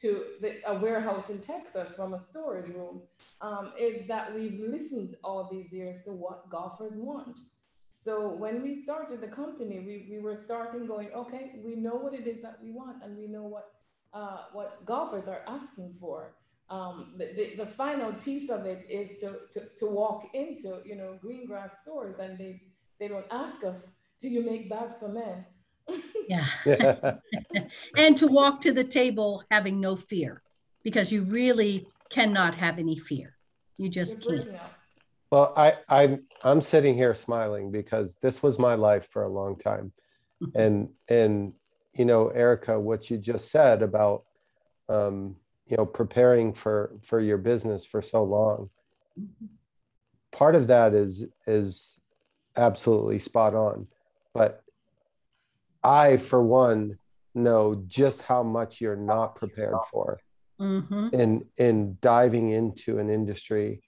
to 0.00 0.24
the, 0.40 0.56
a 0.66 0.74
warehouse 0.78 1.30
in 1.30 1.40
Texas 1.40 1.94
from 1.94 2.14
a 2.14 2.18
storage 2.18 2.68
room 2.74 3.02
um, 3.40 3.72
is 3.78 4.06
that 4.08 4.34
we've 4.34 4.60
listened 4.60 5.16
all 5.22 5.48
these 5.50 5.72
years 5.72 5.96
to 6.04 6.12
what 6.12 6.48
golfers 6.50 6.96
want. 6.96 7.40
So 7.90 8.28
when 8.28 8.62
we 8.62 8.82
started 8.82 9.20
the 9.20 9.28
company, 9.28 9.78
we, 9.80 10.08
we 10.10 10.20
were 10.20 10.36
starting 10.36 10.86
going, 10.86 11.10
okay, 11.14 11.52
we 11.64 11.76
know 11.76 11.94
what 11.94 12.12
it 12.12 12.26
is 12.26 12.42
that 12.42 12.58
we 12.62 12.70
want 12.70 13.02
and 13.02 13.16
we 13.16 13.26
know 13.26 13.44
what, 13.44 13.70
uh, 14.12 14.38
what 14.52 14.84
golfers 14.84 15.28
are 15.28 15.42
asking 15.46 15.94
for. 16.00 16.34
Um, 16.70 17.14
the, 17.18 17.54
the, 17.56 17.66
final 17.66 18.12
piece 18.12 18.50
of 18.50 18.64
it 18.64 18.86
is 18.88 19.18
to, 19.20 19.36
to, 19.52 19.68
to 19.78 19.86
walk 19.86 20.24
into, 20.32 20.80
you 20.84 20.96
know, 20.96 21.18
green 21.20 21.46
grass 21.46 21.80
stores 21.82 22.16
and 22.18 22.38
they, 22.38 22.62
they 22.98 23.06
don't 23.06 23.26
ask 23.30 23.62
us, 23.64 23.86
do 24.20 24.28
you 24.28 24.42
make 24.44 24.70
bags 24.70 25.00
for 25.00 25.08
men? 25.08 25.44
Yeah. 26.28 26.46
and 27.96 28.16
to 28.16 28.26
walk 28.26 28.60
to 28.62 28.72
the 28.72 28.84
table 28.84 29.42
having 29.50 29.80
no 29.80 29.96
fear 29.96 30.42
because 30.82 31.12
you 31.12 31.22
really 31.22 31.86
cannot 32.10 32.54
have 32.54 32.78
any 32.78 32.98
fear. 32.98 33.36
You 33.76 33.88
just 33.88 34.20
can't. 34.20 34.48
Well, 35.30 35.52
I, 35.56 35.74
I'm 35.88 36.26
I'm 36.44 36.60
sitting 36.60 36.94
here 36.94 37.14
smiling 37.14 37.72
because 37.72 38.16
this 38.22 38.42
was 38.42 38.58
my 38.58 38.74
life 38.74 39.08
for 39.10 39.24
a 39.24 39.28
long 39.28 39.56
time, 39.56 39.92
mm-hmm. 40.42 40.58
and 40.60 40.88
and 41.08 41.52
you 41.94 42.04
know, 42.04 42.28
Erica, 42.28 42.78
what 42.78 43.10
you 43.10 43.18
just 43.18 43.50
said 43.50 43.82
about 43.82 44.24
um, 44.88 45.36
you 45.66 45.76
know 45.76 45.86
preparing 45.86 46.52
for 46.52 46.92
for 47.02 47.18
your 47.18 47.38
business 47.38 47.84
for 47.84 48.00
so 48.00 48.22
long, 48.22 48.70
mm-hmm. 49.18 49.46
part 50.30 50.54
of 50.54 50.68
that 50.68 50.94
is 50.94 51.24
is 51.48 51.98
absolutely 52.56 53.18
spot 53.18 53.54
on, 53.54 53.88
but 54.34 54.63
I, 55.84 56.16
for 56.16 56.42
one, 56.42 56.98
know 57.34 57.82
just 57.86 58.22
how 58.22 58.42
much 58.42 58.80
you're 58.80 58.96
not 58.96 59.36
prepared 59.36 59.76
for 59.90 60.18
mm-hmm. 60.60 61.08
in 61.12 61.44
in 61.56 61.98
diving 62.00 62.50
into 62.50 62.98
an 62.98 63.10
industry 63.10 63.82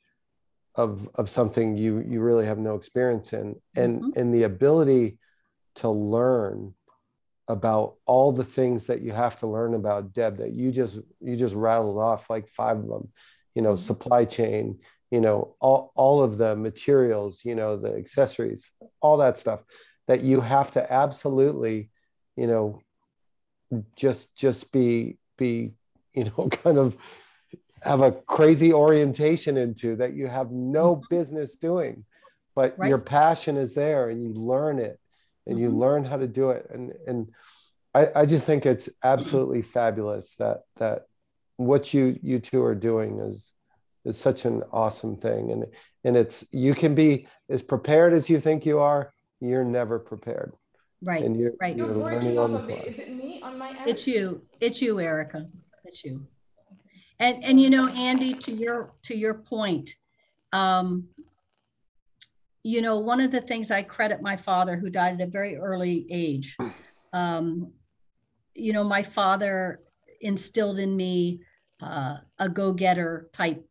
of 0.74 1.08
of 1.14 1.30
something 1.30 1.76
you 1.76 2.00
you 2.06 2.20
really 2.20 2.46
have 2.46 2.58
no 2.58 2.74
experience 2.74 3.32
in 3.32 3.56
and 3.74 4.00
mm-hmm. 4.00 4.18
and 4.18 4.34
the 4.34 4.42
ability 4.42 5.18
to 5.76 5.88
learn 5.88 6.74
about 7.48 7.94
all 8.06 8.32
the 8.32 8.44
things 8.44 8.86
that 8.86 9.00
you 9.00 9.12
have 9.12 9.36
to 9.38 9.46
learn 9.46 9.74
about 9.74 10.12
deb 10.12 10.38
that 10.38 10.52
you 10.52 10.72
just 10.72 10.98
you 11.20 11.36
just 11.36 11.54
rattled 11.54 11.98
off 11.98 12.28
like 12.28 12.48
five 12.48 12.78
of 12.78 12.88
them 12.88 13.06
you 13.54 13.62
know 13.62 13.74
mm-hmm. 13.74 13.86
supply 13.86 14.24
chain 14.24 14.78
you 15.10 15.20
know 15.20 15.54
all, 15.60 15.92
all 15.94 16.22
of 16.22 16.36
the 16.36 16.56
materials 16.56 17.44
you 17.44 17.54
know 17.54 17.76
the 17.76 17.94
accessories 17.94 18.70
all 19.00 19.18
that 19.18 19.38
stuff 19.38 19.60
that 20.06 20.22
you 20.22 20.40
have 20.40 20.70
to 20.72 20.92
absolutely 20.92 21.90
you 22.36 22.46
know 22.46 22.80
just 23.96 24.36
just 24.36 24.72
be 24.72 25.18
be 25.36 25.72
you 26.14 26.24
know 26.24 26.48
kind 26.50 26.78
of 26.78 26.96
have 27.82 28.00
a 28.00 28.12
crazy 28.12 28.72
orientation 28.72 29.56
into 29.56 29.96
that 29.96 30.12
you 30.12 30.26
have 30.26 30.50
no 30.50 30.96
mm-hmm. 30.96 31.14
business 31.14 31.56
doing 31.56 32.02
but 32.54 32.74
right. 32.78 32.88
your 32.88 32.98
passion 32.98 33.56
is 33.56 33.74
there 33.74 34.08
and 34.08 34.22
you 34.22 34.32
learn 34.32 34.78
it 34.78 34.98
and 35.46 35.58
you 35.58 35.68
mm-hmm. 35.68 35.78
learn 35.78 36.04
how 36.04 36.16
to 36.16 36.26
do 36.26 36.50
it 36.50 36.66
and 36.72 36.92
and 37.06 37.28
I, 37.94 38.08
I 38.14 38.26
just 38.26 38.44
think 38.44 38.66
it's 38.66 38.88
absolutely 39.02 39.62
fabulous 39.76 40.34
that 40.36 40.62
that 40.76 41.06
what 41.56 41.94
you 41.94 42.18
you 42.22 42.38
two 42.38 42.62
are 42.62 42.74
doing 42.74 43.20
is 43.20 43.52
is 44.04 44.18
such 44.18 44.44
an 44.44 44.62
awesome 44.72 45.16
thing 45.16 45.50
and 45.50 45.66
and 46.04 46.16
it's 46.16 46.46
you 46.52 46.74
can 46.74 46.94
be 46.94 47.26
as 47.48 47.62
prepared 47.62 48.12
as 48.12 48.28
you 48.28 48.38
think 48.40 48.66
you 48.66 48.78
are 48.78 49.12
you're 49.48 49.64
never 49.64 49.98
prepared. 49.98 50.52
Right 51.02 51.22
and 51.22 51.38
you're, 51.38 51.52
right. 51.60 51.76
you're 51.76 51.94
learning 51.94 52.38
on 52.38 52.52
the 52.54 52.62
fly. 52.62 52.84
is 52.86 52.98
it 52.98 53.14
me 53.14 53.40
on 53.42 53.58
my 53.58 53.68
end? 53.68 53.80
it's 53.86 54.06
you. 54.06 54.42
It's 54.60 54.80
you 54.80 54.98
erica. 54.98 55.46
It's 55.84 56.04
you. 56.04 56.26
And 57.18 57.42
and 57.44 57.60
you 57.60 57.70
know 57.70 57.88
andy 57.88 58.34
to 58.34 58.52
your 58.52 58.92
to 59.04 59.16
your 59.16 59.34
point 59.34 59.94
um 60.52 61.08
you 62.62 62.82
know 62.82 62.98
one 62.98 63.20
of 63.20 63.30
the 63.30 63.40
things 63.40 63.70
i 63.70 63.82
credit 63.82 64.20
my 64.20 64.36
father 64.36 64.76
who 64.76 64.90
died 64.90 65.14
at 65.14 65.28
a 65.28 65.30
very 65.30 65.56
early 65.56 66.06
age 66.10 66.56
um 67.12 67.72
you 68.54 68.72
know 68.72 68.84
my 68.84 69.02
father 69.02 69.80
instilled 70.20 70.78
in 70.78 70.96
me 70.96 71.40
uh, 71.80 72.16
a 72.38 72.48
go-getter 72.48 73.28
type 73.32 73.66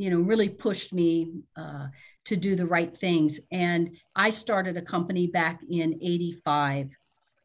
you 0.00 0.08
know 0.08 0.20
really 0.20 0.48
pushed 0.48 0.94
me 0.94 1.30
uh, 1.56 1.86
to 2.24 2.34
do 2.34 2.56
the 2.56 2.64
right 2.64 2.96
things 2.96 3.38
and 3.52 3.94
i 4.16 4.30
started 4.30 4.76
a 4.78 4.82
company 4.82 5.26
back 5.26 5.60
in 5.68 5.98
85 6.00 6.96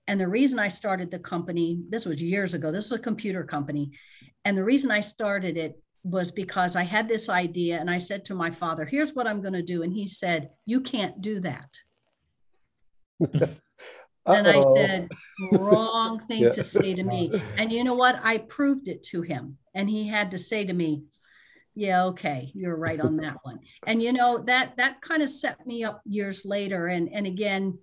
and 0.08 0.20
the 0.20 0.28
reason 0.28 0.58
i 0.58 0.70
started 0.70 1.12
the 1.12 1.20
company 1.20 1.82
this 1.89 2.06
was 2.06 2.24
years 2.24 2.53
ago 2.53 2.72
this 2.72 2.91
was 2.91 2.99
a 2.99 3.03
computer 3.03 3.43
company 3.43 3.91
and 4.45 4.58
the 4.58 4.64
reason 4.64 4.89
i 4.89 5.01
started 5.01 5.58
it 5.58 5.82
was 6.03 6.32
because 6.32 6.78
i 6.78 6.84
had 6.84 7.10
this 7.10 7.28
idea 7.28 7.78
and 7.78 7.89
i 7.89 7.97
said 7.97 8.24
to 8.24 8.34
my 8.34 8.51
father 8.51 8.86
here's 8.86 9.14
what 9.14 9.28
i'm 9.28 9.41
going 9.41 9.53
to 9.53 9.62
do 9.74 9.84
and 9.84 9.91
he 9.91 10.08
said 10.08 10.49
you 10.66 10.80
can't 10.80 11.20
do 11.20 11.41
that 11.41 11.70
and 14.28 14.47
I 14.47 14.64
said, 14.76 15.10
wrong 15.51 16.20
thing 16.28 16.43
yeah. 16.43 16.49
to 16.49 16.64
say 16.64 16.95
to 16.95 17.03
me. 17.03 17.32
And 17.58 17.72
you 17.72 17.84
know 17.84 17.93
what? 17.93 18.20
I 18.24 18.39
proved 18.39 18.88
it 18.88 19.03
to 19.03 19.22
him. 19.22 19.58
And 19.76 19.88
he 19.88 20.08
had 20.08 20.32
to 20.32 20.39
say 20.39 20.66
to 20.66 20.74
me, 20.74 21.03
yeah, 21.76 22.05
okay, 22.05 22.51
you're 22.55 22.78
right 22.78 22.99
on 22.99 23.17
that 23.17 23.38
one. 23.43 23.59
And 23.86 24.01
you 24.01 24.13
know, 24.13 24.39
that 24.45 24.78
that 24.78 25.01
kind 25.01 25.21
of 25.21 25.30
set 25.30 25.67
me 25.67 25.84
up 25.84 26.01
years 26.05 26.45
later. 26.45 26.88
And 26.88 27.09
and 27.11 27.28
again, 27.28 27.78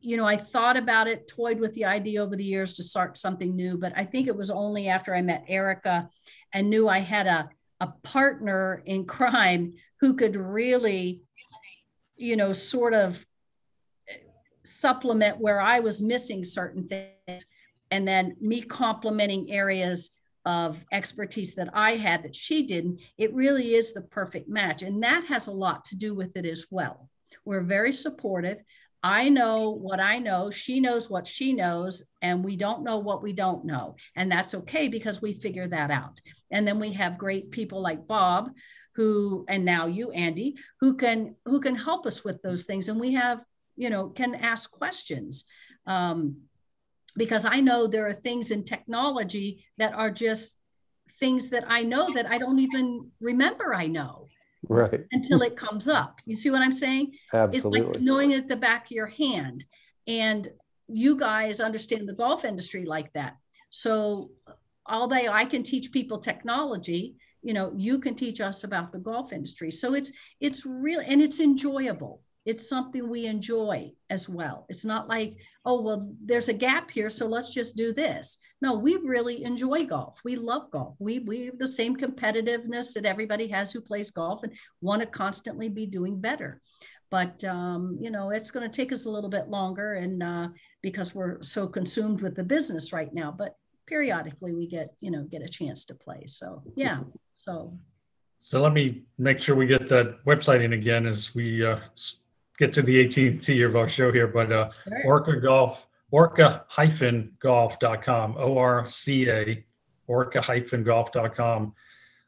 you 0.00 0.16
know, 0.16 0.26
I 0.26 0.36
thought 0.36 0.76
about 0.76 1.08
it, 1.08 1.26
toyed 1.26 1.58
with 1.58 1.72
the 1.72 1.86
idea 1.86 2.22
over 2.22 2.36
the 2.36 2.44
years 2.44 2.76
to 2.76 2.84
start 2.84 3.16
something 3.16 3.56
new, 3.56 3.78
but 3.78 3.92
I 3.96 4.04
think 4.04 4.28
it 4.28 4.36
was 4.36 4.50
only 4.50 4.88
after 4.88 5.14
I 5.14 5.22
met 5.22 5.44
Erica 5.48 6.08
and 6.52 6.70
knew 6.70 6.88
I 6.88 6.98
had 6.98 7.26
a, 7.26 7.48
a 7.80 7.88
partner 8.02 8.82
in 8.84 9.06
crime 9.06 9.72
who 10.00 10.14
could 10.14 10.36
really, 10.36 11.22
you 12.14 12.36
know, 12.36 12.52
sort 12.52 12.92
of 12.92 13.24
eh, 14.08 14.16
supplement 14.64 15.40
where 15.40 15.60
I 15.60 15.80
was 15.80 16.02
missing 16.02 16.44
certain 16.44 16.86
things, 16.86 17.46
and 17.90 18.06
then 18.06 18.36
me 18.38 18.60
complementing 18.60 19.50
areas 19.50 20.10
of 20.48 20.82
expertise 20.90 21.54
that 21.56 21.68
I 21.74 21.96
had 21.96 22.22
that 22.22 22.34
she 22.34 22.62
didn't, 22.62 23.02
it 23.18 23.34
really 23.34 23.74
is 23.74 23.92
the 23.92 24.00
perfect 24.00 24.48
match. 24.48 24.82
And 24.82 25.02
that 25.02 25.26
has 25.26 25.46
a 25.46 25.52
lot 25.52 25.84
to 25.86 25.96
do 25.96 26.14
with 26.14 26.36
it 26.36 26.46
as 26.46 26.64
well. 26.70 27.10
We're 27.44 27.62
very 27.62 27.92
supportive. 27.92 28.58
I 29.02 29.28
know 29.28 29.70
what 29.70 30.00
I 30.00 30.18
know, 30.18 30.50
she 30.50 30.80
knows 30.80 31.10
what 31.10 31.26
she 31.26 31.52
knows, 31.52 32.02
and 32.22 32.42
we 32.42 32.56
don't 32.56 32.82
know 32.82 32.98
what 32.98 33.22
we 33.22 33.32
don't 33.32 33.64
know. 33.64 33.94
And 34.16 34.32
that's 34.32 34.54
okay 34.54 34.88
because 34.88 35.22
we 35.22 35.34
figure 35.34 35.68
that 35.68 35.90
out. 35.90 36.20
And 36.50 36.66
then 36.66 36.80
we 36.80 36.94
have 36.94 37.18
great 37.18 37.50
people 37.50 37.82
like 37.82 38.06
Bob 38.06 38.50
who 38.96 39.44
and 39.48 39.64
now 39.64 39.86
you 39.86 40.10
Andy 40.10 40.56
who 40.80 40.96
can 40.96 41.36
who 41.44 41.60
can 41.60 41.76
help 41.76 42.04
us 42.04 42.24
with 42.24 42.42
those 42.42 42.64
things 42.64 42.88
and 42.88 42.98
we 42.98 43.12
have 43.12 43.38
you 43.78 43.88
know, 43.88 44.08
can 44.08 44.34
ask 44.34 44.70
questions. 44.70 45.44
Um, 45.86 46.42
because 47.18 47.44
I 47.44 47.60
know 47.60 47.86
there 47.86 48.06
are 48.06 48.14
things 48.14 48.50
in 48.50 48.64
technology 48.64 49.66
that 49.76 49.92
are 49.92 50.10
just 50.10 50.56
things 51.20 51.50
that 51.50 51.64
I 51.68 51.82
know 51.82 52.10
that 52.14 52.26
I 52.30 52.38
don't 52.38 52.60
even 52.60 53.10
remember 53.20 53.74
I 53.74 53.86
know. 53.86 54.28
Right. 54.68 55.04
Until 55.12 55.42
it 55.42 55.56
comes 55.56 55.86
up. 55.86 56.20
You 56.24 56.36
see 56.36 56.50
what 56.50 56.62
I'm 56.62 56.74
saying? 56.74 57.12
Absolutely. 57.32 57.80
It's 57.80 57.88
like 57.90 58.00
knowing 58.00 58.32
at 58.32 58.48
the 58.48 58.56
back 58.56 58.86
of 58.86 58.92
your 58.92 59.06
hand. 59.06 59.64
And 60.06 60.48
you 60.88 61.16
guys 61.16 61.60
understand 61.60 62.08
the 62.08 62.14
golf 62.14 62.44
industry 62.44 62.84
like 62.84 63.12
that. 63.12 63.36
So 63.70 64.30
although 64.86 65.16
I 65.16 65.44
can 65.44 65.62
teach 65.62 65.92
people 65.92 66.18
technology, 66.18 67.16
you 67.42 67.52
know, 67.52 67.72
you 67.76 67.98
can 67.98 68.14
teach 68.14 68.40
us 68.40 68.64
about 68.64 68.92
the 68.92 68.98
golf 68.98 69.32
industry. 69.32 69.70
So 69.70 69.94
it's 69.94 70.10
it's 70.40 70.66
real 70.66 71.02
and 71.04 71.20
it's 71.20 71.40
enjoyable 71.40 72.22
it's 72.48 72.66
something 72.66 73.06
we 73.06 73.26
enjoy 73.26 73.92
as 74.08 74.26
well. 74.26 74.64
It's 74.70 74.86
not 74.86 75.06
like, 75.06 75.36
oh, 75.66 75.82
well, 75.82 76.10
there's 76.24 76.48
a 76.48 76.54
gap 76.54 76.90
here, 76.90 77.10
so 77.10 77.26
let's 77.26 77.50
just 77.52 77.76
do 77.76 77.92
this. 77.92 78.38
No, 78.62 78.72
we 78.72 78.96
really 78.96 79.44
enjoy 79.44 79.84
golf. 79.84 80.18
We 80.24 80.36
love 80.36 80.70
golf. 80.70 80.96
We, 80.98 81.18
we 81.18 81.44
have 81.44 81.58
the 81.58 81.68
same 81.68 81.94
competitiveness 81.94 82.94
that 82.94 83.04
everybody 83.04 83.48
has 83.48 83.70
who 83.70 83.82
plays 83.82 84.10
golf 84.10 84.44
and 84.44 84.54
want 84.80 85.02
to 85.02 85.06
constantly 85.06 85.68
be 85.68 85.84
doing 85.84 86.22
better. 86.22 86.62
But, 87.10 87.44
um, 87.44 87.98
you 88.00 88.10
know, 88.10 88.30
it's 88.30 88.50
going 88.50 88.68
to 88.68 88.74
take 88.74 88.92
us 88.92 89.04
a 89.04 89.10
little 89.10 89.28
bit 89.28 89.48
longer 89.48 89.92
and 89.92 90.22
uh, 90.22 90.48
because 90.80 91.14
we're 91.14 91.42
so 91.42 91.66
consumed 91.66 92.22
with 92.22 92.34
the 92.34 92.44
business 92.44 92.94
right 92.94 93.12
now. 93.12 93.30
But 93.30 93.56
periodically 93.86 94.54
we 94.54 94.66
get, 94.66 94.96
you 95.02 95.10
know, 95.10 95.24
get 95.24 95.42
a 95.42 95.48
chance 95.48 95.84
to 95.84 95.94
play. 95.94 96.24
So, 96.26 96.62
yeah. 96.74 97.00
So 97.34 97.78
so 98.40 98.60
let 98.62 98.72
me 98.72 99.02
make 99.18 99.40
sure 99.40 99.54
we 99.54 99.66
get 99.66 99.88
that 99.90 100.24
website 100.24 100.64
in 100.64 100.72
again 100.72 101.04
as 101.04 101.34
we 101.34 101.66
uh, 101.66 101.80
get 102.58 102.74
to 102.74 102.82
the 102.82 103.06
18th 103.06 103.44
tee 103.44 103.62
of 103.62 103.76
our 103.76 103.88
show 103.88 104.12
here, 104.12 104.26
but 104.26 104.52
uh, 104.52 104.68
sure. 104.88 105.02
Orca 105.06 105.40
Golf, 105.40 105.86
orca-golf.com, 106.10 108.34
O-R-C-A, 108.36 109.64
orca-golf.com. 110.06 111.74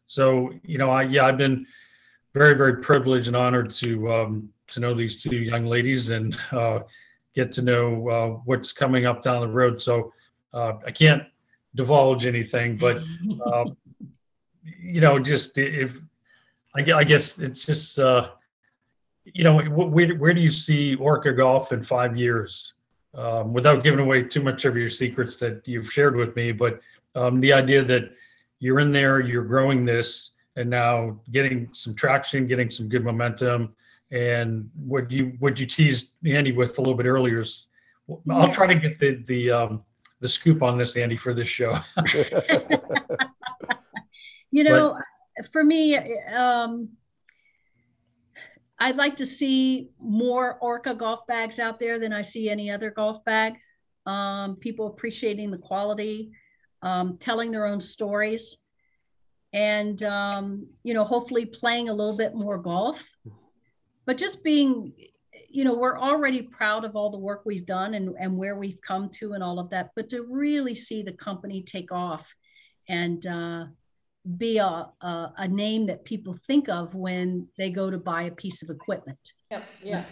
So, 0.07 0.53
you 0.63 0.79
know, 0.79 0.91
I, 0.91 1.03
yeah, 1.03 1.27
I've 1.27 1.39
been 1.39 1.67
very, 2.33 2.55
very 2.55 2.77
privileged 2.77 3.27
and 3.27 3.37
honored 3.37 3.73
to, 3.73 4.13
um, 4.13 4.49
to 4.69 4.79
know 4.81 4.95
these 4.95 5.23
two 5.23 5.37
young 5.37 5.67
ladies 5.67 6.09
and 6.11 6.39
uh, 6.53 6.79
get 7.35 7.51
to 7.53 7.63
know 7.63 8.09
uh, 8.09 8.29
what's 8.45 8.73
coming 8.73 9.07
up 9.07 9.25
down 9.25 9.41
the 9.41 9.49
road. 9.49 9.81
So 9.81 10.13
uh, 10.53 10.75
I 10.87 10.93
can't 10.93 11.25
divulge 11.75 12.27
anything, 12.27 12.77
but, 12.77 13.03
uh, 13.47 13.65
you 14.81 15.01
know, 15.01 15.19
just 15.19 15.59
if, 15.59 16.01
I, 16.77 16.93
I 16.93 17.03
guess 17.03 17.39
it's 17.39 17.67
just, 17.67 17.99
uh, 17.99 18.29
you 19.25 19.45
know, 19.45 19.61
where, 19.61 20.15
where 20.15 20.35
do 20.35 20.41
you 20.41 20.51
see 20.51 20.95
Orca 20.97 21.33
Golf 21.33 21.73
in 21.73 21.83
five 21.83 22.17
years? 22.17 22.75
Um, 23.13 23.53
without 23.53 23.83
giving 23.83 23.99
away 23.99 24.23
too 24.23 24.41
much 24.41 24.65
of 24.65 24.77
your 24.77 24.89
secrets 24.89 25.35
that 25.37 25.67
you've 25.67 25.91
shared 25.93 26.15
with 26.15 26.37
me, 26.37 26.53
but 26.53 26.81
um, 27.17 27.41
the 27.41 27.53
idea 27.53 27.83
that 27.83 28.13
you're 28.61 28.79
in 28.79 28.93
there, 28.93 29.19
you're 29.19 29.43
growing 29.43 29.85
this, 29.85 30.31
and 30.55 30.71
now 30.71 31.19
getting 31.33 31.69
some 31.73 31.95
traction, 31.95 32.47
getting 32.47 32.71
some 32.71 32.89
good 32.89 33.05
momentum, 33.05 33.75
and 34.13 34.71
what 34.77 35.11
you 35.11 35.37
what 35.41 35.59
you 35.59 35.67
teased 35.67 36.11
Andy 36.25 36.53
with 36.53 36.79
a 36.79 36.81
little 36.81 36.95
bit 36.95 37.07
earlier 37.07 37.41
is, 37.41 37.67
I'll 38.31 38.53
try 38.53 38.69
to 38.69 38.75
get 38.77 39.01
the 39.01 39.23
the 39.27 39.51
um, 39.51 39.85
the 40.21 40.29
scoop 40.29 40.63
on 40.63 40.79
this, 40.79 40.97
Andy, 40.97 41.17
for 41.17 41.35
this 41.35 41.49
show. 41.49 41.77
you 44.53 44.65
know, 44.65 44.97
but, 45.37 45.51
for 45.51 45.65
me, 45.65 45.97
um, 46.29 46.91
I'd 48.81 48.97
like 48.97 49.17
to 49.17 49.27
see 49.27 49.91
more 50.01 50.59
Orca 50.61 50.95
golf 50.95 51.27
bags 51.27 51.59
out 51.59 51.79
there 51.79 51.99
than 51.99 52.15
I 52.15 52.23
see 52.23 52.49
any 52.49 52.71
other 52.71 52.91
golf 52.91 53.23
bag. 53.25 53.55
Um, 54.07 54.57
people 54.57 54.87
appreciating 54.87 55.51
the 55.51 55.59
quality, 55.59 56.33
um, 56.81 57.19
telling 57.19 57.51
their 57.51 57.67
own 57.67 57.83
stories, 57.83 58.57
and 59.53 60.03
um, 60.03 60.67
you 60.83 60.95
know, 60.95 61.05
hopefully 61.05 61.45
playing 61.45 61.91
a 61.91 61.93
little 61.93 62.17
bit 62.17 62.35
more 62.35 62.59
golf. 62.59 63.03
But 64.07 64.17
just 64.17 64.43
being, 64.43 64.95
you 65.51 65.65
know, 65.65 65.75
we're 65.75 65.99
already 65.99 66.41
proud 66.41 66.87
of 66.87 66.97
all 66.97 67.11
the 67.11 67.19
work 67.19 67.43
we've 67.45 67.67
done 67.67 67.93
and, 67.95 68.17
and 68.19 68.37
where 68.37 68.57
we've 68.57 68.81
come 68.81 69.11
to 69.17 69.35
and 69.35 69.43
all 69.43 69.59
of 69.59 69.69
that. 69.71 69.91
But 69.95 70.09
to 70.09 70.23
really 70.23 70.75
see 70.75 71.03
the 71.03 71.13
company 71.13 71.63
take 71.63 71.93
off 71.93 72.35
and 72.89 73.25
uh, 73.27 73.67
be 74.37 74.59
a, 74.59 74.65
a, 75.01 75.33
a, 75.39 75.49
name 75.49 75.87
that 75.87 76.05
people 76.05 76.33
think 76.33 76.69
of 76.69 76.95
when 76.95 77.49
they 77.57 77.71
go 77.71 77.91
to 77.91 77.99
buy 77.99 78.23
a 78.23 78.31
piece 78.31 78.63
of 78.63 78.71
equipment. 78.71 79.19
Yeah, 79.51 79.63
yeah. 79.83 80.05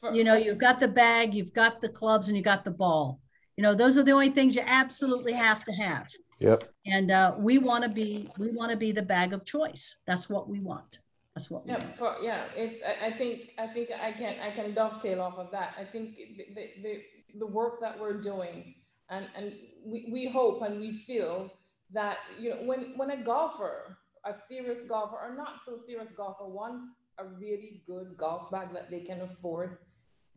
For, 0.00 0.14
you 0.14 0.24
know, 0.24 0.34
you've 0.34 0.58
got 0.58 0.80
the 0.80 0.88
bag, 0.88 1.34
you've 1.34 1.52
got 1.52 1.80
the 1.80 1.88
clubs, 1.88 2.28
and 2.28 2.36
you 2.36 2.42
got 2.42 2.64
the 2.64 2.70
ball. 2.70 3.20
You 3.56 3.62
know, 3.62 3.74
those 3.74 3.96
are 3.98 4.02
the 4.02 4.12
only 4.12 4.30
things 4.30 4.56
you 4.56 4.62
absolutely 4.66 5.32
have 5.32 5.64
to 5.64 5.72
have. 5.72 6.08
Yep. 6.40 6.64
And 6.86 7.10
uh, 7.10 7.34
we 7.38 7.58
want 7.58 7.84
to 7.84 7.90
be 7.90 8.28
we 8.38 8.50
want 8.50 8.70
to 8.72 8.76
be 8.76 8.92
the 8.92 9.02
bag 9.02 9.32
of 9.32 9.44
choice. 9.44 10.00
That's 10.06 10.28
what 10.28 10.48
we 10.48 10.60
want. 10.60 10.98
That's 11.34 11.50
what 11.50 11.66
we 11.66 11.72
Yeah, 11.72 11.80
for, 11.96 12.16
yeah, 12.22 12.44
it's, 12.56 12.76
I, 12.84 13.06
I 13.06 13.12
think, 13.12 13.50
I 13.58 13.66
think 13.66 13.88
I 13.90 14.12
can, 14.12 14.36
I 14.40 14.50
can 14.50 14.72
dovetail 14.72 15.20
off 15.20 15.36
of 15.36 15.50
that. 15.50 15.74
I 15.78 15.84
think 15.84 16.16
the, 16.16 16.46
the, 16.54 16.82
the, 16.82 17.02
the 17.40 17.46
work 17.46 17.80
that 17.80 17.98
we're 17.98 18.20
doing 18.20 18.74
and, 19.10 19.26
and 19.36 19.52
we, 19.84 20.08
we 20.12 20.28
hope 20.28 20.62
and 20.62 20.80
we 20.80 20.96
feel 20.96 21.50
that, 21.92 22.18
you 22.38 22.50
know, 22.50 22.56
when, 22.64 22.94
when 22.96 23.10
a 23.10 23.22
golfer, 23.22 23.98
a 24.24 24.34
serious 24.34 24.80
golfer 24.88 25.16
or 25.16 25.34
not 25.36 25.62
so 25.64 25.76
serious 25.76 26.10
golfer 26.12 26.46
wants 26.46 26.84
a 27.18 27.24
really 27.24 27.82
good 27.86 28.16
golf 28.16 28.50
bag 28.50 28.72
that 28.72 28.90
they 28.90 29.00
can 29.00 29.20
afford, 29.22 29.78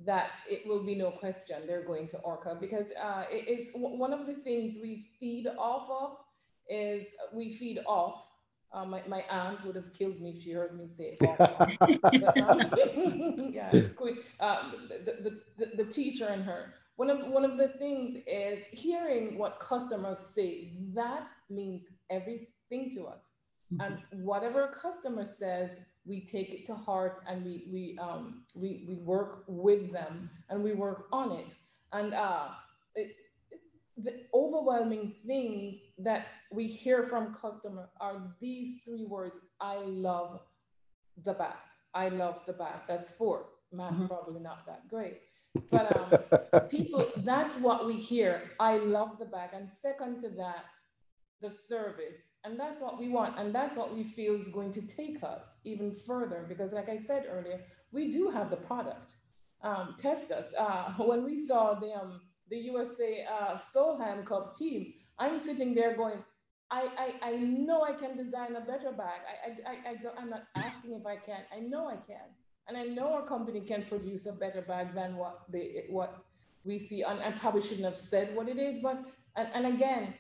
that 0.06 0.32
it 0.50 0.68
will 0.68 0.84
be 0.84 0.94
no 0.96 1.10
question 1.12 1.64
they're 1.66 1.86
going 1.86 2.08
to 2.08 2.18
Orca 2.20 2.56
because 2.60 2.86
uh, 3.02 3.24
it- 3.32 3.46
it's 3.48 3.72
one 3.74 4.14
of 4.14 4.28
the 4.28 4.36
things 4.36 4.76
we 4.82 5.08
feed 5.20 5.48
off 5.58 5.90
of 5.90 6.18
is 6.70 7.08
we 7.34 7.54
feed 7.56 7.80
off. 7.88 8.24
Uh, 8.74 8.86
my, 8.86 9.02
my 9.08 9.24
aunt 9.30 9.66
would 9.66 9.76
have 9.76 9.94
killed 9.94 10.20
me 10.20 10.32
if 10.36 10.44
she 10.44 10.52
heard 10.52 10.78
me 10.78 10.88
say 10.88 11.16
it. 11.20 11.20
Yeah, 13.54 13.72
um, 14.40 14.74
the, 14.90 15.14
the, 15.24 15.42
the, 15.58 15.84
the 15.84 15.90
teacher 15.90 16.28
in 16.30 16.42
her. 16.42 16.74
One 16.98 17.10
of, 17.10 17.20
one 17.28 17.46
of 17.46 17.58
the 17.58 17.70
things 17.70 18.18
is 18.28 18.66
hearing 18.72 19.38
what 19.38 19.60
customers 19.60 20.20
say. 20.20 20.74
That 20.94 21.28
means 21.50 21.84
everything 22.10 22.92
to 22.96 23.06
us. 23.06 23.32
And 23.82 23.98
whatever 24.24 24.64
a 24.64 24.74
customer 24.74 25.26
says, 25.26 25.72
we 26.06 26.26
take 26.26 26.54
it 26.54 26.66
to 26.68 26.74
heart 26.74 27.20
and 27.28 27.44
we, 27.46 27.66
we, 27.72 27.98
um, 28.02 28.44
we, 28.56 28.86
we 28.88 28.96
work 28.96 29.44
with 29.48 29.92
them 29.92 30.30
and 30.50 30.64
we 30.64 30.74
work 30.74 31.08
on 31.12 31.34
it. 31.34 31.54
And 31.92 32.14
uh, 32.14 32.48
it, 32.96 33.16
the 33.98 34.22
overwhelming 34.34 35.16
thing 35.26 35.80
that 35.98 36.28
we 36.52 36.68
hear 36.68 37.04
from 37.04 37.34
customer 37.34 37.90
are 38.00 38.22
these 38.40 38.84
three 38.86 39.06
words 39.06 39.40
i 39.60 39.76
love 39.78 40.40
the 41.26 41.34
back 41.34 41.64
i 41.96 42.08
love 42.08 42.36
the 42.46 42.54
back 42.54 42.88
that's 42.88 43.10
four 43.12 43.46
math 43.72 43.94
Mhm. 43.94 44.08
probably 44.08 44.40
not 44.40 44.68
that 44.68 44.88
great 44.88 45.18
but 45.72 45.96
um, 45.98 46.62
people 46.70 47.06
that's 47.18 47.58
what 47.58 47.86
we 47.86 47.94
hear. 47.94 48.52
I 48.60 48.78
love 48.78 49.20
the 49.20 49.26
bag. 49.26 49.50
And 49.54 49.70
second 49.70 50.22
to 50.22 50.30
that 50.30 50.66
the 51.42 51.52
service. 51.52 52.20
And 52.44 52.60
that's 52.60 52.80
what 52.80 53.00
we 53.00 53.10
want. 53.10 53.38
And 53.38 53.54
that's 53.54 53.76
what 53.76 53.96
we 53.96 54.04
feel 54.04 54.36
is 54.36 54.48
going 54.48 54.72
to 54.74 54.82
take 54.82 55.24
us 55.24 55.58
even 55.66 55.94
further. 55.94 56.46
Because 56.48 56.74
like 56.74 56.90
i 56.90 56.98
said 56.98 57.26
earlier 57.30 57.62
we 57.92 58.10
do 58.10 58.30
have 58.30 58.50
the 58.50 58.58
product. 58.58 59.14
Um, 59.64 59.96
test 59.98 60.32
us. 60.32 60.54
Uh, 60.58 60.94
when 60.98 61.24
we 61.24 61.42
saw 61.42 61.74
the 61.74 61.94
um, 61.94 62.22
the 62.50 62.58
usa 62.58 63.26
uh, 63.30 63.56
solheim 63.56 64.26
cup 64.26 64.58
team 64.58 64.94
i'm 65.20 65.38
sitting 65.38 65.76
there 65.76 65.98
going 65.98 66.24
I, 66.70 67.14
I, 67.22 67.30
I 67.30 67.32
know 67.38 67.82
I 67.82 67.94
can 67.94 68.18
design 68.18 68.56
a 68.56 68.62
better 68.62 68.92
bag. 68.92 69.22
I, 69.26 69.50
I, 69.50 69.72
I, 69.72 69.92
I 69.92 69.96
don't, 69.96 70.20
I'm 70.20 70.30
not 70.30 70.44
asking 70.56 70.96
if 70.96 71.06
I 71.06 71.16
can. 71.16 71.40
I 71.56 71.60
know 71.60 71.88
I 71.88 71.96
can. 71.96 72.28
And 72.68 72.78
I 72.78 72.84
know 72.84 73.14
our 73.14 73.26
company 73.26 73.62
can 73.62 73.86
produce 73.86 74.26
a 74.26 74.34
better 74.34 74.62
bag 74.62 74.94
than 74.94 75.16
what 75.18 75.44
they, 75.50 75.86
what 75.90 76.24
we 76.64 76.80
see. 76.80 77.02
And 77.02 77.22
I 77.22 77.32
probably 77.32 77.62
shouldn't 77.62 77.86
have 77.86 77.98
said 77.98 78.36
what 78.36 78.50
it 78.50 78.58
is, 78.58 78.80
but, 78.82 79.04
and, 79.36 79.48
and 79.54 79.76
again, 79.76 80.14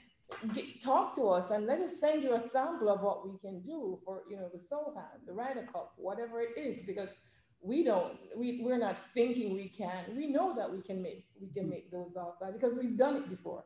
get, 0.54 0.82
talk 0.82 1.14
to 1.16 1.30
us 1.30 1.52
and 1.52 1.66
let 1.66 1.80
us 1.80 2.00
send 2.00 2.24
you 2.24 2.36
a 2.36 2.40
sample 2.40 2.90
of 2.90 3.02
what 3.02 3.28
we 3.28 3.38
can 3.40 3.62
do 3.62 4.00
for, 4.06 4.22
you 4.30 4.38
know, 4.38 4.50
the 4.54 4.60
Solheim, 4.60 5.26
the 5.26 5.34
Ryder 5.34 5.68
Cup, 5.74 5.94
whatever 5.98 6.42
it 6.42 6.58
is, 6.58 6.82
because 6.86 7.10
we 7.62 7.84
don't, 7.84 8.14
we, 8.36 8.62
we're 8.64 8.78
not 8.78 8.98
thinking 9.14 9.54
we 9.54 9.68
can. 9.68 10.16
We 10.16 10.28
know 10.28 10.56
that 10.56 10.72
we 10.72 10.82
can 10.82 11.02
make, 11.02 11.26
we 11.42 11.50
can 11.50 11.70
make 11.70 11.92
those 11.92 12.12
golf 12.12 12.40
bags 12.40 12.54
because 12.54 12.76
we've 12.76 12.98
done 12.98 13.18
it 13.18 13.30
before 13.30 13.64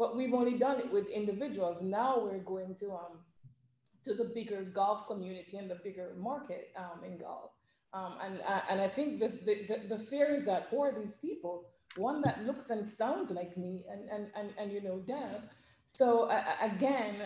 but 0.00 0.16
we've 0.16 0.32
only 0.32 0.54
done 0.54 0.80
it 0.80 0.90
with 0.90 1.06
individuals. 1.08 1.82
Now 1.82 2.18
we're 2.18 2.38
going 2.38 2.74
to 2.76 2.92
um, 2.92 3.18
to 4.02 4.14
the 4.14 4.24
bigger 4.24 4.62
golf 4.62 5.06
community 5.06 5.58
and 5.58 5.70
the 5.70 5.74
bigger 5.74 6.14
market 6.16 6.72
um, 6.74 7.04
in 7.04 7.18
golf. 7.18 7.50
Um, 7.92 8.14
and 8.24 8.40
uh, 8.46 8.60
and 8.70 8.80
I 8.80 8.88
think 8.88 9.20
this, 9.20 9.34
the, 9.44 9.66
the 9.68 9.96
the 9.96 9.98
fear 9.98 10.34
is 10.34 10.46
that 10.46 10.68
who 10.70 10.82
are 10.82 10.92
these 10.92 11.16
people? 11.16 11.64
One 11.96 12.22
that 12.22 12.46
looks 12.46 12.70
and 12.70 12.86
sounds 12.86 13.30
like 13.32 13.56
me, 13.56 13.84
and 13.90 14.08
and 14.08 14.28
and, 14.36 14.54
and 14.58 14.72
you 14.72 14.82
know 14.82 15.00
Deb. 15.00 15.42
So 15.86 16.30
uh, 16.30 16.44
again, 16.62 17.16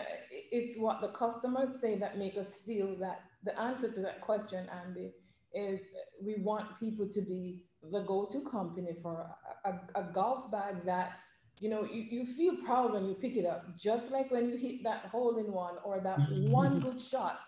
it's 0.51 0.79
what 0.79 1.01
the 1.01 1.09
customers 1.09 1.79
say 1.79 1.99
that 1.99 2.17
make 2.17 2.35
us 2.35 2.57
feel 2.65 2.95
that 2.99 3.21
the 3.43 3.57
answer 3.59 3.91
to 3.91 3.99
that 4.01 4.21
question, 4.21 4.67
Andy, 4.83 5.11
is 5.53 5.87
we 6.19 6.35
want 6.41 6.79
people 6.79 7.07
to 7.13 7.21
be 7.21 7.61
the 7.91 8.01
go-to 8.01 8.41
company 8.49 8.95
for 9.03 9.27
a, 9.65 9.69
a, 9.69 10.01
a 10.01 10.11
golf 10.11 10.51
bag 10.51 10.83
that 10.85 11.19
you 11.59 11.69
know, 11.69 11.83
you, 11.83 12.05
you 12.09 12.25
feel 12.25 12.55
proud 12.65 12.93
when 12.93 13.07
you 13.07 13.15
pick 13.15 13.37
it 13.37 13.45
up, 13.45 13.77
just 13.77 14.11
like 14.11 14.29
when 14.31 14.49
you 14.49 14.57
hit 14.57 14.83
that 14.83 15.05
hole 15.05 15.37
in 15.37 15.51
one 15.51 15.75
or 15.83 15.99
that 16.01 16.19
one 16.49 16.79
good 16.79 17.01
shot. 17.01 17.39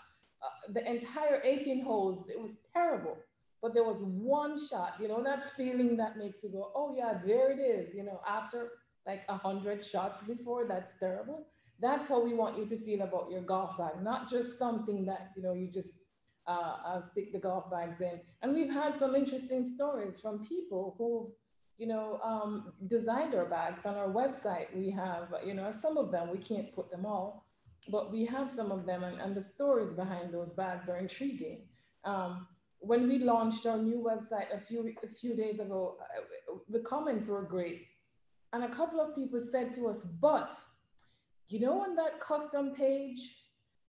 Uh, 0.48 0.72
the 0.74 0.90
entire 0.90 1.42
18 1.44 1.84
holes, 1.84 2.30
it 2.30 2.40
was 2.40 2.58
terrible, 2.74 3.18
but 3.62 3.74
there 3.74 3.84
was 3.84 4.02
one 4.02 4.56
shot, 4.68 4.94
you 5.02 5.08
know, 5.08 5.22
that 5.24 5.56
feeling 5.56 5.98
that 5.98 6.18
makes 6.18 6.44
you 6.44 6.50
go, 6.50 6.72
oh 6.76 6.96
yeah, 6.96 7.20
there 7.26 7.52
it 7.52 7.60
is, 7.60 7.94
you 7.94 8.04
know, 8.04 8.22
after 8.28 8.60
like 9.06 9.24
a 9.30 9.38
hundred 9.38 9.84
shots 9.84 10.22
before, 10.24 10.66
that's 10.68 10.94
terrible. 11.00 11.48
That's 11.80 12.10
how 12.10 12.20
we 12.24 12.34
want 12.34 12.58
you 12.58 12.66
to 12.66 12.78
feel 12.78 13.02
about 13.02 13.30
your 13.32 13.42
golf 13.42 13.78
bag, 13.78 14.02
not 14.02 14.30
just 14.30 14.58
something 14.58 15.06
that, 15.06 15.32
you 15.36 15.44
know, 15.44 15.54
you 15.54 15.68
just 15.68 15.96
uh, 16.48 16.76
uh, 16.86 17.02
stick 17.02 17.32
the 17.34 17.40
golf 17.40 17.70
bags 17.70 18.02
in. 18.02 18.20
And 18.42 18.54
we've 18.54 18.72
had 18.72 18.98
some 18.98 19.16
interesting 19.16 19.66
stories 19.66 20.20
from 20.20 20.46
people 20.46 20.96
who've 20.98 21.32
you 21.78 21.86
know, 21.86 22.20
um, 22.24 22.74
designed 22.88 23.36
our 23.36 23.46
bags 23.46 23.86
on 23.86 23.96
our 23.96 24.08
website. 24.08 24.76
We 24.76 24.90
have, 24.92 25.34
you 25.46 25.54
know, 25.54 25.72
some 25.72 25.98
of 25.98 26.12
them, 26.12 26.32
we 26.32 26.40
can't 26.40 26.74
put 26.74 26.90
them 26.90 27.06
all, 27.06 27.46
but 27.90 28.12
we 28.12 28.26
have 28.26 28.52
some 28.52 28.72
of 28.72 28.86
them 28.86 29.04
and, 29.04 29.20
and 29.20 29.36
the 29.36 29.42
stories 29.42 29.94
behind 29.94 30.34
those 30.34 30.54
bags 30.54 30.90
are 30.90 30.98
intriguing. 30.98 31.68
Um, 32.06 32.48
when 32.80 33.08
we 33.08 33.20
launched 33.20 33.66
our 33.66 33.78
new 33.78 33.98
website 33.98 34.56
a 34.56 34.60
few, 34.60 34.94
a 35.04 35.08
few 35.08 35.36
days 35.36 35.60
ago, 35.60 35.98
uh, 36.02 36.56
the 36.70 36.80
comments 36.80 37.28
were 37.28 37.44
great. 37.44 37.88
And 38.54 38.64
a 38.64 38.70
couple 38.70 39.02
of 39.02 39.16
people 39.16 39.42
said 39.42 39.74
to 39.76 39.88
us, 39.88 40.04
but 40.22 40.54
you 41.50 41.60
know, 41.60 41.82
on 41.82 41.96
that 41.96 42.20
custom 42.20 42.74
page, 42.76 43.38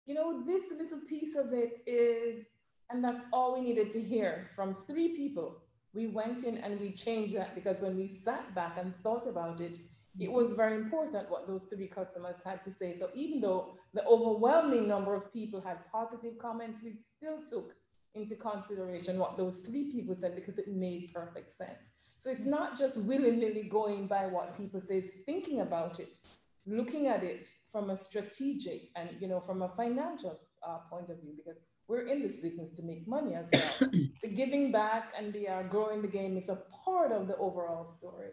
you 0.07 0.15
know, 0.15 0.45
this 0.45 0.65
little 0.71 1.01
piece 1.09 1.37
of 1.37 1.53
it 1.53 1.83
is, 1.87 2.47
and 2.91 3.05
that's 3.05 3.21
all 3.33 3.55
we 3.55 3.61
needed 3.61 3.91
to 3.93 4.01
hear 4.01 4.51
from 4.55 4.75
three 4.87 5.17
people 5.17 5.63
we 5.95 6.07
went 6.07 6.45
in 6.45 6.59
and 6.59 6.81
we 6.81 6.93
changed 6.93 7.37
that 7.37 7.55
because 7.55 7.83
when 7.83 7.97
we 7.97 8.09
sat 8.09 8.55
back 8.55 8.77
and 8.79 8.95
thought 9.03 9.27
about 9.27 9.61
it, 9.61 9.79
it 10.19 10.31
was 10.31 10.53
very 10.53 10.75
important 10.75 11.31
what 11.31 11.47
those 11.47 11.63
three 11.65 11.87
customers 11.87 12.37
had 12.45 12.65
to 12.65 12.73
say. 12.73 12.97
So 12.99 13.11
even 13.15 13.41
though 13.41 13.75
the 13.95 14.05
overwhelming 14.05 14.89
number 14.89 15.15
of 15.15 15.33
people 15.33 15.61
had 15.61 15.79
positive 15.93 16.39
comments, 16.39 16.81
we 16.83 16.95
still 17.17 17.39
took 17.49 17.75
into 18.15 18.35
consideration 18.35 19.19
what 19.19 19.37
those 19.37 19.61
three 19.61 19.93
people 19.93 20.15
said 20.15 20.35
because 20.35 20.59
it 20.59 20.69
made 20.69 21.13
perfect 21.15 21.53
sense. 21.53 21.91
So 22.17 22.31
it's 22.31 22.47
not 22.47 22.77
just 22.77 23.05
willy-nilly 23.05 23.69
going 23.71 24.09
by 24.09 24.27
what 24.27 24.57
people 24.57 24.81
say, 24.81 24.99
it's 24.99 25.11
thinking 25.25 25.61
about 25.61 26.01
it, 26.01 26.19
looking 26.67 27.07
at 27.07 27.23
it 27.23 27.49
from 27.71 27.91
a 27.91 27.97
strategic 27.97 28.91
and 28.97 29.11
you 29.21 29.29
know 29.29 29.41
from 29.41 29.63
a 29.63 29.69
financial 29.69 30.39
uh, 30.67 30.79
point 30.91 31.11
of 31.11 31.21
view 31.21 31.35
because 31.37 31.61
we're 31.87 32.07
in 32.07 32.21
this 32.21 32.39
business 32.39 32.73
to 32.73 32.83
make 32.83 33.07
money 33.07 33.35
as 33.35 33.49
well. 33.53 33.91
the 34.23 34.29
giving 34.29 34.73
back 34.73 35.13
and 35.17 35.33
the 35.33 35.49
uh, 35.49 35.63
growing 35.65 36.03
the 36.03 36.09
game 36.09 36.37
is 36.37 36.49
a 36.49 36.59
part 36.85 37.13
of 37.13 37.29
the 37.29 37.37
overall 37.37 37.87
story. 37.87 38.31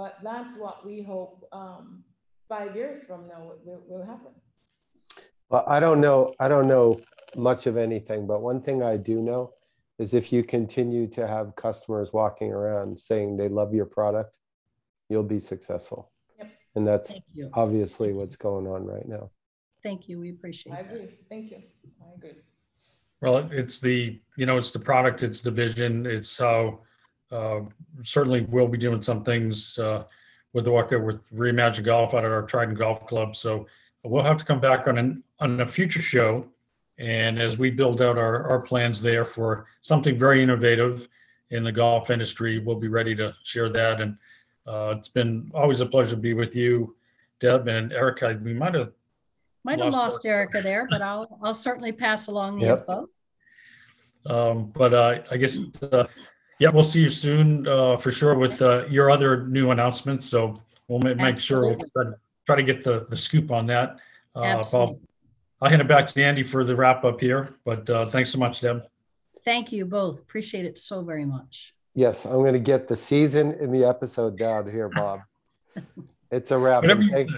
But 0.00 0.16
that's 0.24 0.56
what 0.56 0.86
we 0.86 1.02
hope 1.02 1.46
um, 1.52 2.04
five 2.48 2.74
years 2.74 3.04
from 3.04 3.28
now 3.28 3.52
will, 3.66 3.82
will 3.86 4.02
happen. 4.02 4.32
Well, 5.50 5.62
I 5.68 5.78
don't 5.78 6.00
know, 6.00 6.32
I 6.40 6.48
don't 6.48 6.68
know 6.68 7.02
much 7.36 7.66
of 7.66 7.76
anything, 7.76 8.26
but 8.26 8.40
one 8.40 8.62
thing 8.62 8.82
I 8.82 8.96
do 8.96 9.20
know 9.20 9.52
is 9.98 10.14
if 10.14 10.32
you 10.32 10.42
continue 10.42 11.06
to 11.08 11.28
have 11.28 11.54
customers 11.54 12.14
walking 12.14 12.50
around 12.50 12.98
saying 12.98 13.36
they 13.36 13.50
love 13.50 13.74
your 13.74 13.84
product, 13.84 14.38
you'll 15.10 15.22
be 15.22 15.38
successful. 15.38 16.10
Yep. 16.38 16.50
And 16.76 16.88
that's 16.88 17.12
obviously 17.52 18.14
what's 18.14 18.36
going 18.36 18.66
on 18.66 18.86
right 18.86 19.06
now. 19.06 19.28
Thank 19.82 20.08
you. 20.08 20.18
We 20.18 20.30
appreciate 20.30 20.72
it. 20.72 20.78
I 20.78 20.82
that. 20.82 20.94
agree. 20.94 21.18
Thank 21.28 21.50
you. 21.50 21.58
I 22.02 22.14
agree. 22.16 22.40
Well, 23.20 23.36
it's 23.52 23.80
the, 23.80 24.18
you 24.38 24.46
know, 24.46 24.56
it's 24.56 24.70
the 24.70 24.78
product, 24.78 25.22
it's 25.22 25.42
the 25.42 25.50
vision, 25.50 26.06
it's 26.06 26.38
how, 26.38 26.80
uh, 27.30 27.60
certainly 28.02 28.42
we'll 28.42 28.68
be 28.68 28.78
doing 28.78 29.02
some 29.02 29.22
things, 29.24 29.78
uh, 29.78 30.04
with 30.52 30.66
Orca, 30.66 30.98
with 30.98 31.30
Reimagine 31.30 31.84
Golf 31.84 32.12
out 32.14 32.24
at 32.24 32.30
our 32.30 32.42
Trident 32.42 32.76
Golf 32.78 33.06
Club. 33.06 33.36
So 33.36 33.66
we'll 34.02 34.24
have 34.24 34.38
to 34.38 34.44
come 34.44 34.60
back 34.60 34.88
on 34.88 34.98
an, 34.98 35.22
on 35.38 35.60
a 35.60 35.66
future 35.66 36.02
show. 36.02 36.46
And 36.98 37.40
as 37.40 37.56
we 37.56 37.70
build 37.70 38.02
out 38.02 38.18
our, 38.18 38.48
our 38.48 38.60
plans 38.60 39.00
there 39.00 39.24
for 39.24 39.66
something 39.80 40.18
very 40.18 40.42
innovative 40.42 41.08
in 41.50 41.64
the 41.64 41.72
golf 41.72 42.10
industry, 42.10 42.58
we'll 42.58 42.76
be 42.76 42.88
ready 42.88 43.14
to 43.16 43.34
share 43.44 43.68
that. 43.70 44.00
And, 44.00 44.16
uh, 44.66 44.94
it's 44.98 45.08
been 45.08 45.50
always 45.54 45.80
a 45.80 45.86
pleasure 45.86 46.10
to 46.10 46.16
be 46.16 46.34
with 46.34 46.54
you, 46.54 46.94
Deb 47.40 47.68
and 47.68 47.92
Erica. 47.92 48.38
We 48.42 48.52
might 48.52 48.74
have 48.74 48.92
Might 49.64 49.80
have 49.80 49.94
Lost 49.94 50.14
lost 50.14 50.26
Erica 50.26 50.60
there, 50.62 50.86
but 50.90 51.00
I'll, 51.00 51.38
I'll 51.42 51.54
certainly 51.54 51.92
pass 51.92 52.26
along 52.26 52.58
the 52.58 52.66
Yep. 52.66 52.78
info. 52.80 53.08
Um, 54.26 54.70
but 54.74 54.92
uh, 54.92 55.22
I 55.30 55.36
guess, 55.38 55.60
uh, 55.80 56.04
yeah, 56.60 56.68
we'll 56.68 56.84
see 56.84 57.00
you 57.00 57.10
soon 57.10 57.66
uh, 57.66 57.96
for 57.96 58.12
sure 58.12 58.34
with 58.34 58.60
uh, 58.62 58.86
your 58.86 59.10
other 59.10 59.46
new 59.46 59.70
announcements. 59.70 60.28
So 60.28 60.54
we'll 60.88 61.00
ma- 61.00 61.14
make 61.14 61.38
sure 61.38 61.60
we'll 61.62 61.70
Absolutely. 61.72 61.90
try 61.94 62.04
to, 62.04 62.14
try 62.46 62.56
to 62.56 62.62
get 62.62 62.84
the, 62.84 63.06
the 63.08 63.16
scoop 63.16 63.50
on 63.50 63.66
that. 63.66 63.98
Uh, 64.36 64.40
I'll, 64.40 64.58
Absolutely. 64.58 64.98
I'll 65.62 65.70
hand 65.70 65.80
it 65.80 65.88
back 65.88 66.06
to 66.06 66.22
Andy 66.22 66.42
for 66.42 66.62
the 66.62 66.76
wrap 66.76 67.04
up 67.04 67.18
here, 67.18 67.54
but 67.64 67.88
uh, 67.88 68.06
thanks 68.10 68.30
so 68.30 68.38
much, 68.38 68.60
Deb. 68.60 68.82
Thank 69.44 69.72
you 69.72 69.86
both. 69.86 70.20
Appreciate 70.20 70.66
it 70.66 70.76
so 70.76 71.02
very 71.02 71.24
much. 71.24 71.74
Yes, 71.94 72.26
I'm 72.26 72.32
going 72.32 72.52
to 72.52 72.60
get 72.60 72.88
the 72.88 72.96
season 72.96 73.56
and 73.60 73.74
the 73.74 73.84
episode 73.84 74.38
down 74.38 74.70
here, 74.70 74.88
Bob. 74.88 75.20
It's 76.32 76.52
a 76.52 76.58
wrap. 76.58 76.82
Whatever 76.82 77.00
And 77.00 77.10
you 77.10 77.16
Thank, 77.16 77.30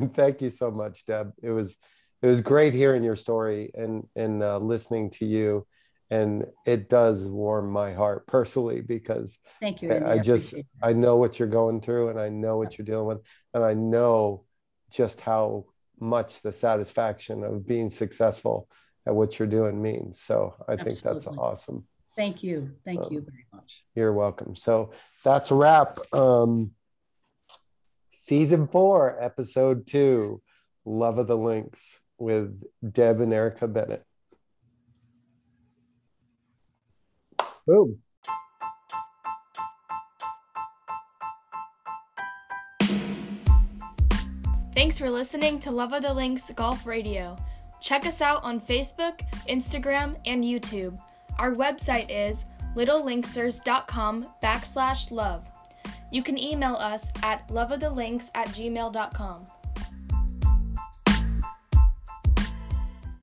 say. 0.00 0.06
thank 0.14 0.40
you 0.40 0.48
so 0.48 0.70
much, 0.70 1.04
Deb. 1.04 1.34
It 1.42 1.50
was 1.50 1.76
it 2.22 2.26
was 2.26 2.40
great 2.40 2.72
hearing 2.72 3.04
your 3.04 3.16
story 3.16 3.70
and 3.74 4.08
and 4.16 4.42
uh, 4.42 4.56
listening 4.56 5.10
to 5.10 5.26
you, 5.26 5.66
and 6.10 6.44
it 6.66 6.88
does 6.88 7.26
warm 7.26 7.70
my 7.70 7.92
heart 7.92 8.26
personally 8.26 8.80
because 8.80 9.38
Thank 9.60 9.82
you. 9.82 9.90
I- 9.90 9.94
Andy. 9.94 10.06
I 10.06 10.18
just 10.18 10.48
appreciate 10.52 10.66
I 10.82 10.92
know 10.92 11.16
what 11.16 11.38
you're 11.38 11.48
going 11.48 11.80
through, 11.80 12.08
and 12.10 12.20
I 12.20 12.28
know 12.28 12.56
what 12.58 12.76
you're 12.78 12.84
dealing 12.84 13.06
with, 13.06 13.20
and 13.52 13.64
I 13.64 13.74
know 13.74 14.44
just 14.90 15.20
how 15.20 15.66
much 15.98 16.42
the 16.42 16.52
satisfaction 16.52 17.42
of 17.44 17.66
being 17.66 17.90
successful 17.90 18.68
at 19.06 19.14
what 19.14 19.38
you're 19.38 19.48
doing 19.48 19.80
means. 19.80 20.20
So 20.20 20.54
I 20.68 20.76
think 20.76 21.00
that's 21.00 21.26
awesome. 21.26 21.86
Thank 22.16 22.42
you. 22.42 22.70
Thank 22.84 23.00
Um, 23.00 23.08
you 23.12 23.20
very 23.20 23.46
much. 23.52 23.84
You're 23.94 24.12
welcome. 24.12 24.54
So 24.56 24.92
that's 25.24 25.50
a 25.50 25.54
wrap. 25.54 25.98
Um, 26.14 26.72
season 28.10 28.68
four, 28.68 29.16
episode 29.22 29.86
two, 29.86 30.42
Love 30.84 31.18
of 31.18 31.26
the 31.26 31.36
Links 31.36 32.00
with 32.18 32.62
Deb 32.88 33.20
and 33.20 33.32
Erica 33.32 33.66
Bennett. 33.68 34.04
Boom. 37.66 37.98
Thanks 44.74 44.98
for 44.98 45.08
listening 45.08 45.60
to 45.60 45.70
Love 45.70 45.92
of 45.92 46.02
the 46.02 46.12
Links 46.12 46.50
Golf 46.50 46.84
Radio. 46.86 47.36
Check 47.80 48.06
us 48.06 48.20
out 48.20 48.42
on 48.42 48.60
Facebook, 48.60 49.20
Instagram, 49.48 50.16
and 50.26 50.42
YouTube. 50.42 50.98
Our 51.38 51.54
website 51.54 52.06
is 52.10 52.46
littlelinksers.com 52.74 54.26
backslash 54.42 55.10
love. 55.10 55.48
You 56.10 56.22
can 56.22 56.38
email 56.38 56.74
us 56.74 57.12
at 57.22 57.46
loveofthelinks 57.48 58.30
at 58.34 58.48
gmail.com. 58.48 59.46